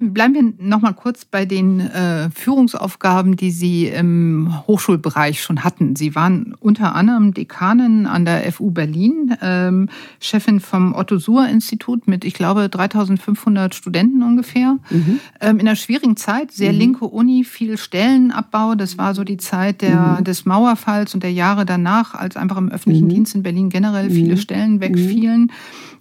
Bleiben 0.00 0.34
wir 0.34 0.66
noch 0.66 0.80
mal 0.80 0.94
kurz 0.94 1.26
bei 1.26 1.44
den 1.44 1.80
äh, 1.80 2.30
Führungsaufgaben, 2.30 3.36
die 3.36 3.50
Sie 3.50 3.88
im 3.88 4.66
Hochschulbereich 4.66 5.42
schon 5.42 5.64
hatten. 5.64 5.94
Sie 5.94 6.14
waren 6.14 6.54
unter 6.58 6.94
anderem 6.94 7.34
Dekanin 7.34 8.06
an 8.06 8.24
der 8.24 8.50
FU 8.52 8.70
Berlin, 8.70 9.36
ähm, 9.42 9.90
Chefin 10.18 10.60
vom 10.60 10.94
Otto-Suhr-Institut 10.94 12.08
mit, 12.08 12.24
ich 12.24 12.32
glaube, 12.32 12.70
3500 12.70 13.74
Studenten 13.74 14.22
ungefähr. 14.22 14.78
Mhm. 14.88 15.20
Ähm, 15.42 15.58
in 15.58 15.68
einer 15.68 15.76
schwierigen 15.76 16.16
Zeit, 16.16 16.52
sehr 16.52 16.72
mhm. 16.72 16.78
linke 16.78 17.04
Uni, 17.04 17.44
viel 17.44 17.76
Stellenabbau. 17.76 18.77
Das 18.78 18.96
war 18.96 19.14
so 19.14 19.24
die 19.24 19.36
Zeit 19.36 19.82
der, 19.82 20.18
mhm. 20.18 20.24
des 20.24 20.46
Mauerfalls 20.46 21.14
und 21.14 21.22
der 21.22 21.32
Jahre 21.32 21.66
danach, 21.66 22.14
als 22.14 22.36
einfach 22.36 22.56
im 22.56 22.70
öffentlichen 22.70 23.06
mhm. 23.06 23.10
Dienst 23.10 23.34
in 23.34 23.42
Berlin 23.42 23.68
generell 23.68 24.10
viele 24.10 24.34
mhm. 24.34 24.38
Stellen 24.38 24.80
wegfielen. 24.80 25.42
Mhm. 25.42 25.50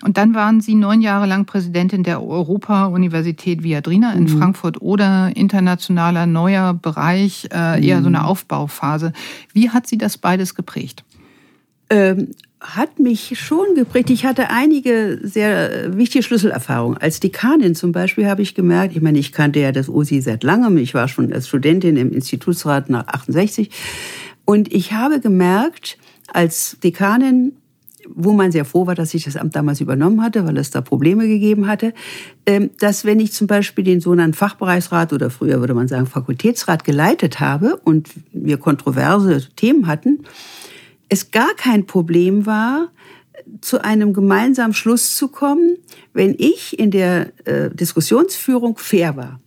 Und 0.03 0.17
dann 0.17 0.33
waren 0.35 0.61
Sie 0.61 0.75
neun 0.75 1.01
Jahre 1.01 1.25
lang 1.25 1.45
Präsidentin 1.45 2.03
der 2.03 2.23
Europa-Universität 2.23 3.63
Viadrina 3.63 4.13
in 4.13 4.23
mhm. 4.23 4.27
Frankfurt 4.27 4.81
oder 4.81 5.35
internationaler 5.35 6.25
neuer 6.25 6.73
Bereich, 6.73 7.49
äh, 7.51 7.85
eher 7.85 8.01
so 8.01 8.07
eine 8.07 8.25
Aufbauphase. 8.25 9.11
Wie 9.53 9.71
hat 9.71 9.87
Sie 9.87 9.97
das 9.97 10.17
beides 10.17 10.55
geprägt? 10.55 11.03
Ähm, 11.89 12.29
hat 12.59 12.99
mich 12.99 13.39
schon 13.39 13.75
geprägt. 13.75 14.09
Ich 14.09 14.25
hatte 14.25 14.49
einige 14.49 15.19
sehr 15.21 15.95
wichtige 15.95 16.23
Schlüsselerfahrungen. 16.23 16.97
Als 16.97 17.19
Dekanin 17.19 17.75
zum 17.75 17.91
Beispiel 17.91 18.27
habe 18.27 18.41
ich 18.41 18.55
gemerkt, 18.55 18.95
ich 18.95 19.01
meine, 19.01 19.19
ich 19.19 19.31
kannte 19.31 19.59
ja 19.59 19.71
das 19.71 19.89
OSI 19.89 20.21
seit 20.21 20.43
langem. 20.43 20.77
Ich 20.77 20.93
war 20.93 21.07
schon 21.07 21.31
als 21.31 21.47
Studentin 21.47 21.97
im 21.97 22.11
Institutsrat 22.11 22.89
nach 22.89 23.07
68. 23.07 23.69
Und 24.45 24.73
ich 24.73 24.93
habe 24.93 25.19
gemerkt, 25.19 25.99
als 26.27 26.77
Dekanin, 26.83 27.53
wo 28.09 28.33
man 28.33 28.51
sehr 28.51 28.65
froh 28.65 28.87
war, 28.87 28.95
dass 28.95 29.13
ich 29.13 29.25
das 29.25 29.35
Amt 29.35 29.55
damals 29.55 29.79
übernommen 29.79 30.23
hatte, 30.23 30.45
weil 30.45 30.57
es 30.57 30.71
da 30.71 30.81
Probleme 30.81 31.27
gegeben 31.27 31.67
hatte, 31.67 31.93
ähm, 32.45 32.71
dass 32.79 33.05
wenn 33.05 33.19
ich 33.19 33.33
zum 33.33 33.47
Beispiel 33.47 33.83
den 33.83 34.01
sogenannten 34.01 34.33
Fachbereichsrat 34.33 35.13
oder 35.13 35.29
früher 35.29 35.59
würde 35.59 35.73
man 35.73 35.87
sagen 35.87 36.07
Fakultätsrat 36.07 36.85
geleitet 36.85 37.39
habe 37.39 37.75
und 37.83 38.09
wir 38.31 38.57
kontroverse 38.57 39.47
Themen 39.55 39.87
hatten, 39.87 40.23
es 41.09 41.31
gar 41.31 41.53
kein 41.55 41.85
Problem 41.85 42.45
war, 42.45 42.89
zu 43.61 43.83
einem 43.83 44.13
gemeinsamen 44.13 44.73
Schluss 44.73 45.15
zu 45.15 45.29
kommen, 45.29 45.77
wenn 46.13 46.35
ich 46.37 46.77
in 46.77 46.91
der 46.91 47.31
äh, 47.45 47.69
Diskussionsführung 47.69 48.77
fair 48.77 49.15
war. 49.15 49.39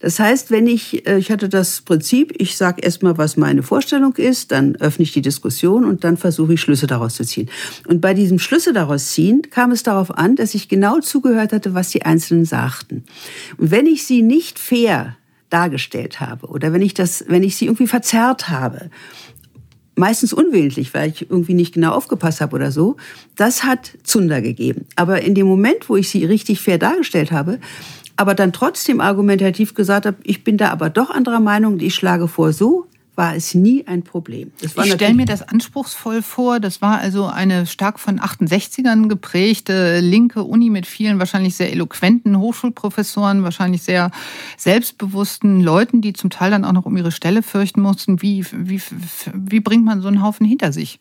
Das 0.00 0.20
heißt, 0.20 0.50
wenn 0.50 0.66
ich, 0.66 1.06
äh, 1.06 1.18
ich 1.18 1.30
hatte 1.30 1.48
das 1.48 1.80
Prinzip, 1.80 2.32
ich 2.38 2.56
sage 2.56 2.82
erstmal, 2.82 3.18
was 3.18 3.36
meine 3.36 3.62
Vorstellung 3.62 4.14
ist, 4.14 4.52
dann 4.52 4.76
öffne 4.76 5.02
ich 5.02 5.12
die 5.12 5.22
Diskussion 5.22 5.84
und 5.84 6.04
dann 6.04 6.16
versuche 6.16 6.54
ich 6.54 6.60
Schlüsse 6.60 6.86
daraus 6.86 7.16
zu 7.16 7.24
ziehen. 7.24 7.50
Und 7.86 8.00
bei 8.00 8.14
diesem 8.14 8.38
Schlüsse 8.38 8.72
daraus 8.72 9.12
ziehen 9.12 9.42
kam 9.50 9.72
es 9.72 9.82
darauf 9.82 10.16
an, 10.16 10.36
dass 10.36 10.54
ich 10.54 10.68
genau 10.68 11.00
zugehört 11.00 11.52
hatte, 11.52 11.74
was 11.74 11.90
die 11.90 12.04
Einzelnen 12.04 12.44
sagten. 12.44 13.04
Und 13.56 13.70
wenn 13.70 13.86
ich 13.86 14.06
sie 14.06 14.22
nicht 14.22 14.58
fair 14.58 15.16
dargestellt 15.50 16.20
habe 16.20 16.48
oder 16.48 16.72
wenn 16.72 16.82
ich 16.82 16.94
das, 16.94 17.24
wenn 17.28 17.42
ich 17.42 17.56
sie 17.56 17.66
irgendwie 17.66 17.86
verzerrt 17.86 18.48
habe 18.48 18.90
meistens 19.96 20.32
unwillentlich, 20.32 20.92
weil 20.94 21.10
ich 21.10 21.30
irgendwie 21.30 21.54
nicht 21.54 21.74
genau 21.74 21.92
aufgepasst 21.92 22.40
habe 22.40 22.56
oder 22.56 22.70
so, 22.70 22.96
das 23.36 23.64
hat 23.64 23.92
Zunder 24.02 24.40
gegeben. 24.40 24.86
Aber 24.96 25.22
in 25.22 25.34
dem 25.34 25.46
Moment, 25.46 25.88
wo 25.88 25.96
ich 25.96 26.08
sie 26.08 26.24
richtig 26.24 26.60
fair 26.60 26.78
dargestellt 26.78 27.32
habe, 27.32 27.58
aber 28.16 28.34
dann 28.34 28.52
trotzdem 28.52 29.00
argumentativ 29.00 29.74
gesagt 29.74 30.06
habe, 30.06 30.16
ich 30.22 30.44
bin 30.44 30.56
da 30.56 30.70
aber 30.70 30.90
doch 30.90 31.10
anderer 31.10 31.40
Meinung, 31.40 31.80
ich 31.80 31.94
schlage 31.94 32.28
vor 32.28 32.52
so, 32.52 32.86
war 33.16 33.34
es 33.36 33.54
nie 33.54 33.86
ein 33.86 34.02
Problem. 34.02 34.50
ich 34.60 34.72
stelle 34.72 35.14
mir 35.14 35.26
das 35.26 35.42
anspruchsvoll 35.42 36.22
vor. 36.22 36.60
Das 36.60 36.82
war 36.82 36.98
also 36.98 37.26
eine 37.26 37.66
stark 37.66 38.00
von 38.00 38.18
68ern 38.20 39.08
geprägte 39.08 40.00
linke 40.00 40.42
Uni 40.42 40.70
mit 40.70 40.86
vielen 40.86 41.18
wahrscheinlich 41.18 41.54
sehr 41.54 41.72
eloquenten 41.72 42.38
Hochschulprofessoren, 42.38 43.44
wahrscheinlich 43.44 43.82
sehr 43.82 44.10
selbstbewussten 44.56 45.60
Leuten, 45.60 46.00
die 46.00 46.12
zum 46.12 46.30
Teil 46.30 46.50
dann 46.50 46.64
auch 46.64 46.72
noch 46.72 46.86
um 46.86 46.96
ihre 46.96 47.12
Stelle 47.12 47.42
fürchten 47.42 47.80
mussten. 47.80 48.20
Wie, 48.22 48.44
wie, 48.52 48.80
wie 49.32 49.60
bringt 49.60 49.84
man 49.84 50.00
so 50.00 50.08
einen 50.08 50.22
Haufen 50.22 50.46
hinter 50.46 50.72
sich? 50.72 50.98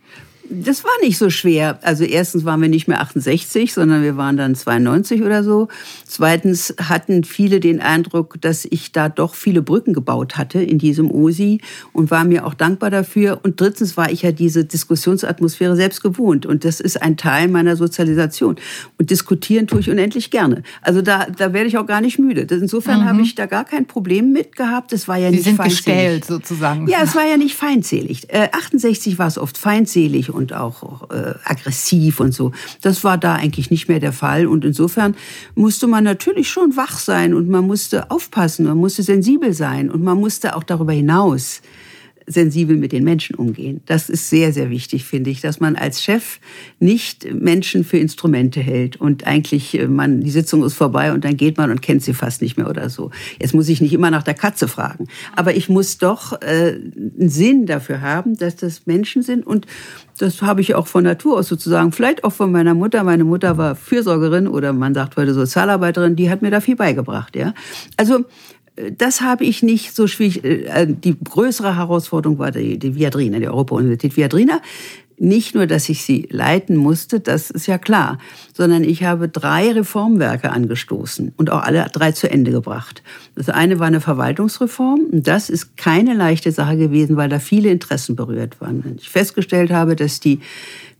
Das 0.61 0.83
war 0.83 0.91
nicht 1.01 1.17
so 1.17 1.29
schwer. 1.29 1.79
Also 1.81 2.03
erstens 2.03 2.45
waren 2.45 2.61
wir 2.61 2.69
nicht 2.69 2.87
mehr 2.87 3.01
68, 3.01 3.73
sondern 3.73 4.03
wir 4.03 4.17
waren 4.17 4.37
dann 4.37 4.55
92 4.55 5.21
oder 5.21 5.43
so. 5.43 5.67
Zweitens 6.05 6.75
hatten 6.79 7.23
viele 7.23 7.59
den 7.59 7.81
Eindruck, 7.81 8.39
dass 8.41 8.65
ich 8.65 8.91
da 8.91 9.09
doch 9.09 9.35
viele 9.35 9.61
Brücken 9.61 9.93
gebaut 9.93 10.37
hatte 10.37 10.61
in 10.61 10.77
diesem 10.77 11.09
OSI 11.09 11.61
und 11.91 12.11
war 12.11 12.23
mir 12.25 12.45
auch 12.45 12.53
dankbar 12.53 12.89
dafür. 12.89 13.39
Und 13.43 13.59
drittens 13.59 13.97
war 13.97 14.11
ich 14.11 14.21
ja 14.21 14.31
diese 14.31 14.65
Diskussionsatmosphäre 14.65 15.75
selbst 15.75 16.01
gewohnt 16.01 16.45
und 16.45 16.65
das 16.65 16.79
ist 16.79 17.01
ein 17.01 17.17
Teil 17.17 17.47
meiner 17.47 17.75
Sozialisation. 17.75 18.55
Und 18.97 19.09
diskutieren 19.09 19.67
tue 19.67 19.79
ich 19.79 19.89
unendlich 19.89 20.31
gerne. 20.31 20.63
Also 20.81 21.01
da, 21.01 21.25
da 21.25 21.53
werde 21.53 21.67
ich 21.67 21.77
auch 21.77 21.85
gar 21.85 22.01
nicht 22.01 22.19
müde. 22.19 22.41
Insofern 22.49 23.01
mhm. 23.01 23.05
habe 23.05 23.21
ich 23.21 23.35
da 23.35 23.45
gar 23.45 23.65
kein 23.65 23.85
Problem 23.85 24.31
mit 24.31 24.55
gehabt. 24.55 24.93
Es 24.93 25.07
war 25.07 25.17
ja 25.17 25.29
Sie 25.29 25.35
nicht 25.35 25.45
sind 25.45 25.57
feindselig. 25.57 25.85
gestellt 25.85 26.25
sozusagen. 26.25 26.87
Ja, 26.87 26.99
es 27.03 27.15
war 27.15 27.25
ja 27.27 27.37
nicht 27.37 27.55
feindselig. 27.55 28.29
Äh, 28.29 28.49
68 28.51 29.17
war 29.17 29.27
es 29.27 29.37
oft 29.37 29.57
feindselig 29.57 30.29
und 30.29 30.42
und 30.43 30.53
auch 30.53 31.09
äh, 31.09 31.35
aggressiv 31.45 32.19
und 32.19 32.33
so. 32.33 32.51
Das 32.81 33.03
war 33.03 33.17
da 33.17 33.35
eigentlich 33.35 33.71
nicht 33.71 33.87
mehr 33.87 33.99
der 33.99 34.11
Fall. 34.11 34.45
Und 34.45 34.65
insofern 34.65 35.15
musste 35.55 35.87
man 35.87 36.03
natürlich 36.03 36.49
schon 36.49 36.75
wach 36.75 36.97
sein 36.97 37.33
und 37.33 37.49
man 37.49 37.65
musste 37.65 38.11
aufpassen, 38.11 38.65
man 38.65 38.77
musste 38.77 39.03
sensibel 39.03 39.53
sein 39.53 39.89
und 39.89 40.03
man 40.03 40.19
musste 40.19 40.55
auch 40.55 40.63
darüber 40.63 40.93
hinaus 40.93 41.61
sensibel 42.27 42.77
mit 42.77 42.91
den 42.91 43.03
Menschen 43.03 43.35
umgehen. 43.35 43.81
Das 43.85 44.09
ist 44.09 44.29
sehr, 44.29 44.53
sehr 44.53 44.69
wichtig, 44.69 45.05
finde 45.05 45.29
ich, 45.29 45.41
dass 45.41 45.59
man 45.59 45.75
als 45.75 46.03
Chef 46.03 46.39
nicht 46.79 47.31
Menschen 47.33 47.83
für 47.83 47.97
Instrumente 47.97 48.59
hält 48.59 48.95
und 48.97 49.25
eigentlich 49.25 49.79
äh, 49.79 49.87
man, 49.87 50.21
die 50.21 50.31
Sitzung 50.31 50.63
ist 50.63 50.73
vorbei 50.73 51.11
und 51.13 51.25
dann 51.25 51.37
geht 51.37 51.57
man 51.57 51.71
und 51.71 51.81
kennt 51.81 52.03
sie 52.03 52.13
fast 52.13 52.41
nicht 52.41 52.57
mehr 52.57 52.69
oder 52.69 52.89
so. 52.89 53.11
Jetzt 53.39 53.53
muss 53.53 53.69
ich 53.69 53.81
nicht 53.81 53.93
immer 53.93 54.11
nach 54.11 54.23
der 54.23 54.33
Katze 54.33 54.67
fragen, 54.67 55.07
aber 55.35 55.55
ich 55.55 55.69
muss 55.69 55.97
doch 55.97 56.41
äh, 56.41 56.75
einen 56.75 57.29
Sinn 57.29 57.65
dafür 57.65 58.01
haben, 58.01 58.37
dass 58.37 58.55
das 58.55 58.85
Menschen 58.85 59.21
sind 59.21 59.45
und 59.45 59.65
das 60.17 60.41
habe 60.41 60.61
ich 60.61 60.75
auch 60.75 60.87
von 60.87 61.03
Natur 61.03 61.39
aus 61.39 61.47
sozusagen, 61.47 61.91
vielleicht 61.91 62.23
auch 62.23 62.33
von 62.33 62.51
meiner 62.51 62.75
Mutter. 62.75 63.03
Meine 63.03 63.23
Mutter 63.23 63.57
war 63.57 63.75
Fürsorgerin 63.75 64.47
oder 64.47 64.71
man 64.71 64.93
sagt 64.93 65.17
heute 65.17 65.33
Sozialarbeiterin, 65.33 66.15
die 66.15 66.29
hat 66.29 66.41
mir 66.41 66.51
da 66.51 66.61
viel 66.61 66.75
beigebracht, 66.75 67.35
ja. 67.35 67.53
Also 67.97 68.25
das 68.75 69.21
habe 69.21 69.45
ich 69.45 69.61
nicht 69.63 69.95
so 69.95 70.07
schwierig. 70.07 70.43
Äh, 70.43 70.87
die 70.87 71.15
größere 71.21 71.75
Herausforderung 71.75 72.39
war 72.39 72.51
die, 72.51 72.79
die 72.79 72.95
Viadrina, 72.95 73.39
die 73.39 73.47
Europa-Universität 73.47 74.17
Viadrina. 74.17 74.61
Nicht 75.19 75.53
nur, 75.53 75.67
dass 75.67 75.89
ich 75.89 76.03
sie 76.03 76.27
leiten 76.31 76.75
musste, 76.75 77.19
das 77.19 77.51
ist 77.51 77.67
ja 77.67 77.77
klar, 77.77 78.17
sondern 78.51 78.83
ich 78.83 79.03
habe 79.03 79.29
drei 79.29 79.71
Reformwerke 79.71 80.49
angestoßen 80.49 81.33
und 81.37 81.51
auch 81.51 81.61
alle 81.61 81.85
drei 81.93 82.11
zu 82.11 82.29
Ende 82.29 82.49
gebracht. 82.49 83.03
Das 83.35 83.47
eine 83.47 83.79
war 83.79 83.87
eine 83.87 84.01
Verwaltungsreform 84.01 85.01
und 85.11 85.27
das 85.27 85.51
ist 85.51 85.77
keine 85.77 86.15
leichte 86.15 86.51
Sache 86.51 86.77
gewesen, 86.77 87.15
weil 87.15 87.29
da 87.29 87.37
viele 87.37 87.69
Interessen 87.69 88.15
berührt 88.15 88.59
waren. 88.59 88.97
Ich 88.97 89.09
festgestellt 89.09 89.71
habe, 89.71 89.95
dass 89.95 90.19
die 90.19 90.39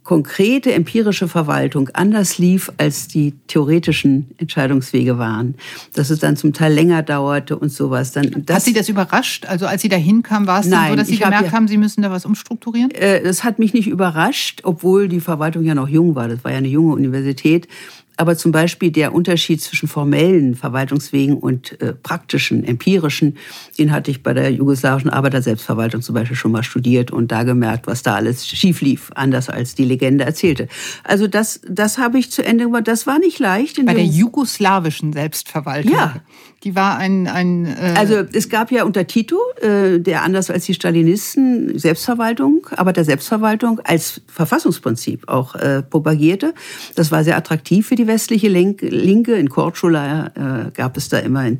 konkrete 0.04 0.74
empirische 0.74 1.28
Verwaltung 1.28 1.90
anders 1.94 2.38
lief, 2.38 2.72
als 2.78 3.08
die 3.08 3.34
theoretischen 3.48 4.30
Entscheidungswege 4.38 5.18
waren. 5.18 5.56
Dass 5.94 6.10
es 6.10 6.20
dann 6.20 6.36
zum 6.36 6.54
Teil 6.54 6.74
länger 6.74 7.04
dauerte 7.04 7.58
und 7.58 7.72
sowas. 7.72 8.12
Dann, 8.12 8.46
hat 8.50 8.62
Sie 8.62 8.74
das 8.74 8.90
überrascht? 8.90 9.46
Also 9.46 9.66
als 9.66 9.82
Sie 9.82 9.90
da 9.90 9.96
hinkamen, 9.96 10.48
war 10.48 10.60
es 10.60 10.70
dann 10.70 10.90
so, 10.90 10.96
dass 10.96 11.08
Sie 11.08 11.18
gemerkt 11.18 11.48
hab, 11.48 11.54
haben, 11.54 11.68
Sie 11.68 11.78
müssen 11.78 12.02
da 12.02 12.12
was 12.12 12.26
umstrukturieren? 12.26 12.92
Äh, 12.92 13.24
das 13.24 13.44
hat 13.44 13.60
mich 13.60 13.74
nicht 13.74 13.88
überrascht, 13.88 14.62
obwohl 14.64 15.08
die 15.08 15.22
Verwaltung 15.22 15.64
ja 15.64 15.74
noch 15.74 15.88
jung 15.88 16.16
war. 16.16 16.28
Das 16.28 16.44
war 16.44 16.52
ja 16.52 16.58
eine 16.58 16.68
junge 16.68 16.94
Universität. 16.94 17.68
Aber 18.18 18.38
zum 18.38 18.52
Beispiel 18.52 18.92
der 18.92 19.14
Unterschied 19.14 19.62
zwischen 19.62 19.88
formellen 19.88 20.56
Verwaltungswegen 20.56 21.38
und 21.38 21.80
äh, 21.82 21.94
praktischen, 21.94 22.64
empirischen, 22.64 23.38
den 23.78 23.92
hatte 23.92 24.12
ich 24.12 24.24
bei 24.24 24.34
der 24.34 24.52
jugoslawischen 24.52 25.10
Arbeiterselbstverwaltung 25.10 26.02
zum 26.02 26.16
Beispiel 26.16 26.38
schon 26.38 26.52
mal 26.52 26.64
studiert 26.64 27.12
und 27.12 27.32
da 27.32 27.44
gemerkt, 27.44 27.88
was 27.88 28.04
da 28.04 28.16
alles 28.16 28.48
schief 28.48 28.82
lief, 28.82 29.12
anders 29.16 29.50
als 29.50 29.76
die 29.76 29.86
Legende 29.86 30.26
erzählte. 30.26 30.68
Also 31.04 31.28
das, 31.28 31.62
das 31.68 31.98
habe 31.98 32.20
ich 32.20 32.32
zu 32.32 32.44
Ende 32.44 32.66
gemacht. 32.66 32.88
Das 32.88 33.08
war 33.08 33.20
nicht 33.20 33.40
leicht. 33.40 33.84
bei 33.86 33.94
der 33.94 34.06
jugoslawischen 34.06 35.14
Selbstverwaltung. 35.14 35.94
Ja. 35.94 36.16
Die 36.64 36.76
war 36.76 36.98
ein... 36.98 37.28
ein 37.28 37.66
äh 37.66 37.94
also 37.98 38.24
es 38.32 38.50
gab 38.50 38.72
ja 38.72 38.86
unter 38.86 39.06
Tito, 39.06 39.38
äh, 39.62 40.00
der 40.00 40.24
anders 40.24 40.50
als 40.50 40.66
die 40.66 40.74
Stalinisten 40.74 41.78
Selbstverwaltung, 41.78 42.68
aber 42.72 42.94
der 42.94 43.04
Selbstverwaltung 43.04 43.80
als 43.84 44.22
Verfassungsprinzip 44.28 45.28
auch 45.28 45.56
äh, 45.56 45.84
propagierte. 45.84 46.54
Das 46.96 47.12
war 47.12 47.24
sehr 47.24 47.36
attraktiv 47.36 47.88
für 47.88 47.96
die 47.96 48.08
westliche 48.08 48.48
Linke. 48.48 49.36
In 49.36 49.50
Korčula 49.50 50.68
äh, 50.68 50.72
gab 50.72 50.96
es 50.96 51.10
da 51.10 51.20
immer 51.20 51.46
in, 51.46 51.60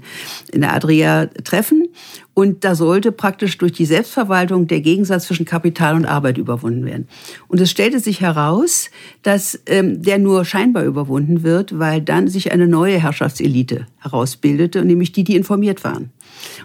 in 0.52 0.62
der 0.62 0.74
Adria 0.74 1.28
Treffen. 1.44 1.90
Und 2.34 2.64
da 2.64 2.74
sollte 2.74 3.12
praktisch 3.12 3.58
durch 3.60 3.74
die 3.74 3.86
Selbstverwaltung 3.86 4.68
der 4.68 4.82
Gegensatz 4.82 5.26
zwischen 5.26 5.46
Kapital 5.46 5.96
und 5.96 6.06
Arbeit 6.06 6.38
überwunden 6.38 6.86
werden. 6.86 7.08
Und 7.48 7.62
es 7.62 7.70
stellte 7.70 8.00
sich 8.00 8.22
heraus, 8.22 8.90
dass 9.22 9.60
ähm, 9.68 10.02
der 10.02 10.18
nur 10.18 10.44
scheinbar 10.44 10.84
überwunden 10.84 11.44
wird, 11.44 11.78
weil 11.78 12.02
dann 12.02 12.28
sich 12.28 12.52
eine 12.52 12.68
neue 12.68 12.98
Herrschaftselite 12.98 13.88
herausbildete, 14.00 14.84
nämlich 14.84 15.12
die, 15.12 15.24
die 15.24 15.36
informiert 15.36 15.84
waren. 15.84 16.10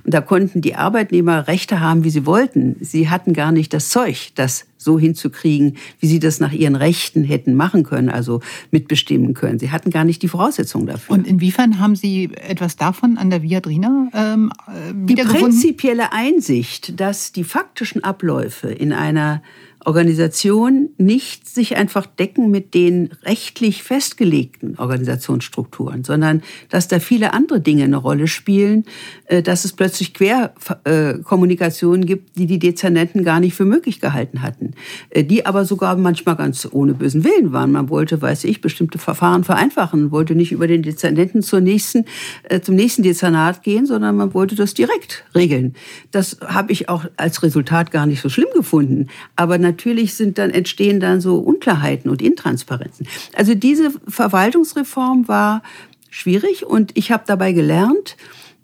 Und 0.05 0.15
da 0.15 0.21
konnten 0.21 0.61
die 0.61 0.75
Arbeitnehmer 0.75 1.49
Rechte 1.49 1.81
haben, 1.81 2.05
wie 2.05 2.11
sie 2.11 2.27
wollten. 2.27 2.77
Sie 2.81 3.09
hatten 3.09 3.33
gar 3.33 3.53
nicht 3.53 3.73
das 3.73 3.89
Zeug, 3.89 4.31
das 4.35 4.67
so 4.77 4.99
hinzukriegen, 4.99 5.77
wie 6.01 6.07
sie 6.07 6.21
das 6.21 6.41
nach 6.41 6.53
ihren 6.53 6.77
Rechten 6.77 7.25
hätten 7.25 7.55
machen 7.55 7.83
können, 7.83 8.09
also 8.09 8.41
mitbestimmen 8.71 9.35
können. 9.35 9.59
Sie 9.59 9.71
hatten 9.71 9.91
gar 9.91 10.05
nicht 10.05 10.23
die 10.23 10.29
Voraussetzungen 10.29 10.87
dafür. 10.87 11.17
Und 11.17 11.27
inwiefern 11.27 11.81
haben 11.81 11.97
Sie 11.97 12.31
etwas 12.35 12.77
davon 12.77 13.19
an 13.19 13.29
der 13.29 13.43
Viadrina 13.43 14.09
ähm, 14.15 14.53
Die 14.95 15.17
prinzipielle 15.17 16.13
Einsicht, 16.13 16.99
dass 17.01 17.33
die 17.33 17.45
faktischen 17.45 18.05
Abläufe 18.05 18.69
in 18.69 18.93
einer 18.93 19.43
Organisation 19.85 20.91
nicht 20.99 21.49
sich 21.49 21.77
einfach 21.77 22.07
decken 22.07 22.51
mit 22.51 22.75
den 22.75 23.11
rechtlich 23.23 23.83
festgelegten 23.83 24.79
Organisationsstrukturen, 24.79 26.05
sondern 26.05 26.43
dass 26.69 26.89
da 26.89 26.99
viele 26.99 27.33
andere 27.33 27.61
Dinge 27.61 27.85
eine 27.85 27.97
Rolle 27.97 28.27
spielen, 28.27 28.85
äh, 29.27 29.43
dass 29.43 29.65
es 29.65 29.73
plötzlich 29.73 30.15
Querkommunikationen 30.15 32.07
gibt, 32.07 32.37
die 32.37 32.47
die 32.47 32.59
Dezernenten 32.59 33.25
gar 33.25 33.41
nicht 33.41 33.55
für 33.55 33.65
möglich 33.65 34.01
gehalten 34.01 34.43
hatten, 34.43 34.73
äh, 35.11 35.23
die 35.23 35.47
aber 35.47 35.65
sogar 35.65 35.97
manchmal 35.97 36.37
ganz 36.37 36.69
ohne 36.71 36.95
bösen 36.95 37.25
Willen 37.25 37.53
waren. 37.53 37.73
Man 37.73 37.89
wollte, 37.89 38.21
weiß 38.21 38.45
ich, 38.45 38.61
bestimmte 38.61 38.99
Verfahren 38.99 39.45
vereinfachen, 39.45 40.11
wollte 40.11 40.35
nicht 40.35 40.53
über 40.53 40.67
den 40.67 40.83
Dezernenten 40.83 41.43
zur 41.43 41.61
nächsten, 41.61 42.05
äh, 42.45 42.61
zum 42.61 42.75
nächsten 42.75 43.03
Dezernat 43.03 43.63
gehen, 43.63 43.87
sondern 43.87 44.17
man 44.17 44.35
wollte 44.35 44.57
das 44.57 44.75
direkt 44.75 45.25
regeln. 45.35 45.75
Das 46.11 46.39
habe 46.45 46.73
ich 46.73 46.89
auch 46.89 47.05
als 47.17 47.43
Resultat 47.43 47.91
gar 47.91 48.07
nicht 48.07 48.21
so 48.21 48.29
schlimm 48.29 48.49
gefunden. 48.55 49.07
Aber 49.37 49.59
natürlich 49.69 50.15
sind 50.15 50.39
dann, 50.39 50.51
entstehen 50.51 51.01
dann 51.01 51.21
so 51.21 51.39
Unklarheiten 51.39 52.11
und 52.11 52.23
Intransparenzen. 52.23 53.07
Also 53.35 53.55
diese 53.55 53.93
Verwaltungsreform 54.07 55.29
war 55.29 55.63
schwierig 56.11 56.65
und 56.67 56.93
ich 56.95 57.13
habe 57.13 57.25
dabei 57.27 57.53
gelernt, 57.53 58.17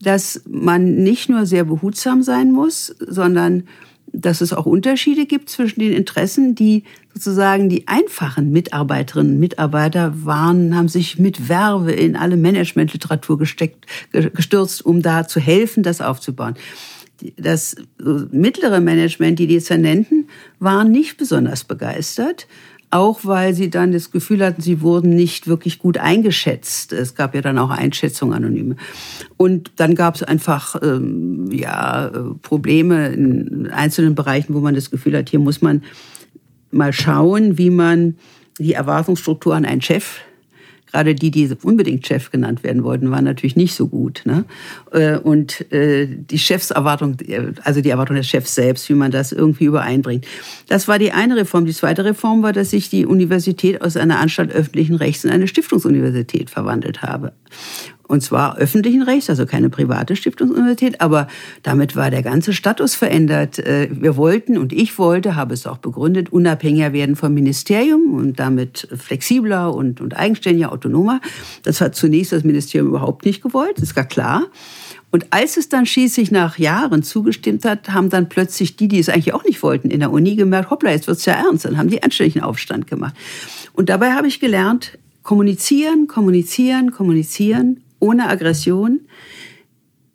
dass 0.02 0.42
man 0.46 0.96
nicht 0.96 1.28
nur 1.28 1.46
sehr 1.46 1.64
behutsam 1.64 2.22
sein 2.22 2.50
muss, 2.52 2.94
sondern 2.98 3.64
dass 4.12 4.40
es 4.40 4.52
auch 4.52 4.66
Unterschiede 4.66 5.26
gibt 5.26 5.50
zwischen 5.50 5.80
den 5.80 5.92
Interessen, 5.92 6.54
die 6.54 6.84
sozusagen 7.12 7.68
die 7.68 7.88
einfachen 7.88 8.50
Mitarbeiterinnen 8.50 9.34
und 9.34 9.40
Mitarbeiter 9.40 10.12
waren, 10.24 10.76
haben 10.76 10.88
sich 10.88 11.18
mit 11.18 11.48
Werbe 11.48 11.92
in 11.92 12.16
alle 12.16 12.36
Managementliteratur 12.36 13.38
gestürzt, 13.38 14.86
um 14.86 15.02
da 15.02 15.26
zu 15.26 15.40
helfen, 15.40 15.82
das 15.82 16.00
aufzubauen 16.00 16.54
das 17.36 17.76
mittlere 17.98 18.80
Management, 18.80 19.38
die 19.38 19.46
Dezernenten, 19.46 20.28
waren 20.58 20.90
nicht 20.90 21.16
besonders 21.16 21.64
begeistert, 21.64 22.46
auch 22.90 23.24
weil 23.24 23.54
sie 23.54 23.70
dann 23.70 23.90
das 23.90 24.12
Gefühl 24.12 24.44
hatten, 24.44 24.62
sie 24.62 24.80
wurden 24.80 25.10
nicht 25.10 25.48
wirklich 25.48 25.80
gut 25.80 25.98
eingeschätzt. 25.98 26.92
Es 26.92 27.16
gab 27.16 27.34
ja 27.34 27.40
dann 27.40 27.58
auch 27.58 27.70
Einschätzungen 27.70 28.34
anonyme. 28.34 28.76
Und 29.36 29.72
dann 29.76 29.96
gab 29.96 30.14
es 30.14 30.22
einfach 30.22 30.80
ähm, 30.80 31.50
ja, 31.50 32.10
Probleme 32.42 33.08
in 33.08 33.68
einzelnen 33.68 34.14
Bereichen, 34.14 34.54
wo 34.54 34.60
man 34.60 34.76
das 34.76 34.92
Gefühl 34.92 35.16
hat, 35.16 35.28
hier 35.28 35.40
muss 35.40 35.60
man 35.60 35.82
mal 36.70 36.92
schauen, 36.92 37.58
wie 37.58 37.70
man 37.70 38.16
die 38.60 38.74
Erwartungsstruktur 38.74 39.56
an 39.56 39.64
einen 39.64 39.82
Chef 39.82 40.20
gerade 40.94 41.16
die, 41.16 41.32
die 41.32 41.50
unbedingt 41.64 42.06
Chef 42.06 42.30
genannt 42.30 42.62
werden 42.62 42.84
wollten, 42.84 43.10
waren 43.10 43.24
natürlich 43.24 43.56
nicht 43.56 43.74
so 43.74 43.88
gut. 43.88 44.22
Ne? 44.24 44.44
Äh, 44.92 45.18
und 45.18 45.72
äh, 45.72 46.06
die 46.06 46.38
Chefserwartung, 46.38 47.16
also 47.64 47.80
die 47.80 47.90
Erwartung 47.90 48.14
des 48.14 48.28
Chefs 48.28 48.54
selbst, 48.54 48.88
wie 48.88 48.94
man 48.94 49.10
das 49.10 49.32
irgendwie 49.32 49.64
übereinbringt. 49.64 50.24
Das 50.68 50.86
war 50.86 51.00
die 51.00 51.10
eine 51.10 51.34
Reform. 51.34 51.66
Die 51.66 51.72
zweite 51.72 52.04
Reform 52.04 52.44
war, 52.44 52.52
dass 52.52 52.72
ich 52.72 52.90
die 52.90 53.06
Universität 53.06 53.82
aus 53.82 53.96
einer 53.96 54.20
Anstalt 54.20 54.52
öffentlichen 54.52 54.94
Rechts 54.94 55.24
in 55.24 55.32
eine 55.32 55.48
Stiftungsuniversität 55.48 56.48
verwandelt 56.48 57.02
habe. 57.02 57.32
Und 58.06 58.22
zwar 58.22 58.58
öffentlichen 58.58 59.02
Rechts, 59.02 59.30
also 59.30 59.46
keine 59.46 59.70
private 59.70 60.14
Stiftungsuniversität, 60.14 61.00
aber 61.00 61.26
damit 61.62 61.96
war 61.96 62.10
der 62.10 62.22
ganze 62.22 62.52
Status 62.52 62.94
verändert. 62.94 63.58
Äh, 63.58 63.88
wir 63.90 64.16
wollten 64.16 64.58
und 64.58 64.72
ich 64.72 64.98
wollte, 64.98 65.36
habe 65.36 65.54
es 65.54 65.66
auch 65.66 65.78
begründet, 65.78 66.30
unabhängiger 66.30 66.92
werden 66.92 67.16
vom 67.16 67.32
Ministerium 67.32 68.14
und 68.14 68.38
damit 68.38 68.88
flexibler 68.94 69.74
und, 69.74 70.02
und 70.02 70.16
eigenständiger, 70.16 70.70
autonomer. 70.72 71.20
Das 71.62 71.80
hat 71.80 71.94
zunächst 71.94 72.32
das 72.32 72.44
Ministerium 72.44 72.88
überhaupt 72.90 73.24
nicht 73.24 73.42
gewollt, 73.42 73.78
ist 73.78 73.94
gar 73.94 74.04
klar. 74.04 74.44
Und 75.10 75.26
als 75.30 75.56
es 75.56 75.68
dann 75.68 75.86
schließlich 75.86 76.32
nach 76.32 76.58
Jahren 76.58 77.04
zugestimmt 77.04 77.64
hat, 77.64 77.90
haben 77.90 78.10
dann 78.10 78.28
plötzlich 78.28 78.76
die, 78.76 78.88
die 78.88 78.98
es 78.98 79.08
eigentlich 79.08 79.32
auch 79.32 79.44
nicht 79.44 79.62
wollten, 79.62 79.88
in 79.88 80.00
der 80.00 80.10
Uni 80.10 80.34
gemerkt, 80.34 80.70
hoppla, 80.70 80.90
jetzt 80.90 81.06
wird's 81.06 81.24
ja 81.24 81.34
ernst. 81.34 81.64
Dann 81.64 81.78
haben 81.78 81.88
die 81.88 82.02
anständigen 82.02 82.42
Aufstand 82.42 82.88
gemacht. 82.88 83.14
Und 83.74 83.88
dabei 83.90 84.12
habe 84.12 84.26
ich 84.26 84.40
gelernt, 84.40 84.98
kommunizieren, 85.22 86.08
kommunizieren, 86.08 86.90
kommunizieren 86.90 87.83
ohne 88.04 88.28
Aggression. 88.28 89.00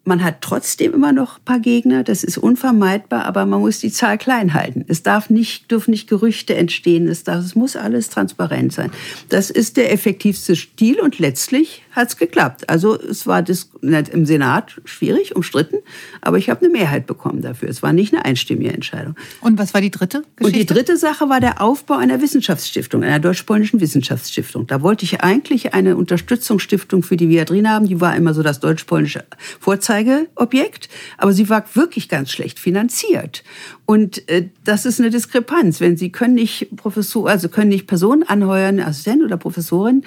Man 0.10 0.24
hat 0.24 0.42
trotzdem 0.42 0.96
immer 0.96 1.14
noch 1.14 1.38
ein 1.38 1.46
paar 1.46 1.60
Gegner, 1.60 2.04
das 2.04 2.24
ist 2.24 2.40
unvermeidbar, 2.40 3.26
aber 3.26 3.46
man 3.46 3.60
muss 3.60 3.78
die 3.78 3.92
Zahl 3.92 4.18
klein 4.18 4.56
halten. 4.56 4.84
Es 4.88 5.04
darf 5.04 5.30
nicht, 5.30 5.70
dürfen 5.70 5.92
nicht 5.92 6.10
Gerüchte 6.10 6.56
entstehen, 6.56 7.08
es, 7.08 7.24
darf, 7.24 7.46
es 7.46 7.54
muss 7.54 7.76
alles 7.76 8.10
transparent 8.10 8.74
sein. 8.74 8.90
Das 9.30 9.52
ist 9.52 9.78
der 9.78 9.94
effektivste 9.94 10.56
Stil 10.56 11.00
und 11.00 11.20
letztlich 11.20 11.84
hat 11.92 12.08
es 12.08 12.18
geklappt. 12.18 12.68
Also 12.72 13.00
es 13.00 13.28
war 13.28 13.44
im 13.84 14.26
Senat 14.26 14.82
schwierig, 14.84 15.36
umstritten, 15.36 15.78
aber 16.22 16.40
ich 16.40 16.50
habe 16.50 16.62
eine 16.62 16.70
Mehrheit 16.70 17.06
bekommen 17.06 17.44
dafür. 17.44 17.70
Es 17.70 17.84
war 17.84 17.94
nicht 17.94 18.12
eine 18.12 18.26
einstimmige 18.26 18.74
Entscheidung. 18.74 19.16
Und 19.42 19.60
was 19.60 19.76
war 19.76 19.82
die 19.82 19.92
dritte 19.92 20.24
Geschichte? 20.38 20.44
Und 20.44 20.56
die 20.56 20.66
dritte 20.66 20.98
Sache 20.98 21.30
war 21.30 21.40
der 21.40 21.62
Aufbau 21.62 21.98
einer 21.98 22.20
Wissenschaftsstiftung, 22.20 23.04
einer 23.04 23.20
deutsch-polnischen 23.20 23.80
Wissenschaftsstiftung. 23.80 24.66
Da 24.66 24.82
wollte 24.82 25.06
ich 25.06 25.22
eigentlich 25.22 25.76
eine 25.76 25.96
Unterstützungsstiftung 25.96 27.04
für 27.04 27.16
die 27.16 27.30
Viadrina 27.30 27.70
haben. 27.70 27.86
Die 27.86 28.02
war 28.02 28.16
immer 28.16 28.34
so 28.34 28.42
das 28.42 28.60
deutsch-polnische 28.60 29.26
Vorzeigeobjekt, 30.00 30.90
aber 31.18 31.34
sie 31.34 31.50
war 31.50 31.64
wirklich 31.74 32.10
ganz 32.10 32.32
schlecht 32.32 32.60
finanziert. 32.60 33.44
Und 33.86 34.28
äh, 34.30 34.50
das 34.64 34.86
ist 34.86 35.00
eine 35.00 35.10
Diskrepanz. 35.10 35.80
Wenn 35.80 35.98
Sie 35.98 36.12
können 36.12 36.36
nicht 36.36 36.76
Professor, 36.76 37.30
also 37.30 37.50
können 37.50 37.70
nicht 37.70 37.88
Personen 37.88 38.24
anheuern, 38.24 38.80
Assistent 38.80 39.24
oder 39.24 39.38
Professorin, 39.38 40.04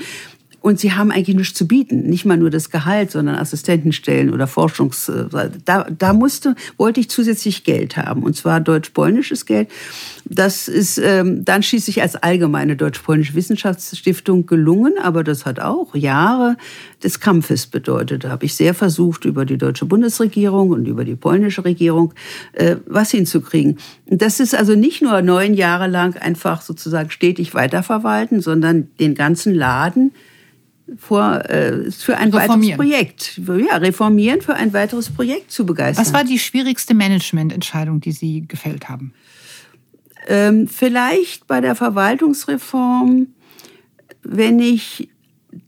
und 0.63 0.79
sie 0.79 0.93
haben 0.93 1.11
eigentlich 1.11 1.37
nichts 1.37 1.59
zu 1.59 1.67
bieten. 1.67 2.09
Nicht 2.09 2.25
mal 2.25 2.37
nur 2.37 2.51
das 2.51 2.71
Gehalt, 2.71 3.11
sondern 3.11 3.35
Assistentenstellen 3.35 4.33
oder 4.33 4.47
Forschungs... 4.47 5.09
Äh, 5.09 5.27
da, 5.65 5.87
da 5.91 6.13
musste, 6.13 6.55
wollte 6.77 7.01
ich 7.01 7.11
zusätzlich 7.11 7.65
Geld 7.65 7.97
haben. 7.97 8.23
Und 8.23 8.37
zwar 8.37 8.61
deutsch-polnisches 8.61 9.45
Geld. 9.45 9.69
Das 10.25 10.69
ist 10.69 10.99
ähm, 10.99 11.45
dann 11.45 11.65
schließlich 11.65 12.01
als 12.01 12.15
allgemeine 12.15 12.77
deutsch-polnische 12.77 13.35
Wissenschaftsstiftung 13.35 14.47
gelungen. 14.47 14.95
Aber 15.03 15.25
das 15.25 15.47
hat 15.47 15.59
auch 15.59 15.97
Jahre 15.97 16.57
des 17.03 17.19
Kampfes 17.19 17.67
bedeutet. 17.67 18.23
Da 18.23 18.31
habe 18.31 18.45
ich 18.45 18.55
sehr 18.55 18.75
versucht, 18.75 19.25
über 19.25 19.45
die 19.45 19.59
deutsche 19.59 19.85
Bundesregierung 19.85 20.71
und 20.71 20.87
über 20.87 21.05
die 21.05 21.17
polnische 21.17 21.65
Regierung 21.65 22.15
äh, 22.53 22.77
was 22.87 23.11
hinzukriegen. 23.11 23.79
Das 24.07 24.39
ist 24.39 24.55
also 24.55 24.77
nicht 24.77 25.03
nur 25.03 25.23
neun 25.23 25.55
Jahre 25.55 25.89
lang 25.89 26.17
einfach 26.17 26.63
sozusagen 26.63 27.11
stetig 27.11 27.53
weiterverwalten, 27.53 28.41
sondern 28.41 28.89
den 29.01 29.17
ganzen 29.17 29.55
Laden 29.55 30.13
vor, 30.97 31.49
äh, 31.49 31.91
für 31.91 32.17
ein 32.17 32.33
weiteres 32.33 32.77
Projekt. 32.77 33.41
Ja, 33.47 33.77
reformieren 33.77 34.41
für 34.41 34.55
ein 34.55 34.73
weiteres 34.73 35.11
Projekt 35.11 35.51
zu 35.51 35.67
begeistern. 35.67 36.05
Was 36.05 36.13
war 36.13 36.25
die 36.25 36.39
schwierigste 36.39 36.95
Managemententscheidung, 36.95 38.01
die 38.01 38.13
Sie 38.13 38.47
gefällt 38.47 38.89
haben? 38.89 39.13
Ähm, 40.27 40.69
vielleicht 40.69 41.47
bei 41.47 41.61
der 41.61 41.75
Verwaltungsreform, 41.75 43.29
wenn 44.23 44.59
ich 44.61 45.09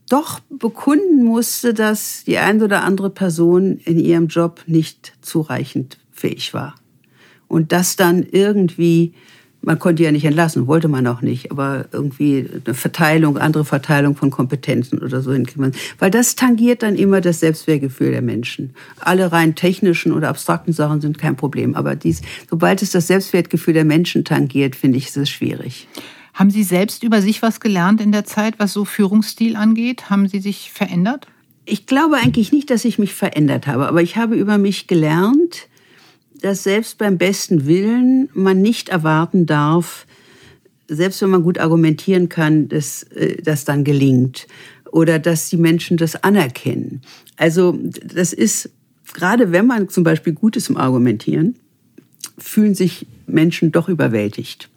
doch 0.09 0.39
bekunden 0.49 1.23
musste, 1.23 1.73
dass 1.73 2.23
die 2.23 2.37
ein 2.37 2.61
oder 2.61 2.83
andere 2.83 3.09
Person 3.09 3.77
in 3.77 3.99
ihrem 3.99 4.27
Job 4.27 4.61
nicht 4.67 5.13
zureichend 5.21 5.97
fähig 6.11 6.53
war. 6.53 6.75
Und 7.47 7.71
das 7.71 7.95
dann 7.95 8.23
irgendwie 8.23 9.13
man 9.65 9.79
konnte 9.79 10.03
ja 10.03 10.11
nicht 10.11 10.25
entlassen, 10.25 10.67
wollte 10.67 10.87
man 10.87 11.05
auch 11.07 11.21
nicht, 11.21 11.51
aber 11.51 11.85
irgendwie 11.91 12.47
eine 12.65 12.73
Verteilung, 12.73 13.37
andere 13.37 13.65
Verteilung 13.65 14.15
von 14.15 14.29
Kompetenzen 14.29 14.99
oder 14.99 15.21
so 15.21 15.33
hinkriegt 15.33 15.75
Weil 15.99 16.11
das 16.11 16.35
tangiert 16.35 16.83
dann 16.83 16.95
immer 16.95 17.19
das 17.19 17.39
Selbstwertgefühl 17.39 18.11
der 18.11 18.21
Menschen. 18.21 18.73
Alle 18.99 19.31
rein 19.31 19.55
technischen 19.55 20.13
oder 20.13 20.29
abstrakten 20.29 20.71
Sachen 20.71 21.01
sind 21.01 21.17
kein 21.17 21.35
Problem, 21.35 21.75
aber 21.75 21.95
dies, 21.95 22.21
sobald 22.49 22.81
es 22.81 22.91
das 22.91 23.07
Selbstwertgefühl 23.07 23.73
der 23.73 23.85
Menschen 23.85 24.23
tangiert, 24.23 24.75
finde 24.75 24.97
ich, 24.97 25.07
ist 25.07 25.17
es 25.17 25.29
schwierig. 25.29 25.87
Haben 26.33 26.51
Sie 26.51 26.63
selbst 26.63 27.03
über 27.03 27.21
sich 27.21 27.41
was 27.41 27.59
gelernt 27.59 28.01
in 28.01 28.11
der 28.11 28.25
Zeit, 28.25 28.55
was 28.57 28.73
so 28.73 28.85
Führungsstil 28.85 29.55
angeht? 29.55 30.09
Haben 30.09 30.27
Sie 30.27 30.39
sich 30.39 30.71
verändert? 30.71 31.27
Ich 31.65 31.87
glaube 31.87 32.17
eigentlich 32.17 32.51
nicht, 32.51 32.69
dass 32.69 32.85
ich 32.85 32.99
mich 32.99 33.15
verändert 33.15 33.65
habe, 33.65 33.87
aber 33.87 34.01
ich 34.01 34.17
habe 34.17 34.35
über 34.35 34.57
mich 34.57 34.85
gelernt, 34.85 35.67
dass 36.41 36.63
selbst 36.63 36.97
beim 36.97 37.17
besten 37.17 37.65
Willen 37.65 38.29
man 38.33 38.61
nicht 38.61 38.89
erwarten 38.89 39.45
darf, 39.45 40.05
selbst 40.87 41.21
wenn 41.21 41.29
man 41.29 41.43
gut 41.43 41.57
argumentieren 41.57 42.29
kann, 42.29 42.69
dass 42.69 43.03
äh, 43.03 43.41
das 43.41 43.65
dann 43.65 43.83
gelingt 43.83 44.47
oder 44.91 45.19
dass 45.19 45.49
die 45.49 45.57
Menschen 45.57 45.97
das 45.97 46.23
anerkennen. 46.23 47.01
Also 47.37 47.77
das 48.05 48.33
ist, 48.33 48.69
gerade 49.13 49.51
wenn 49.51 49.65
man 49.65 49.89
zum 49.89 50.03
Beispiel 50.03 50.33
gut 50.33 50.55
ist 50.55 50.69
im 50.69 50.77
Argumentieren, 50.77 51.55
fühlen 52.37 52.75
sich 52.75 53.07
Menschen 53.27 53.71
doch 53.71 53.89
überwältigt. 53.89 54.69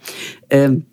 Ähm, 0.51 0.85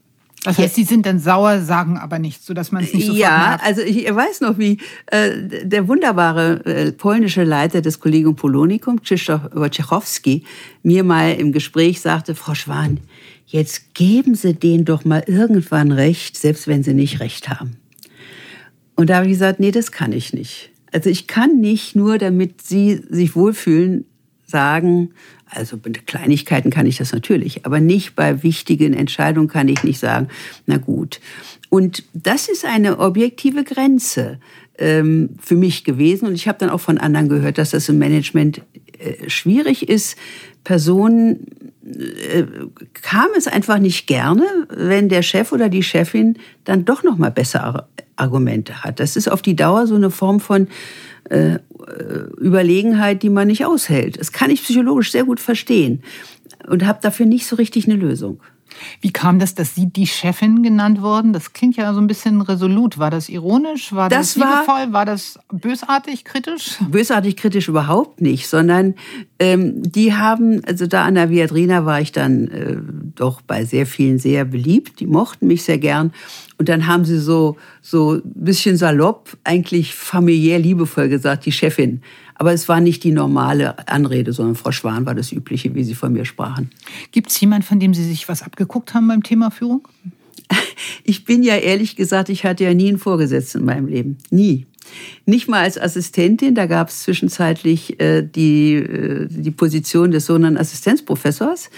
das 0.45 0.57
heißt, 0.57 0.75
Sie 0.75 0.83
sind 0.83 1.05
dann 1.05 1.19
sauer, 1.19 1.61
sagen 1.61 1.97
aber 1.97 2.19
nichts, 2.19 2.45
sodass 2.45 2.71
man 2.71 2.83
es 2.83 2.93
nicht 2.93 3.07
sofort 3.07 3.19
Ja, 3.19 3.47
merkt. 3.49 3.63
also 3.63 3.81
ich 3.81 4.05
weiß 4.13 4.41
noch, 4.41 4.57
wie 4.57 4.77
äh, 5.07 5.31
der 5.63 5.87
wunderbare 5.87 6.65
äh, 6.65 6.91
polnische 6.91 7.43
Leiter 7.43 7.81
des 7.81 7.99
Kollegium 7.99 8.35
Polonicum, 8.35 9.01
Krzysztof 9.01 9.41
Wojciechowski, 9.53 10.43
mir 10.83 11.03
mal 11.03 11.33
im 11.33 11.51
Gespräch 11.51 12.01
sagte, 12.01 12.35
Frau 12.35 12.53
Schwan, 12.53 12.99
jetzt 13.45 13.93
geben 13.93 14.35
Sie 14.35 14.53
denen 14.53 14.85
doch 14.85 15.05
mal 15.05 15.23
irgendwann 15.27 15.91
recht, 15.91 16.37
selbst 16.37 16.67
wenn 16.67 16.83
sie 16.83 16.93
nicht 16.93 17.19
recht 17.19 17.49
haben. 17.49 17.77
Und 18.95 19.09
da 19.09 19.17
habe 19.17 19.25
ich 19.25 19.33
gesagt, 19.33 19.59
nee, 19.59 19.71
das 19.71 19.91
kann 19.91 20.11
ich 20.13 20.33
nicht. 20.33 20.71
Also 20.91 21.09
ich 21.09 21.27
kann 21.27 21.59
nicht 21.59 21.95
nur, 21.95 22.17
damit 22.17 22.61
Sie 22.61 23.01
sich 23.09 23.35
wohlfühlen, 23.35 24.05
sagen, 24.47 25.09
also 25.49 25.77
bei 25.77 25.91
Kleinigkeiten 25.91 26.71
kann 26.71 26.85
ich 26.85 26.97
das 26.97 27.11
natürlich, 27.11 27.65
aber 27.65 27.79
nicht 27.79 28.15
bei 28.15 28.43
wichtigen 28.43 28.93
Entscheidungen 28.93 29.47
kann 29.47 29.67
ich 29.67 29.83
nicht 29.83 29.99
sagen, 29.99 30.27
na 30.65 30.77
gut. 30.77 31.19
Und 31.69 32.03
das 32.13 32.49
ist 32.49 32.65
eine 32.65 32.99
objektive 32.99 33.63
Grenze 33.63 34.39
ähm, 34.77 35.31
für 35.41 35.55
mich 35.55 35.83
gewesen. 35.83 36.27
Und 36.27 36.35
ich 36.35 36.47
habe 36.47 36.57
dann 36.59 36.69
auch 36.69 36.81
von 36.81 36.97
anderen 36.97 37.29
gehört, 37.29 37.57
dass 37.57 37.71
das 37.71 37.89
im 37.89 37.97
Management 37.97 38.61
äh, 38.99 39.29
schwierig 39.29 39.87
ist. 39.87 40.17
Personen 40.63 41.45
äh, 41.85 42.43
kam 42.93 43.27
es 43.37 43.47
einfach 43.47 43.79
nicht 43.79 44.07
gerne, 44.07 44.43
wenn 44.69 45.09
der 45.09 45.21
Chef 45.21 45.51
oder 45.51 45.69
die 45.69 45.83
Chefin 45.83 46.37
dann 46.63 46.85
doch 46.85 47.03
noch 47.03 47.17
mal 47.17 47.31
bessere 47.31 47.87
Argumente 48.15 48.83
hat. 48.83 48.99
Das 48.99 49.15
ist 49.15 49.27
auf 49.27 49.41
die 49.41 49.55
Dauer 49.55 49.87
so 49.87 49.95
eine 49.95 50.09
Form 50.09 50.39
von 50.39 50.67
äh, 51.29 51.59
Überlegenheit, 52.37 53.23
die 53.23 53.29
man 53.29 53.47
nicht 53.47 53.65
aushält. 53.65 54.19
Das 54.19 54.31
kann 54.31 54.49
ich 54.49 54.63
psychologisch 54.63 55.11
sehr 55.11 55.23
gut 55.23 55.39
verstehen 55.39 56.03
und 56.67 56.85
habe 56.85 56.99
dafür 57.01 57.25
nicht 57.25 57.45
so 57.45 57.55
richtig 57.55 57.85
eine 57.85 57.95
Lösung. 57.95 58.39
Wie 59.01 59.11
kam 59.11 59.39
das, 59.39 59.55
dass 59.55 59.75
Sie 59.75 59.87
die 59.87 60.07
Chefin 60.07 60.63
genannt 60.63 61.01
wurden? 61.01 61.33
Das 61.33 61.53
klingt 61.53 61.75
ja 61.75 61.93
so 61.93 61.99
ein 61.99 62.07
bisschen 62.07 62.41
resolut. 62.41 62.97
War 62.97 63.11
das 63.11 63.29
ironisch? 63.29 63.93
War 63.93 64.09
das, 64.09 64.33
das 64.33 64.35
liebevoll? 64.35 64.67
War, 64.67 64.93
war 64.93 65.05
das 65.05 65.39
bösartig, 65.51 66.25
kritisch? 66.25 66.77
Bösartig, 66.89 67.37
kritisch 67.37 67.67
überhaupt 67.67 68.21
nicht, 68.21 68.47
sondern 68.47 68.95
ähm, 69.39 69.81
die 69.83 70.13
haben, 70.13 70.63
also 70.65 70.87
da 70.87 71.03
an 71.03 71.15
der 71.15 71.29
Viadrina 71.29 71.85
war 71.85 72.01
ich 72.01 72.11
dann 72.11 72.47
äh, 72.47 72.77
doch 73.15 73.41
bei 73.41 73.65
sehr 73.65 73.85
vielen 73.85 74.19
sehr 74.19 74.45
beliebt. 74.45 74.99
Die 74.99 75.07
mochten 75.07 75.47
mich 75.47 75.63
sehr 75.63 75.77
gern. 75.77 76.11
Und 76.57 76.69
dann 76.69 76.87
haben 76.87 77.05
sie 77.05 77.19
so, 77.19 77.57
so 77.81 78.13
ein 78.13 78.21
bisschen 78.23 78.77
salopp, 78.77 79.37
eigentlich 79.43 79.93
familiär 79.93 80.59
liebevoll 80.59 81.09
gesagt, 81.09 81.45
die 81.45 81.51
Chefin. 81.51 82.01
Aber 82.35 82.53
es 82.53 82.67
war 82.67 82.81
nicht 82.81 83.03
die 83.03 83.11
normale 83.11 83.87
Anrede, 83.87 84.33
sondern 84.33 84.55
Frau 84.55 84.71
Schwan 84.71 85.05
war 85.05 85.15
das 85.15 85.31
Übliche, 85.31 85.73
wie 85.73 85.83
Sie 85.83 85.95
von 85.95 86.13
mir 86.13 86.25
sprachen. 86.25 86.69
Gibt 87.11 87.31
es 87.31 87.39
jemanden, 87.39 87.65
von 87.65 87.79
dem 87.79 87.93
Sie 87.93 88.03
sich 88.03 88.27
was 88.27 88.43
abgeguckt 88.43 88.93
haben 88.93 89.07
beim 89.07 89.23
Thema 89.23 89.51
Führung? 89.51 89.87
Ich 91.07 91.23
bin 91.23 91.43
ja 91.43 91.55
ehrlich 91.55 91.95
gesagt, 91.95 92.29
ich 92.29 92.45
hatte 92.45 92.63
ja 92.63 92.73
nie 92.73 92.89
einen 92.89 92.97
Vorgesetzten 92.97 93.59
in 93.59 93.65
meinem 93.65 93.87
Leben. 93.87 94.17
Nie. 94.31 94.65
Nicht 95.25 95.47
mal 95.47 95.61
als 95.61 95.79
Assistentin, 95.79 96.55
da 96.55 96.65
gab 96.65 96.89
es 96.89 97.03
zwischenzeitlich 97.03 97.99
äh, 97.99 98.21
die, 98.21 98.73
äh, 98.73 99.27
die 99.29 99.51
Position 99.51 100.11
des 100.11 100.25
sogenannten 100.25 100.59
Assistenzprofessors. 100.59 101.69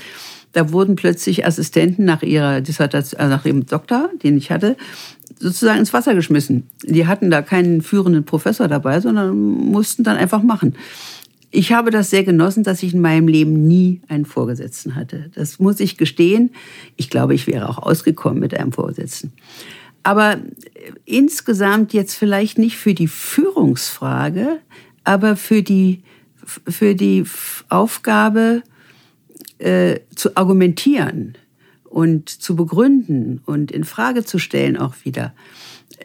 Da 0.54 0.72
wurden 0.72 0.96
plötzlich 0.96 1.46
Assistenten 1.46 2.06
nach 2.06 2.24
ihrer 2.24 2.62
Dissertation, 2.62 3.20
äh, 3.20 3.28
nach 3.28 3.46
ihrem 3.46 3.66
Doktor, 3.66 4.10
den 4.24 4.38
ich 4.38 4.50
hatte, 4.50 4.76
sozusagen 5.40 5.80
ins 5.80 5.94
Wasser 5.94 6.16
geschmissen. 6.16 6.68
Die 6.84 7.08
hatten 7.08 7.30
da 7.30 7.42
keinen 7.42 7.82
führenden 7.82 8.24
Professor 8.24 8.68
dabei, 8.68 9.02
sondern 9.02 9.38
mussten 9.38 10.04
dann 10.04 10.18
einfach 10.18 10.42
machen. 10.42 10.76
Ich 11.50 11.72
habe 11.72 11.92
das 11.92 12.10
sehr 12.10 12.24
genossen, 12.24 12.64
dass 12.64 12.84
ich 12.84 12.94
in 12.94 13.02
meinem 13.02 13.28
Leben 13.28 13.68
nie 13.68 14.02
einen 14.10 14.26
Vorgesetzten 14.26 14.96
hatte. 14.96 15.32
Das 15.34 15.60
muss 15.60 15.80
ich 15.80 15.98
gestehen. 15.98 16.52
Ich 16.98 17.10
glaube, 17.10 17.34
ich 17.34 17.48
wäre 17.48 17.70
auch 17.70 17.78
ausgekommen 17.78 18.40
mit 18.40 18.54
einem 18.54 18.72
Vorgesetzten. 18.72 19.32
Aber 20.04 20.38
insgesamt 21.06 21.94
jetzt 21.94 22.16
vielleicht 22.16 22.58
nicht 22.58 22.78
für 22.78 22.94
die 22.94 23.08
Führungsfrage, 23.08 24.60
aber 25.04 25.36
für 25.36 25.64
die, 25.64 26.04
für 26.46 26.96
die 26.96 27.24
Aufgabe, 27.70 28.62
äh, 29.60 30.00
zu 30.16 30.38
argumentieren 30.38 31.38
und 31.90 32.30
zu 32.30 32.56
begründen 32.56 33.42
und 33.46 33.72
in 33.72 33.84
Frage 33.84 34.24
zu 34.24 34.40
stellen 34.40 34.78
auch 34.78 34.94
wieder. 35.04 35.34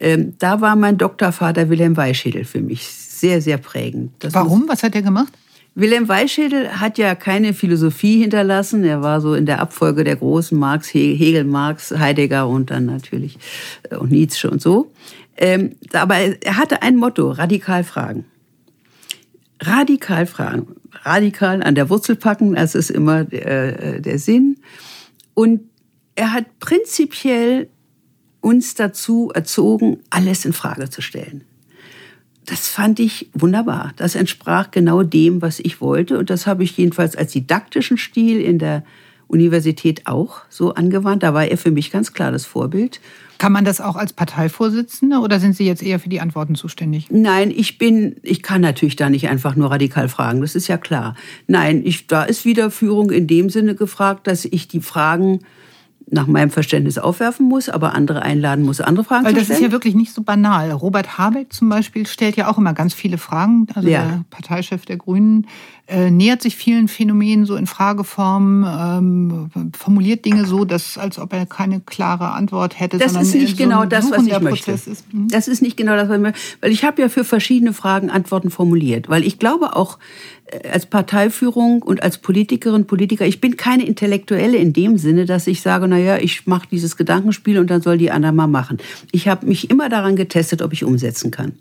Ähm, 0.01 0.35
da 0.38 0.61
war 0.61 0.77
mein 0.77 0.97
Doktorvater 0.97 1.68
Wilhelm 1.68 1.97
Weischädel 1.97 2.45
für 2.45 2.61
mich 2.61 2.87
sehr, 2.87 3.42
sehr 3.42 3.59
prägend. 3.59 4.12
Das 4.21 4.35
Warum? 4.35 4.64
Was 4.68 4.83
hat 4.83 4.95
er 4.95 5.03
gemacht? 5.03 5.33
Wilhelm 5.75 6.09
Weischädel 6.09 6.81
hat 6.81 6.99
ja 6.99 7.14
keine 7.14 7.55
Philosophie 7.55 8.21
hinterlassen. 8.21 8.85
Er 8.85 9.03
war 9.03 9.21
so 9.21 9.35
in 9.35 9.47
der 9.47 9.61
Abfolge 9.61 10.05
der 10.05 10.16
großen 10.16 10.59
Marx, 10.59 10.92
Hegel, 10.92 11.45
Marx, 11.45 11.90
Heidegger 11.90 12.47
und 12.47 12.71
dann 12.71 12.85
natürlich 12.85 13.38
äh, 13.90 13.97
und 13.97 14.11
Nietzsche 14.11 14.51
und 14.51 14.61
so. 14.61 14.92
Ähm, 15.37 15.77
aber 15.92 16.16
er 16.16 16.57
hatte 16.59 16.83
ein 16.83 16.97
Motto, 16.97 17.31
radikal 17.31 17.85
fragen. 17.85 18.27
radikal 19.61 20.27
fragen, 20.27 20.66
radikal 21.05 21.62
an 21.62 21.75
der 21.75 21.88
Wurzel 21.88 22.16
packen, 22.16 22.55
das 22.55 22.75
ist 22.75 22.90
immer 22.90 23.25
der, 23.25 23.97
äh, 23.97 24.01
der 24.01 24.18
Sinn. 24.18 24.59
Und 25.35 25.62
er 26.14 26.33
hat 26.33 26.59
prinzipiell 26.59 27.68
uns 28.40 28.75
dazu 28.75 29.31
erzogen, 29.35 29.98
alles 30.11 30.44
in 30.44 30.53
Frage 30.53 30.90
zu 30.90 31.01
stellen. 31.01 31.44
Das 32.44 32.68
fand 32.68 32.98
ich 32.98 33.31
wunderbar. 33.35 33.92
Das 33.96 34.16
entsprach 34.16 34.72
genau 34.72 35.05
dem, 35.05 35.42
was 35.42 35.61
ich 35.61 35.81
wollte. 35.81 36.18
Und 36.18 36.29
das 36.29 36.46
habe 36.46 36.64
ich 36.64 36.77
jedenfalls 36.77 37.14
als 37.14 37.32
didaktischen 37.32 37.99
Stil 37.99 38.41
in 38.41 38.59
der 38.59 38.84
Universität 39.28 40.07
auch 40.07 40.41
so 40.51 40.74
angewandt. 40.74 41.22
Da 41.22 41.34
war 41.34 41.47
er 41.47 41.57
für 41.57 41.70
mich 41.70 41.93
ganz 41.93 42.12
klar 42.12 42.32
das 42.32 42.45
Vorbild. 42.45 43.01
Kann 43.39 43.53
man 43.53 43.64
das 43.64 43.80
auch 43.80 43.97
als 43.97 44.12
Parteivorsitzende 44.12 45.18
oder 45.18 45.41
sind 45.41 45.57
Sie 45.57 45.66
jetzt 45.66 45.82
eher 45.82 45.99
für 45.99 46.09
die 46.09 46.20
Antworten 46.20 46.55
zuständig? 46.55 47.07
Nein, 47.11 47.51
ich 47.51 47.78
bin, 47.78 48.16
ich 48.22 48.43
kann 48.43 48.61
natürlich 48.61 48.97
da 48.97 49.09
nicht 49.09 49.28
einfach 49.28 49.57
nur 49.57 49.70
radikal 49.70 50.09
fragen, 50.09 50.43
das 50.43 50.55
ist 50.55 50.68
ja 50.68 50.76
klar. 50.76 51.16
Nein, 51.47 51.82
ich, 51.84 52.07
da 52.07 52.24
ist 52.24 52.45
wieder 52.45 52.70
Führung 52.70 53.11
in 53.11 53.26
dem 53.26 53.51
Sinne 53.51 53.74
gefragt, 53.74 54.26
dass 54.26 54.45
ich 54.45 54.68
die 54.68 54.80
Fragen 54.80 55.41
nach 56.13 56.27
meinem 56.27 56.51
Verständnis 56.51 56.99
aufwerfen 56.99 57.49
muss, 57.49 57.69
aber 57.71 57.95
andere 57.95 58.23
einladen 58.23 58.65
muss, 58.65 58.81
andere 58.81 59.05
Fragen 59.05 59.25
Weil 59.25 59.33
zu 59.33 59.39
das 59.39 59.45
stellen. 59.47 59.61
ist 59.61 59.67
ja 59.67 59.73
wirklich 59.73 59.95
nicht 59.95 60.13
so 60.13 60.23
banal. 60.23 60.71
Robert 60.71 61.17
Habeck 61.19 61.53
zum 61.53 61.69
Beispiel 61.71 62.07
stellt 62.07 62.37
ja 62.37 62.51
auch 62.51 62.59
immer 62.59 62.75
ganz 62.75 62.93
viele 62.93 63.17
Fragen. 63.19 63.67
Also 63.75 63.89
Ja. 63.89 64.05
der 64.05 64.25
Parteichef 64.31 64.85
der 64.85 64.99
Grünen 64.99 65.47
äh, 65.89 66.11
nähert 66.11 66.43
sich 66.43 66.55
vielen 66.57 66.89
Phänomenen 66.89 67.45
so 67.45 67.57
in 67.57 67.67
Frageform, 67.67 68.65
ähm, 68.65 69.51
formuliert 69.77 70.25
Dinge 70.25 70.45
so, 70.47 70.65
dass 70.65 70.97
als 70.97 71.19
ob 71.19 71.33
er 71.33 71.45
keine 71.47 71.81
klare 71.81 72.33
Antwort 72.33 72.79
hätte. 72.79 72.99
Das 72.99 73.15
ist 73.15 73.35
nicht 73.35 73.57
so 73.59 73.65
genau 73.65 73.85
das, 73.85 74.11
was 74.11 74.27
ich 74.27 74.41
möchte. 74.41 74.73
Ist. 74.73 75.13
Mhm. 75.13 75.29
Das 75.29 75.49
ist 75.49 75.61
nicht 75.63 75.77
genau 75.77 75.97
das, 75.97 76.09
was 76.09 76.17
ich 76.17 76.23
möchte. 76.23 76.41
Weil 76.61 76.73
ich 76.73 76.85
habe 76.85 77.01
ja 77.03 77.09
für 77.09 77.25
verschiedene 77.25 77.73
Fragen 77.73 78.11
Antworten 78.11 78.51
formuliert. 78.51 79.09
Weil 79.09 79.25
ich 79.25 79.39
glaube 79.39 79.75
auch 79.77 79.99
als 80.70 80.86
Parteiführung 80.86 81.82
und 81.82 82.03
als 82.03 82.18
Politikerin, 82.18 82.86
Politiker, 82.86 83.26
ich 83.26 83.40
bin 83.40 83.57
keine 83.57 83.86
Intellektuelle 83.86 84.59
in 84.59 84.72
dem 84.72 84.98
Sinne, 84.98 85.24
dass 85.24 85.46
ich 85.46 85.62
sage, 85.62 85.88
na 85.88 85.98
ja, 85.98 86.18
ich 86.18 86.46
mache 86.46 86.68
dieses 86.70 86.96
Gedankenspiel 86.96 87.59
und 87.59 87.70
dann 87.70 87.82
soll 87.82 87.98
die 87.98 88.11
anderen 88.11 88.36
mal 88.36 88.46
machen. 88.46 88.78
Ich 89.12 89.28
habe 89.28 89.46
mich 89.46 89.70
immer 89.70 89.88
daran 89.88 90.16
getestet, 90.16 90.62
ob 90.62 90.72
ich 90.72 90.84
umsetzen 90.84 91.30
kann. 91.30 91.53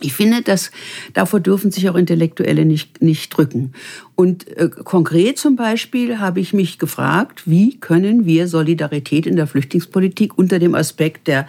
Ich 0.00 0.12
finde, 0.12 0.42
dass 0.42 0.72
davor 1.12 1.38
dürfen 1.38 1.70
sich 1.70 1.88
auch 1.88 1.94
Intellektuelle 1.94 2.64
nicht, 2.64 3.00
nicht 3.00 3.30
drücken. 3.30 3.72
Und 4.16 4.48
äh, 4.56 4.68
konkret 4.68 5.38
zum 5.38 5.54
Beispiel 5.54 6.18
habe 6.18 6.40
ich 6.40 6.52
mich 6.52 6.80
gefragt, 6.80 7.44
wie 7.46 7.78
können 7.78 8.26
wir 8.26 8.48
Solidarität 8.48 9.24
in 9.24 9.36
der 9.36 9.46
Flüchtlingspolitik 9.46 10.36
unter 10.36 10.58
dem 10.58 10.74
Aspekt 10.74 11.28
der, 11.28 11.46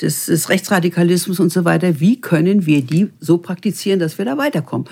des, 0.00 0.26
des 0.26 0.50
Rechtsradikalismus 0.50 1.40
und 1.40 1.50
so 1.50 1.64
weiter, 1.64 1.98
wie 1.98 2.20
können 2.20 2.66
wir 2.66 2.82
die 2.82 3.08
so 3.18 3.38
praktizieren, 3.38 3.98
dass 3.98 4.18
wir 4.18 4.26
da 4.26 4.36
weiterkommen? 4.36 4.86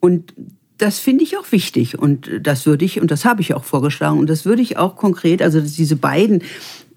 Und 0.00 0.34
das 0.80 0.98
finde 0.98 1.24
ich 1.24 1.36
auch 1.36 1.50
wichtig 1.52 1.98
und 1.98 2.30
das 2.42 2.66
würde 2.66 2.84
ich, 2.84 3.00
und 3.00 3.10
das 3.10 3.24
habe 3.24 3.42
ich 3.42 3.54
auch 3.54 3.64
vorgeschlagen, 3.64 4.18
und 4.18 4.28
das 4.30 4.44
würde 4.44 4.62
ich 4.62 4.76
auch 4.76 4.96
konkret, 4.96 5.42
also 5.42 5.60
diese 5.60 5.96
beiden 5.96 6.42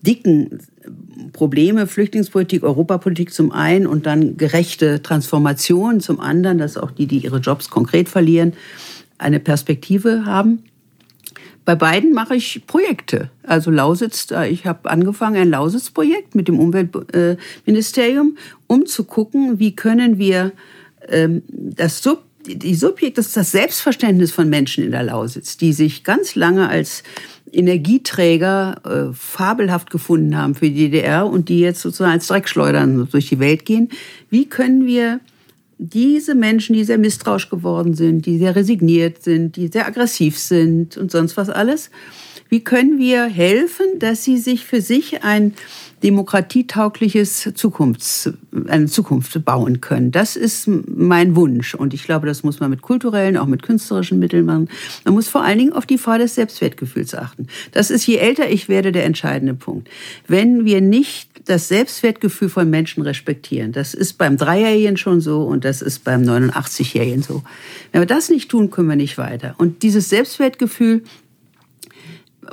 dicken 0.02 0.60
Probleme, 1.32 1.88
Flüchtlingspolitik, 1.88 2.64
Europapolitik 2.64 3.34
zum 3.34 3.52
einen 3.52 3.88
und 3.88 4.06
dann 4.06 4.38
gerechte 4.38 5.02
Transformation 5.02 6.00
zum 6.00 6.20
anderen, 6.20 6.58
dass 6.58 6.78
auch 6.78 6.92
die, 6.92 7.08
die 7.08 7.20
ihre 7.20 7.38
Jobs 7.38 7.70
konkret 7.70 8.10
verlieren, 8.10 8.54
eine 9.18 9.40
Perspektive 9.40 10.26
haben. 10.26 10.64
Bei 11.66 11.76
beiden 11.76 12.14
mache 12.14 12.36
ich 12.36 12.68
Projekte. 12.68 13.30
Also 13.44 13.72
Lausitz, 13.72 14.28
da- 14.28 14.46
ich 14.46 14.66
habe 14.66 14.90
angefangen 14.90 15.38
ein 15.38 15.50
Lausitz-Projekt 15.50 16.36
mit 16.36 16.50
dem 16.50 16.60
Umweltministerium, 16.60 18.38
um 18.68 18.86
zu 18.86 19.06
gucken, 19.06 19.60
wie 19.60 19.74
können 19.74 20.18
wir 20.18 20.52
ähm, 21.08 21.42
das 21.48 22.04
Sub 22.04 22.24
die 22.46 22.76
Subjekt, 22.76 23.18
das 23.18 23.28
ist 23.28 23.38
das 23.38 23.52
Selbstverständnis 23.52 24.32
von 24.32 24.50
Menschen 24.50 24.84
in 24.84 24.92
der 24.92 25.04
Lausitz, 25.04 25.58
die 25.58 25.74
sich 25.74 26.04
ganz 26.04 26.36
lange 26.36 26.68
als 26.68 27.04
Energieträger 27.52 28.82
äh, 28.84 29.14
fabelhaft 29.14 29.90
gefunden 29.92 30.36
haben 30.36 30.56
für 30.56 30.70
die 30.70 30.90
DDR 30.90 31.28
und 31.28 31.50
die 31.50 31.60
jetzt 31.60 31.82
sozusagen 31.82 32.14
als 32.14 32.28
Dreckschleudern 32.28 33.08
durch 33.12 33.30
die 33.30 33.40
Welt 33.40 33.66
gehen. 33.66 33.90
Wie 34.30 34.50
können 34.50 34.86
wir 34.86 35.20
diese 35.78 36.36
Menschen, 36.36 36.74
die 36.74 36.84
sehr 36.84 36.98
misstrauisch 36.98 37.50
geworden 37.50 37.94
sind, 37.94 38.26
die 38.26 38.38
sehr 38.38 38.56
resigniert 38.56 39.24
sind, 39.24 39.56
die 39.56 39.68
sehr 39.68 39.88
aggressiv 39.88 40.38
sind 40.38 40.98
und 40.98 41.12
sonst 41.12 41.38
was 41.38 41.50
alles, 41.50 41.90
wie 42.54 42.64
können 42.64 43.00
wir 43.00 43.26
helfen, 43.26 43.98
dass 43.98 44.24
sie 44.24 44.38
sich 44.38 44.64
für 44.64 44.80
sich 44.80 45.24
ein 45.24 45.56
demokratietaugliches 46.04 47.50
Zukunfts, 47.56 48.32
eine 48.68 48.86
Zukunft 48.86 49.44
bauen 49.44 49.82
können. 49.82 50.12
Das 50.12 50.36
ist 50.36 50.68
mein 50.68 51.36
Wunsch. 51.36 51.74
Und 51.74 51.96
ich 51.96 52.04
glaube, 52.04 52.28
das 52.28 52.44
muss 52.44 52.60
man 52.60 52.70
mit 52.70 52.84
kulturellen, 52.84 53.38
auch 53.38 53.48
mit 53.48 53.64
künstlerischen 53.64 54.20
Mitteln 54.20 54.46
machen. 54.46 54.70
Man 55.04 55.16
muss 55.16 55.30
vor 55.30 55.44
allen 55.44 55.58
Dingen 55.58 55.74
auf 55.74 55.88
die 55.88 55.98
Frage 55.98 56.24
des 56.24 56.36
Selbstwertgefühls 56.36 57.16
achten. 57.16 57.48
Das 57.72 57.90
ist, 57.90 58.06
je 58.06 58.18
älter 58.18 58.48
ich 58.48 58.70
werde, 58.70 58.92
der 58.92 59.06
entscheidende 59.06 59.56
Punkt. 59.56 59.90
Wenn 60.28 60.64
wir 60.64 60.82
nicht 60.82 61.30
das 61.46 61.70
Selbstwertgefühl 61.70 62.50
von 62.50 62.70
Menschen 62.70 63.02
respektieren, 63.02 63.72
das 63.72 63.96
ist 63.96 64.20
beim 64.20 64.38
Dreijährigen 64.38 64.98
schon 64.98 65.22
so 65.22 65.44
und 65.44 65.66
das 65.66 65.82
ist 65.82 66.04
beim 66.04 66.22
89-Jährigen 66.22 67.24
so. 67.24 67.44
Wenn 67.92 68.02
wir 68.02 68.06
das 68.06 68.30
nicht 68.30 68.52
tun, 68.52 68.70
können 68.70 68.90
wir 68.90 68.96
nicht 68.96 69.18
weiter. 69.18 69.56
Und 69.58 69.84
dieses 69.84 70.10
Selbstwertgefühl 70.10 71.04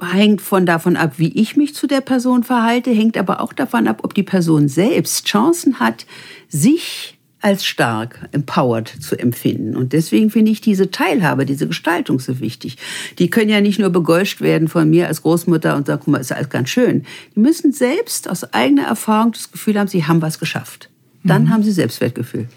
hängt 0.02 0.40
von 0.40 0.66
davon 0.66 0.96
ab, 0.96 1.14
wie 1.16 1.32
ich 1.40 1.56
mich 1.56 1.74
zu 1.74 1.86
der 1.86 2.00
Person 2.00 2.42
verhalte, 2.42 2.90
hängt 2.90 3.16
aber 3.16 3.40
auch 3.40 3.52
davon 3.52 3.88
ab, 3.88 4.00
ob 4.02 4.14
die 4.14 4.22
Person 4.22 4.68
selbst 4.68 5.26
Chancen 5.26 5.80
hat, 5.80 6.06
sich 6.48 7.18
als 7.42 7.64
stark, 7.64 8.28
empowered 8.32 8.88
zu 8.88 9.18
empfinden. 9.18 9.74
Und 9.74 9.92
deswegen 9.94 10.30
finde 10.30 10.50
ich 10.50 10.60
diese 10.60 10.90
Teilhabe, 10.90 11.46
diese 11.46 11.66
Gestaltung 11.66 12.20
so 12.20 12.38
wichtig. 12.40 12.76
Die 13.18 13.30
können 13.30 13.48
ja 13.48 13.62
nicht 13.62 13.78
nur 13.78 13.90
begeuscht 13.90 14.42
werden 14.42 14.68
von 14.68 14.90
mir 14.90 15.06
als 15.08 15.22
Großmutter 15.22 15.74
und 15.76 15.86
sagen, 15.86 16.02
guck 16.04 16.12
mal, 16.12 16.18
ist 16.18 16.32
alles 16.32 16.50
ganz 16.50 16.68
schön. 16.68 17.04
Die 17.34 17.40
müssen 17.40 17.72
selbst 17.72 18.28
aus 18.28 18.52
eigener 18.52 18.84
Erfahrung 18.84 19.32
das 19.32 19.50
Gefühl 19.50 19.78
haben, 19.78 19.88
sie 19.88 20.04
haben 20.04 20.20
was 20.20 20.38
geschafft. 20.38 20.90
Dann 21.24 21.50
haben 21.50 21.62
sie 21.62 21.72
Selbstwertgefühl. 21.72 22.48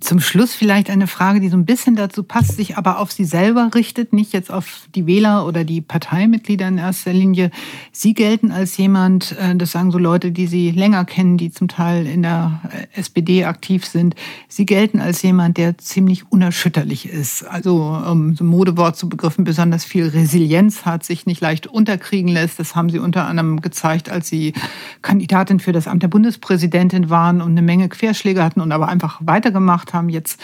Zum 0.00 0.20
Schluss 0.20 0.52
vielleicht 0.52 0.90
eine 0.90 1.06
Frage, 1.06 1.40
die 1.40 1.48
so 1.48 1.56
ein 1.56 1.64
bisschen 1.64 1.96
dazu 1.96 2.24
passt, 2.24 2.56
sich 2.56 2.76
aber 2.76 2.98
auf 2.98 3.10
Sie 3.10 3.24
selber 3.24 3.70
richtet, 3.74 4.12
nicht 4.12 4.34
jetzt 4.34 4.50
auf 4.50 4.86
die 4.94 5.06
Wähler 5.06 5.46
oder 5.46 5.64
die 5.64 5.80
Parteimitglieder 5.80 6.68
in 6.68 6.76
erster 6.76 7.14
Linie. 7.14 7.50
Sie 7.90 8.12
gelten 8.12 8.52
als 8.52 8.76
jemand, 8.76 9.32
äh, 9.38 9.56
das 9.56 9.72
sagen 9.72 9.90
so 9.90 9.96
Leute, 9.96 10.30
die 10.30 10.46
Sie 10.46 10.72
länger 10.72 11.06
kennen, 11.06 11.38
die 11.38 11.50
zum 11.50 11.68
Teil 11.68 12.06
in 12.06 12.20
der 12.20 12.60
äh, 12.70 12.98
SPD 12.98 13.46
aktiv 13.46 13.86
sind. 13.86 14.14
Sie 14.46 14.66
gelten 14.66 15.00
als 15.00 15.22
jemand, 15.22 15.56
der 15.56 15.78
ziemlich 15.78 16.30
unerschütterlich 16.30 17.08
ist. 17.08 17.42
Also 17.42 17.82
um 17.82 18.36
so 18.36 18.44
ein 18.44 18.48
Modewort 18.48 18.96
zu 18.96 19.08
begriffen, 19.08 19.44
besonders 19.44 19.86
viel 19.86 20.06
Resilienz 20.06 20.84
hat, 20.84 21.02
sich 21.02 21.24
nicht 21.24 21.40
leicht 21.40 21.66
unterkriegen 21.66 22.28
lässt. 22.28 22.58
Das 22.58 22.76
haben 22.76 22.90
Sie 22.90 22.98
unter 22.98 23.26
anderem 23.26 23.62
gezeigt, 23.62 24.10
als 24.10 24.28
Sie 24.28 24.52
Kandidatin 25.00 25.60
für 25.60 25.72
das 25.72 25.88
Amt 25.88 26.02
der 26.02 26.08
Bundespräsidentin 26.08 27.08
waren 27.08 27.40
und 27.40 27.52
eine 27.52 27.62
Menge 27.62 27.88
Querschläge 27.88 28.44
hatten 28.44 28.60
und 28.60 28.70
aber 28.70 28.88
einfach 28.88 29.18
weitergemacht 29.22 29.61
haben. 29.92 30.08
Jetzt 30.08 30.40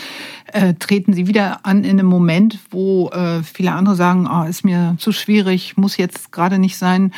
äh, 0.52 0.74
treten 0.74 1.12
Sie 1.12 1.26
wieder 1.26 1.64
an 1.64 1.84
in 1.84 1.98
einem 1.98 2.06
Moment, 2.06 2.58
wo 2.70 3.08
äh, 3.10 3.42
viele 3.42 3.72
andere 3.72 3.96
sagen, 3.96 4.28
oh, 4.30 4.48
ist 4.48 4.64
mir 4.64 4.96
zu 4.98 5.12
schwierig, 5.12 5.76
muss 5.76 5.96
jetzt 5.96 6.32
gerade 6.32 6.58
nicht 6.58 6.76
sein. 6.76 7.12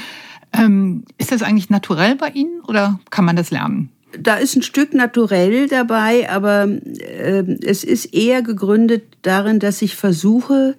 Ähm, 0.53 1.05
ist 1.19 1.33
das 1.33 1.43
eigentlich 1.43 1.71
naturell 1.71 2.17
bei 2.17 2.29
Ihnen 2.31 2.61
oder 2.67 2.99
kann 3.11 3.25
man 3.25 3.37
das 3.37 3.51
lernen? 3.51 3.91
Da 4.19 4.37
ist 4.37 4.57
ein 4.57 4.63
Stück 4.63 4.93
naturell 4.93 5.69
dabei, 5.69 6.29
aber 6.29 6.69
äh, 6.69 7.45
es 7.65 7.85
ist 7.85 8.07
eher 8.07 8.43
gegründet 8.43 9.05
darin, 9.23 9.61
dass 9.61 9.83
ich 9.83 9.95
versuche, 9.95 10.77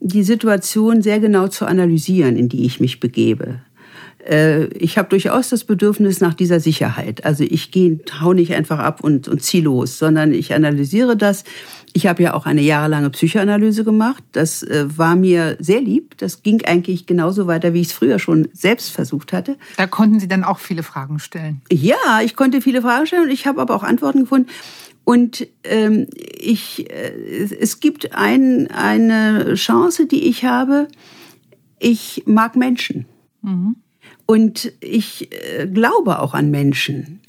die 0.00 0.22
Situation 0.22 1.00
sehr 1.00 1.18
genau 1.18 1.48
zu 1.48 1.64
analysieren, 1.64 2.36
in 2.36 2.50
die 2.50 2.66
ich 2.66 2.80
mich 2.80 3.00
begebe. 3.00 3.60
Äh, 4.26 4.66
ich 4.78 4.98
habe 4.98 5.08
durchaus 5.08 5.48
das 5.50 5.64
Bedürfnis 5.64 6.20
nach 6.20 6.34
dieser 6.34 6.60
Sicherheit. 6.60 7.24
Also 7.24 7.44
ich 7.44 7.70
gehe, 7.70 8.00
hau 8.20 8.32
nicht 8.32 8.54
einfach 8.54 8.78
ab 8.78 9.02
und, 9.02 9.28
und 9.28 9.42
zieh 9.42 9.60
los, 9.60 9.98
sondern 9.98 10.32
ich 10.32 10.54
analysiere 10.54 11.16
das. 11.16 11.44
Ich 11.92 12.06
habe 12.06 12.22
ja 12.22 12.34
auch 12.34 12.46
eine 12.46 12.62
jahrelange 12.62 13.10
Psychoanalyse 13.10 13.84
gemacht. 13.84 14.24
Das 14.32 14.62
äh, 14.62 14.86
war 14.96 15.14
mir 15.14 15.56
sehr 15.60 15.80
lieb. 15.80 16.16
Das 16.18 16.42
ging 16.42 16.64
eigentlich 16.64 17.06
genauso 17.06 17.46
weiter, 17.46 17.72
wie 17.72 17.80
ich 17.80 17.88
es 17.88 17.92
früher 17.92 18.18
schon 18.18 18.48
selbst 18.52 18.90
versucht 18.90 19.32
hatte. 19.32 19.56
Da 19.76 19.86
konnten 19.86 20.18
Sie 20.18 20.28
dann 20.28 20.42
auch 20.42 20.58
viele 20.58 20.82
Fragen 20.82 21.18
stellen. 21.18 21.60
Ja, 21.70 22.20
ich 22.24 22.34
konnte 22.34 22.60
viele 22.60 22.82
Fragen 22.82 23.06
stellen 23.06 23.24
und 23.24 23.30
ich 23.30 23.46
habe 23.46 23.60
aber 23.60 23.74
auch 23.74 23.84
Antworten 23.84 24.20
gefunden. 24.20 24.48
Und 25.04 25.46
ähm, 25.64 26.06
ich, 26.16 26.90
äh, 26.90 27.12
es 27.60 27.80
gibt 27.80 28.14
ein, 28.14 28.70
eine 28.70 29.54
Chance, 29.54 30.06
die 30.06 30.24
ich 30.24 30.44
habe. 30.44 30.88
Ich 31.78 32.22
mag 32.26 32.56
Menschen. 32.56 33.04
Mhm. 33.42 33.76
Und 34.26 34.72
ich 34.80 35.30
äh, 35.32 35.66
glaube 35.66 36.20
auch 36.20 36.34
an 36.34 36.50
Menschen. 36.50 37.20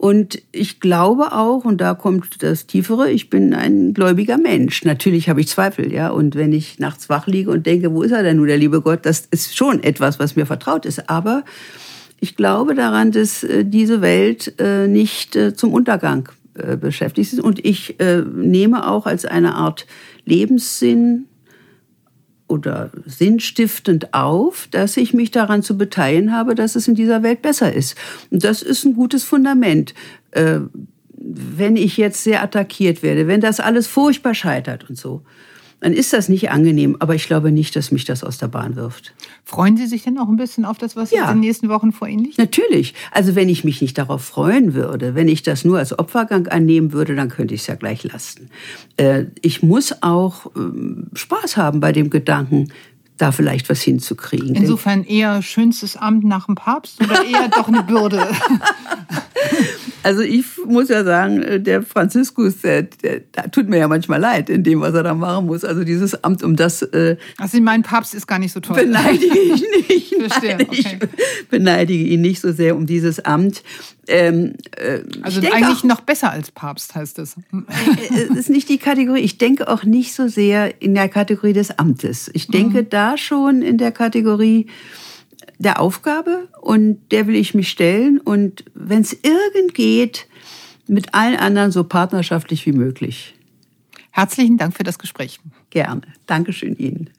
Und 0.00 0.40
ich 0.50 0.80
glaube 0.80 1.32
auch, 1.32 1.66
und 1.66 1.82
da 1.82 1.92
kommt 1.92 2.42
das 2.42 2.66
Tiefere, 2.66 3.10
ich 3.10 3.28
bin 3.28 3.52
ein 3.52 3.92
gläubiger 3.92 4.38
Mensch. 4.38 4.82
Natürlich 4.82 5.28
habe 5.28 5.42
ich 5.42 5.48
Zweifel, 5.48 5.92
ja. 5.92 6.08
Und 6.08 6.36
wenn 6.36 6.54
ich 6.54 6.78
nachts 6.78 7.10
wach 7.10 7.26
liege 7.26 7.50
und 7.50 7.66
denke, 7.66 7.92
wo 7.92 8.02
ist 8.02 8.12
er 8.12 8.22
denn 8.22 8.38
nun, 8.38 8.46
der 8.46 8.56
liebe 8.56 8.80
Gott, 8.80 9.00
das 9.04 9.28
ist 9.30 9.54
schon 9.54 9.82
etwas, 9.82 10.18
was 10.18 10.36
mir 10.36 10.46
vertraut 10.46 10.86
ist. 10.86 11.10
Aber 11.10 11.44
ich 12.18 12.34
glaube 12.34 12.74
daran, 12.74 13.12
dass 13.12 13.44
äh, 13.44 13.62
diese 13.64 14.00
Welt 14.00 14.54
äh, 14.58 14.86
nicht 14.86 15.36
äh, 15.36 15.54
zum 15.54 15.72
Untergang 15.72 16.28
beschäftigt 16.80 17.32
ist. 17.32 17.40
Und 17.40 17.64
ich 17.64 17.96
nehme 18.34 18.86
auch 18.86 19.06
als 19.06 19.24
eine 19.24 19.54
Art 19.54 19.86
Lebenssinn 20.24 21.26
oder 22.50 22.90
sinnstiftend 23.06 24.12
auf, 24.12 24.68
dass 24.70 24.96
ich 24.96 25.14
mich 25.14 25.30
daran 25.30 25.62
zu 25.62 25.78
beteiligen 25.78 26.32
habe, 26.32 26.54
dass 26.54 26.76
es 26.76 26.88
in 26.88 26.94
dieser 26.94 27.22
Welt 27.22 27.42
besser 27.42 27.72
ist. 27.72 27.96
Und 28.30 28.44
das 28.44 28.62
ist 28.62 28.84
ein 28.84 28.94
gutes 28.94 29.24
Fundament. 29.24 29.94
Äh, 30.32 30.60
wenn 31.22 31.76
ich 31.76 31.96
jetzt 31.96 32.24
sehr 32.24 32.42
attackiert 32.42 33.02
werde, 33.02 33.26
wenn 33.26 33.40
das 33.40 33.60
alles 33.60 33.86
furchtbar 33.86 34.34
scheitert 34.34 34.88
und 34.88 34.96
so, 34.96 35.22
dann 35.80 35.92
ist 35.92 36.12
das 36.12 36.28
nicht 36.28 36.50
angenehm. 36.50 36.96
Aber 36.98 37.14
ich 37.14 37.26
glaube 37.26 37.50
nicht, 37.50 37.74
dass 37.76 37.90
mich 37.90 38.04
das 38.04 38.22
aus 38.22 38.38
der 38.38 38.48
Bahn 38.48 38.76
wirft. 38.76 39.14
Freuen 39.44 39.76
Sie 39.76 39.86
sich 39.86 40.04
denn 40.04 40.18
auch 40.18 40.28
ein 40.28 40.36
bisschen 40.36 40.64
auf 40.64 40.78
das, 40.78 40.96
was 40.96 41.10
ja. 41.10 41.30
in 41.30 41.38
den 41.38 41.40
nächsten 41.40 41.68
Wochen 41.68 41.92
vor 41.92 42.08
Ihnen 42.08 42.24
liegt? 42.24 42.38
Natürlich. 42.38 42.94
Also 43.12 43.34
wenn 43.34 43.48
ich 43.48 43.64
mich 43.64 43.80
nicht 43.80 43.98
darauf 43.98 44.22
freuen 44.22 44.74
würde, 44.74 45.14
wenn 45.14 45.28
ich 45.28 45.42
das 45.42 45.64
nur 45.64 45.78
als 45.78 45.98
Opfergang 45.98 46.46
annehmen 46.48 46.92
würde, 46.92 47.14
dann 47.14 47.28
könnte 47.28 47.54
ich 47.54 47.62
es 47.62 47.66
ja 47.66 47.74
gleich 47.74 48.04
lassen. 48.04 48.50
Äh, 48.96 49.24
ich 49.42 49.62
muss 49.62 50.02
auch 50.02 50.50
ähm, 50.54 51.08
Spaß 51.14 51.56
haben 51.56 51.80
bei 51.80 51.92
dem 51.92 52.10
Gedanken, 52.10 52.68
da 53.20 53.32
vielleicht 53.32 53.68
was 53.68 53.82
hinzukriegen. 53.82 54.54
Insofern 54.54 55.04
eher 55.04 55.42
schönstes 55.42 55.96
Amt 55.96 56.24
nach 56.24 56.46
dem 56.46 56.54
Papst 56.54 57.00
oder 57.02 57.24
eher 57.24 57.48
doch 57.48 57.68
eine 57.68 57.82
Bürde? 57.82 58.28
Also 60.02 60.22
ich 60.22 60.44
muss 60.66 60.88
ja 60.88 61.04
sagen, 61.04 61.42
äh, 61.42 61.60
der 61.60 61.82
Franziskus, 61.82 62.60
der, 62.62 62.82
der, 62.82 63.20
der, 63.20 63.50
tut 63.50 63.68
mir 63.68 63.78
ja 63.78 63.88
manchmal 63.88 64.20
leid 64.20 64.48
in 64.48 64.62
dem, 64.62 64.80
was 64.80 64.94
er 64.94 65.02
da 65.02 65.14
machen 65.14 65.46
muss. 65.46 65.64
Also 65.64 65.84
dieses 65.84 66.24
Amt, 66.24 66.42
um 66.42 66.56
das... 66.56 66.82
Äh, 66.82 67.16
also 67.36 67.60
meinen, 67.60 67.82
Papst 67.82 68.14
ist 68.14 68.26
gar 68.26 68.38
nicht 68.38 68.52
so 68.52 68.60
toll. 68.60 68.76
Beleidige 68.76 69.38
ich 69.38 69.62
nicht. 69.88 70.14
Verstehe, 70.14 70.54
okay. 70.54 70.66
Ich 70.70 71.48
beneidige 71.48 72.04
ihn 72.04 72.22
nicht 72.22 72.40
so 72.40 72.52
sehr 72.52 72.76
um 72.76 72.86
dieses 72.86 73.24
Amt. 73.24 73.62
Ähm, 74.10 74.54
äh, 74.76 75.02
also 75.22 75.40
eigentlich 75.40 75.78
auch, 75.78 75.84
noch 75.84 76.00
besser 76.00 76.32
als 76.32 76.50
Papst 76.50 76.96
heißt 76.96 77.20
es. 77.20 77.36
Äh, 77.36 78.24
es 78.30 78.36
ist 78.36 78.50
nicht 78.50 78.68
die 78.68 78.78
Kategorie. 78.78 79.20
Ich 79.20 79.38
denke 79.38 79.68
auch 79.68 79.84
nicht 79.84 80.14
so 80.14 80.26
sehr 80.26 80.82
in 80.82 80.94
der 80.94 81.08
Kategorie 81.08 81.52
des 81.52 81.78
Amtes. 81.78 82.28
Ich 82.34 82.48
denke 82.48 82.82
mhm. 82.82 82.90
da 82.90 83.16
schon 83.16 83.62
in 83.62 83.78
der 83.78 83.92
Kategorie 83.92 84.66
der 85.58 85.80
Aufgabe 85.80 86.48
und 86.60 86.98
der 87.12 87.28
will 87.28 87.36
ich 87.36 87.54
mich 87.54 87.68
stellen 87.68 88.18
und 88.18 88.64
wenn 88.74 89.02
es 89.02 89.12
irgend 89.12 89.74
geht, 89.74 90.26
mit 90.88 91.14
allen 91.14 91.36
anderen 91.36 91.70
so 91.70 91.84
partnerschaftlich 91.84 92.66
wie 92.66 92.72
möglich. 92.72 93.36
Herzlichen 94.10 94.58
Dank 94.58 94.76
für 94.76 94.82
das 94.82 94.98
Gespräch. 94.98 95.38
Gerne. 95.70 96.02
Dankeschön 96.26 96.76
Ihnen. 96.76 97.10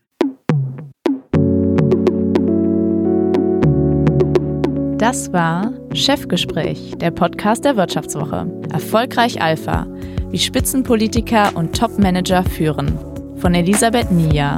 Das 4.98 5.32
war 5.32 5.74
Chefgespräch, 5.94 6.94
der 6.98 7.12
Podcast 7.12 7.66
der 7.66 7.76
Wirtschaftswoche. 7.76 8.48
Erfolgreich 8.72 9.42
Alpha, 9.42 9.86
wie 10.30 10.39
Spitzenpolitiker 10.39 11.52
und 11.56 11.78
Topmanager 11.78 12.44
führen. 12.44 12.98
Von 13.38 13.54
Elisabeth 13.54 14.12
Nia. 14.12 14.58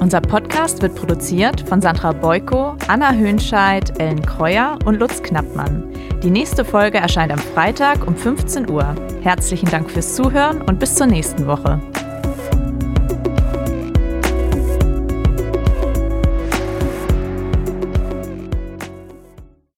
Unser 0.00 0.20
Podcast 0.20 0.82
wird 0.82 0.94
produziert 0.94 1.66
von 1.68 1.80
Sandra 1.80 2.12
Beuko, 2.12 2.76
Anna 2.88 3.12
Höhnscheid, 3.12 3.98
Ellen 3.98 4.20
Kreuer 4.20 4.78
und 4.84 5.00
Lutz 5.00 5.22
Knappmann. 5.22 5.90
Die 6.22 6.30
nächste 6.30 6.64
Folge 6.64 6.98
erscheint 6.98 7.32
am 7.32 7.38
Freitag 7.38 8.06
um 8.06 8.14
15 8.14 8.70
Uhr. 8.70 8.94
Herzlichen 9.22 9.70
Dank 9.70 9.90
fürs 9.90 10.14
Zuhören 10.14 10.62
und 10.62 10.78
bis 10.78 10.94
zur 10.94 11.06
nächsten 11.06 11.46
Woche. 11.46 11.80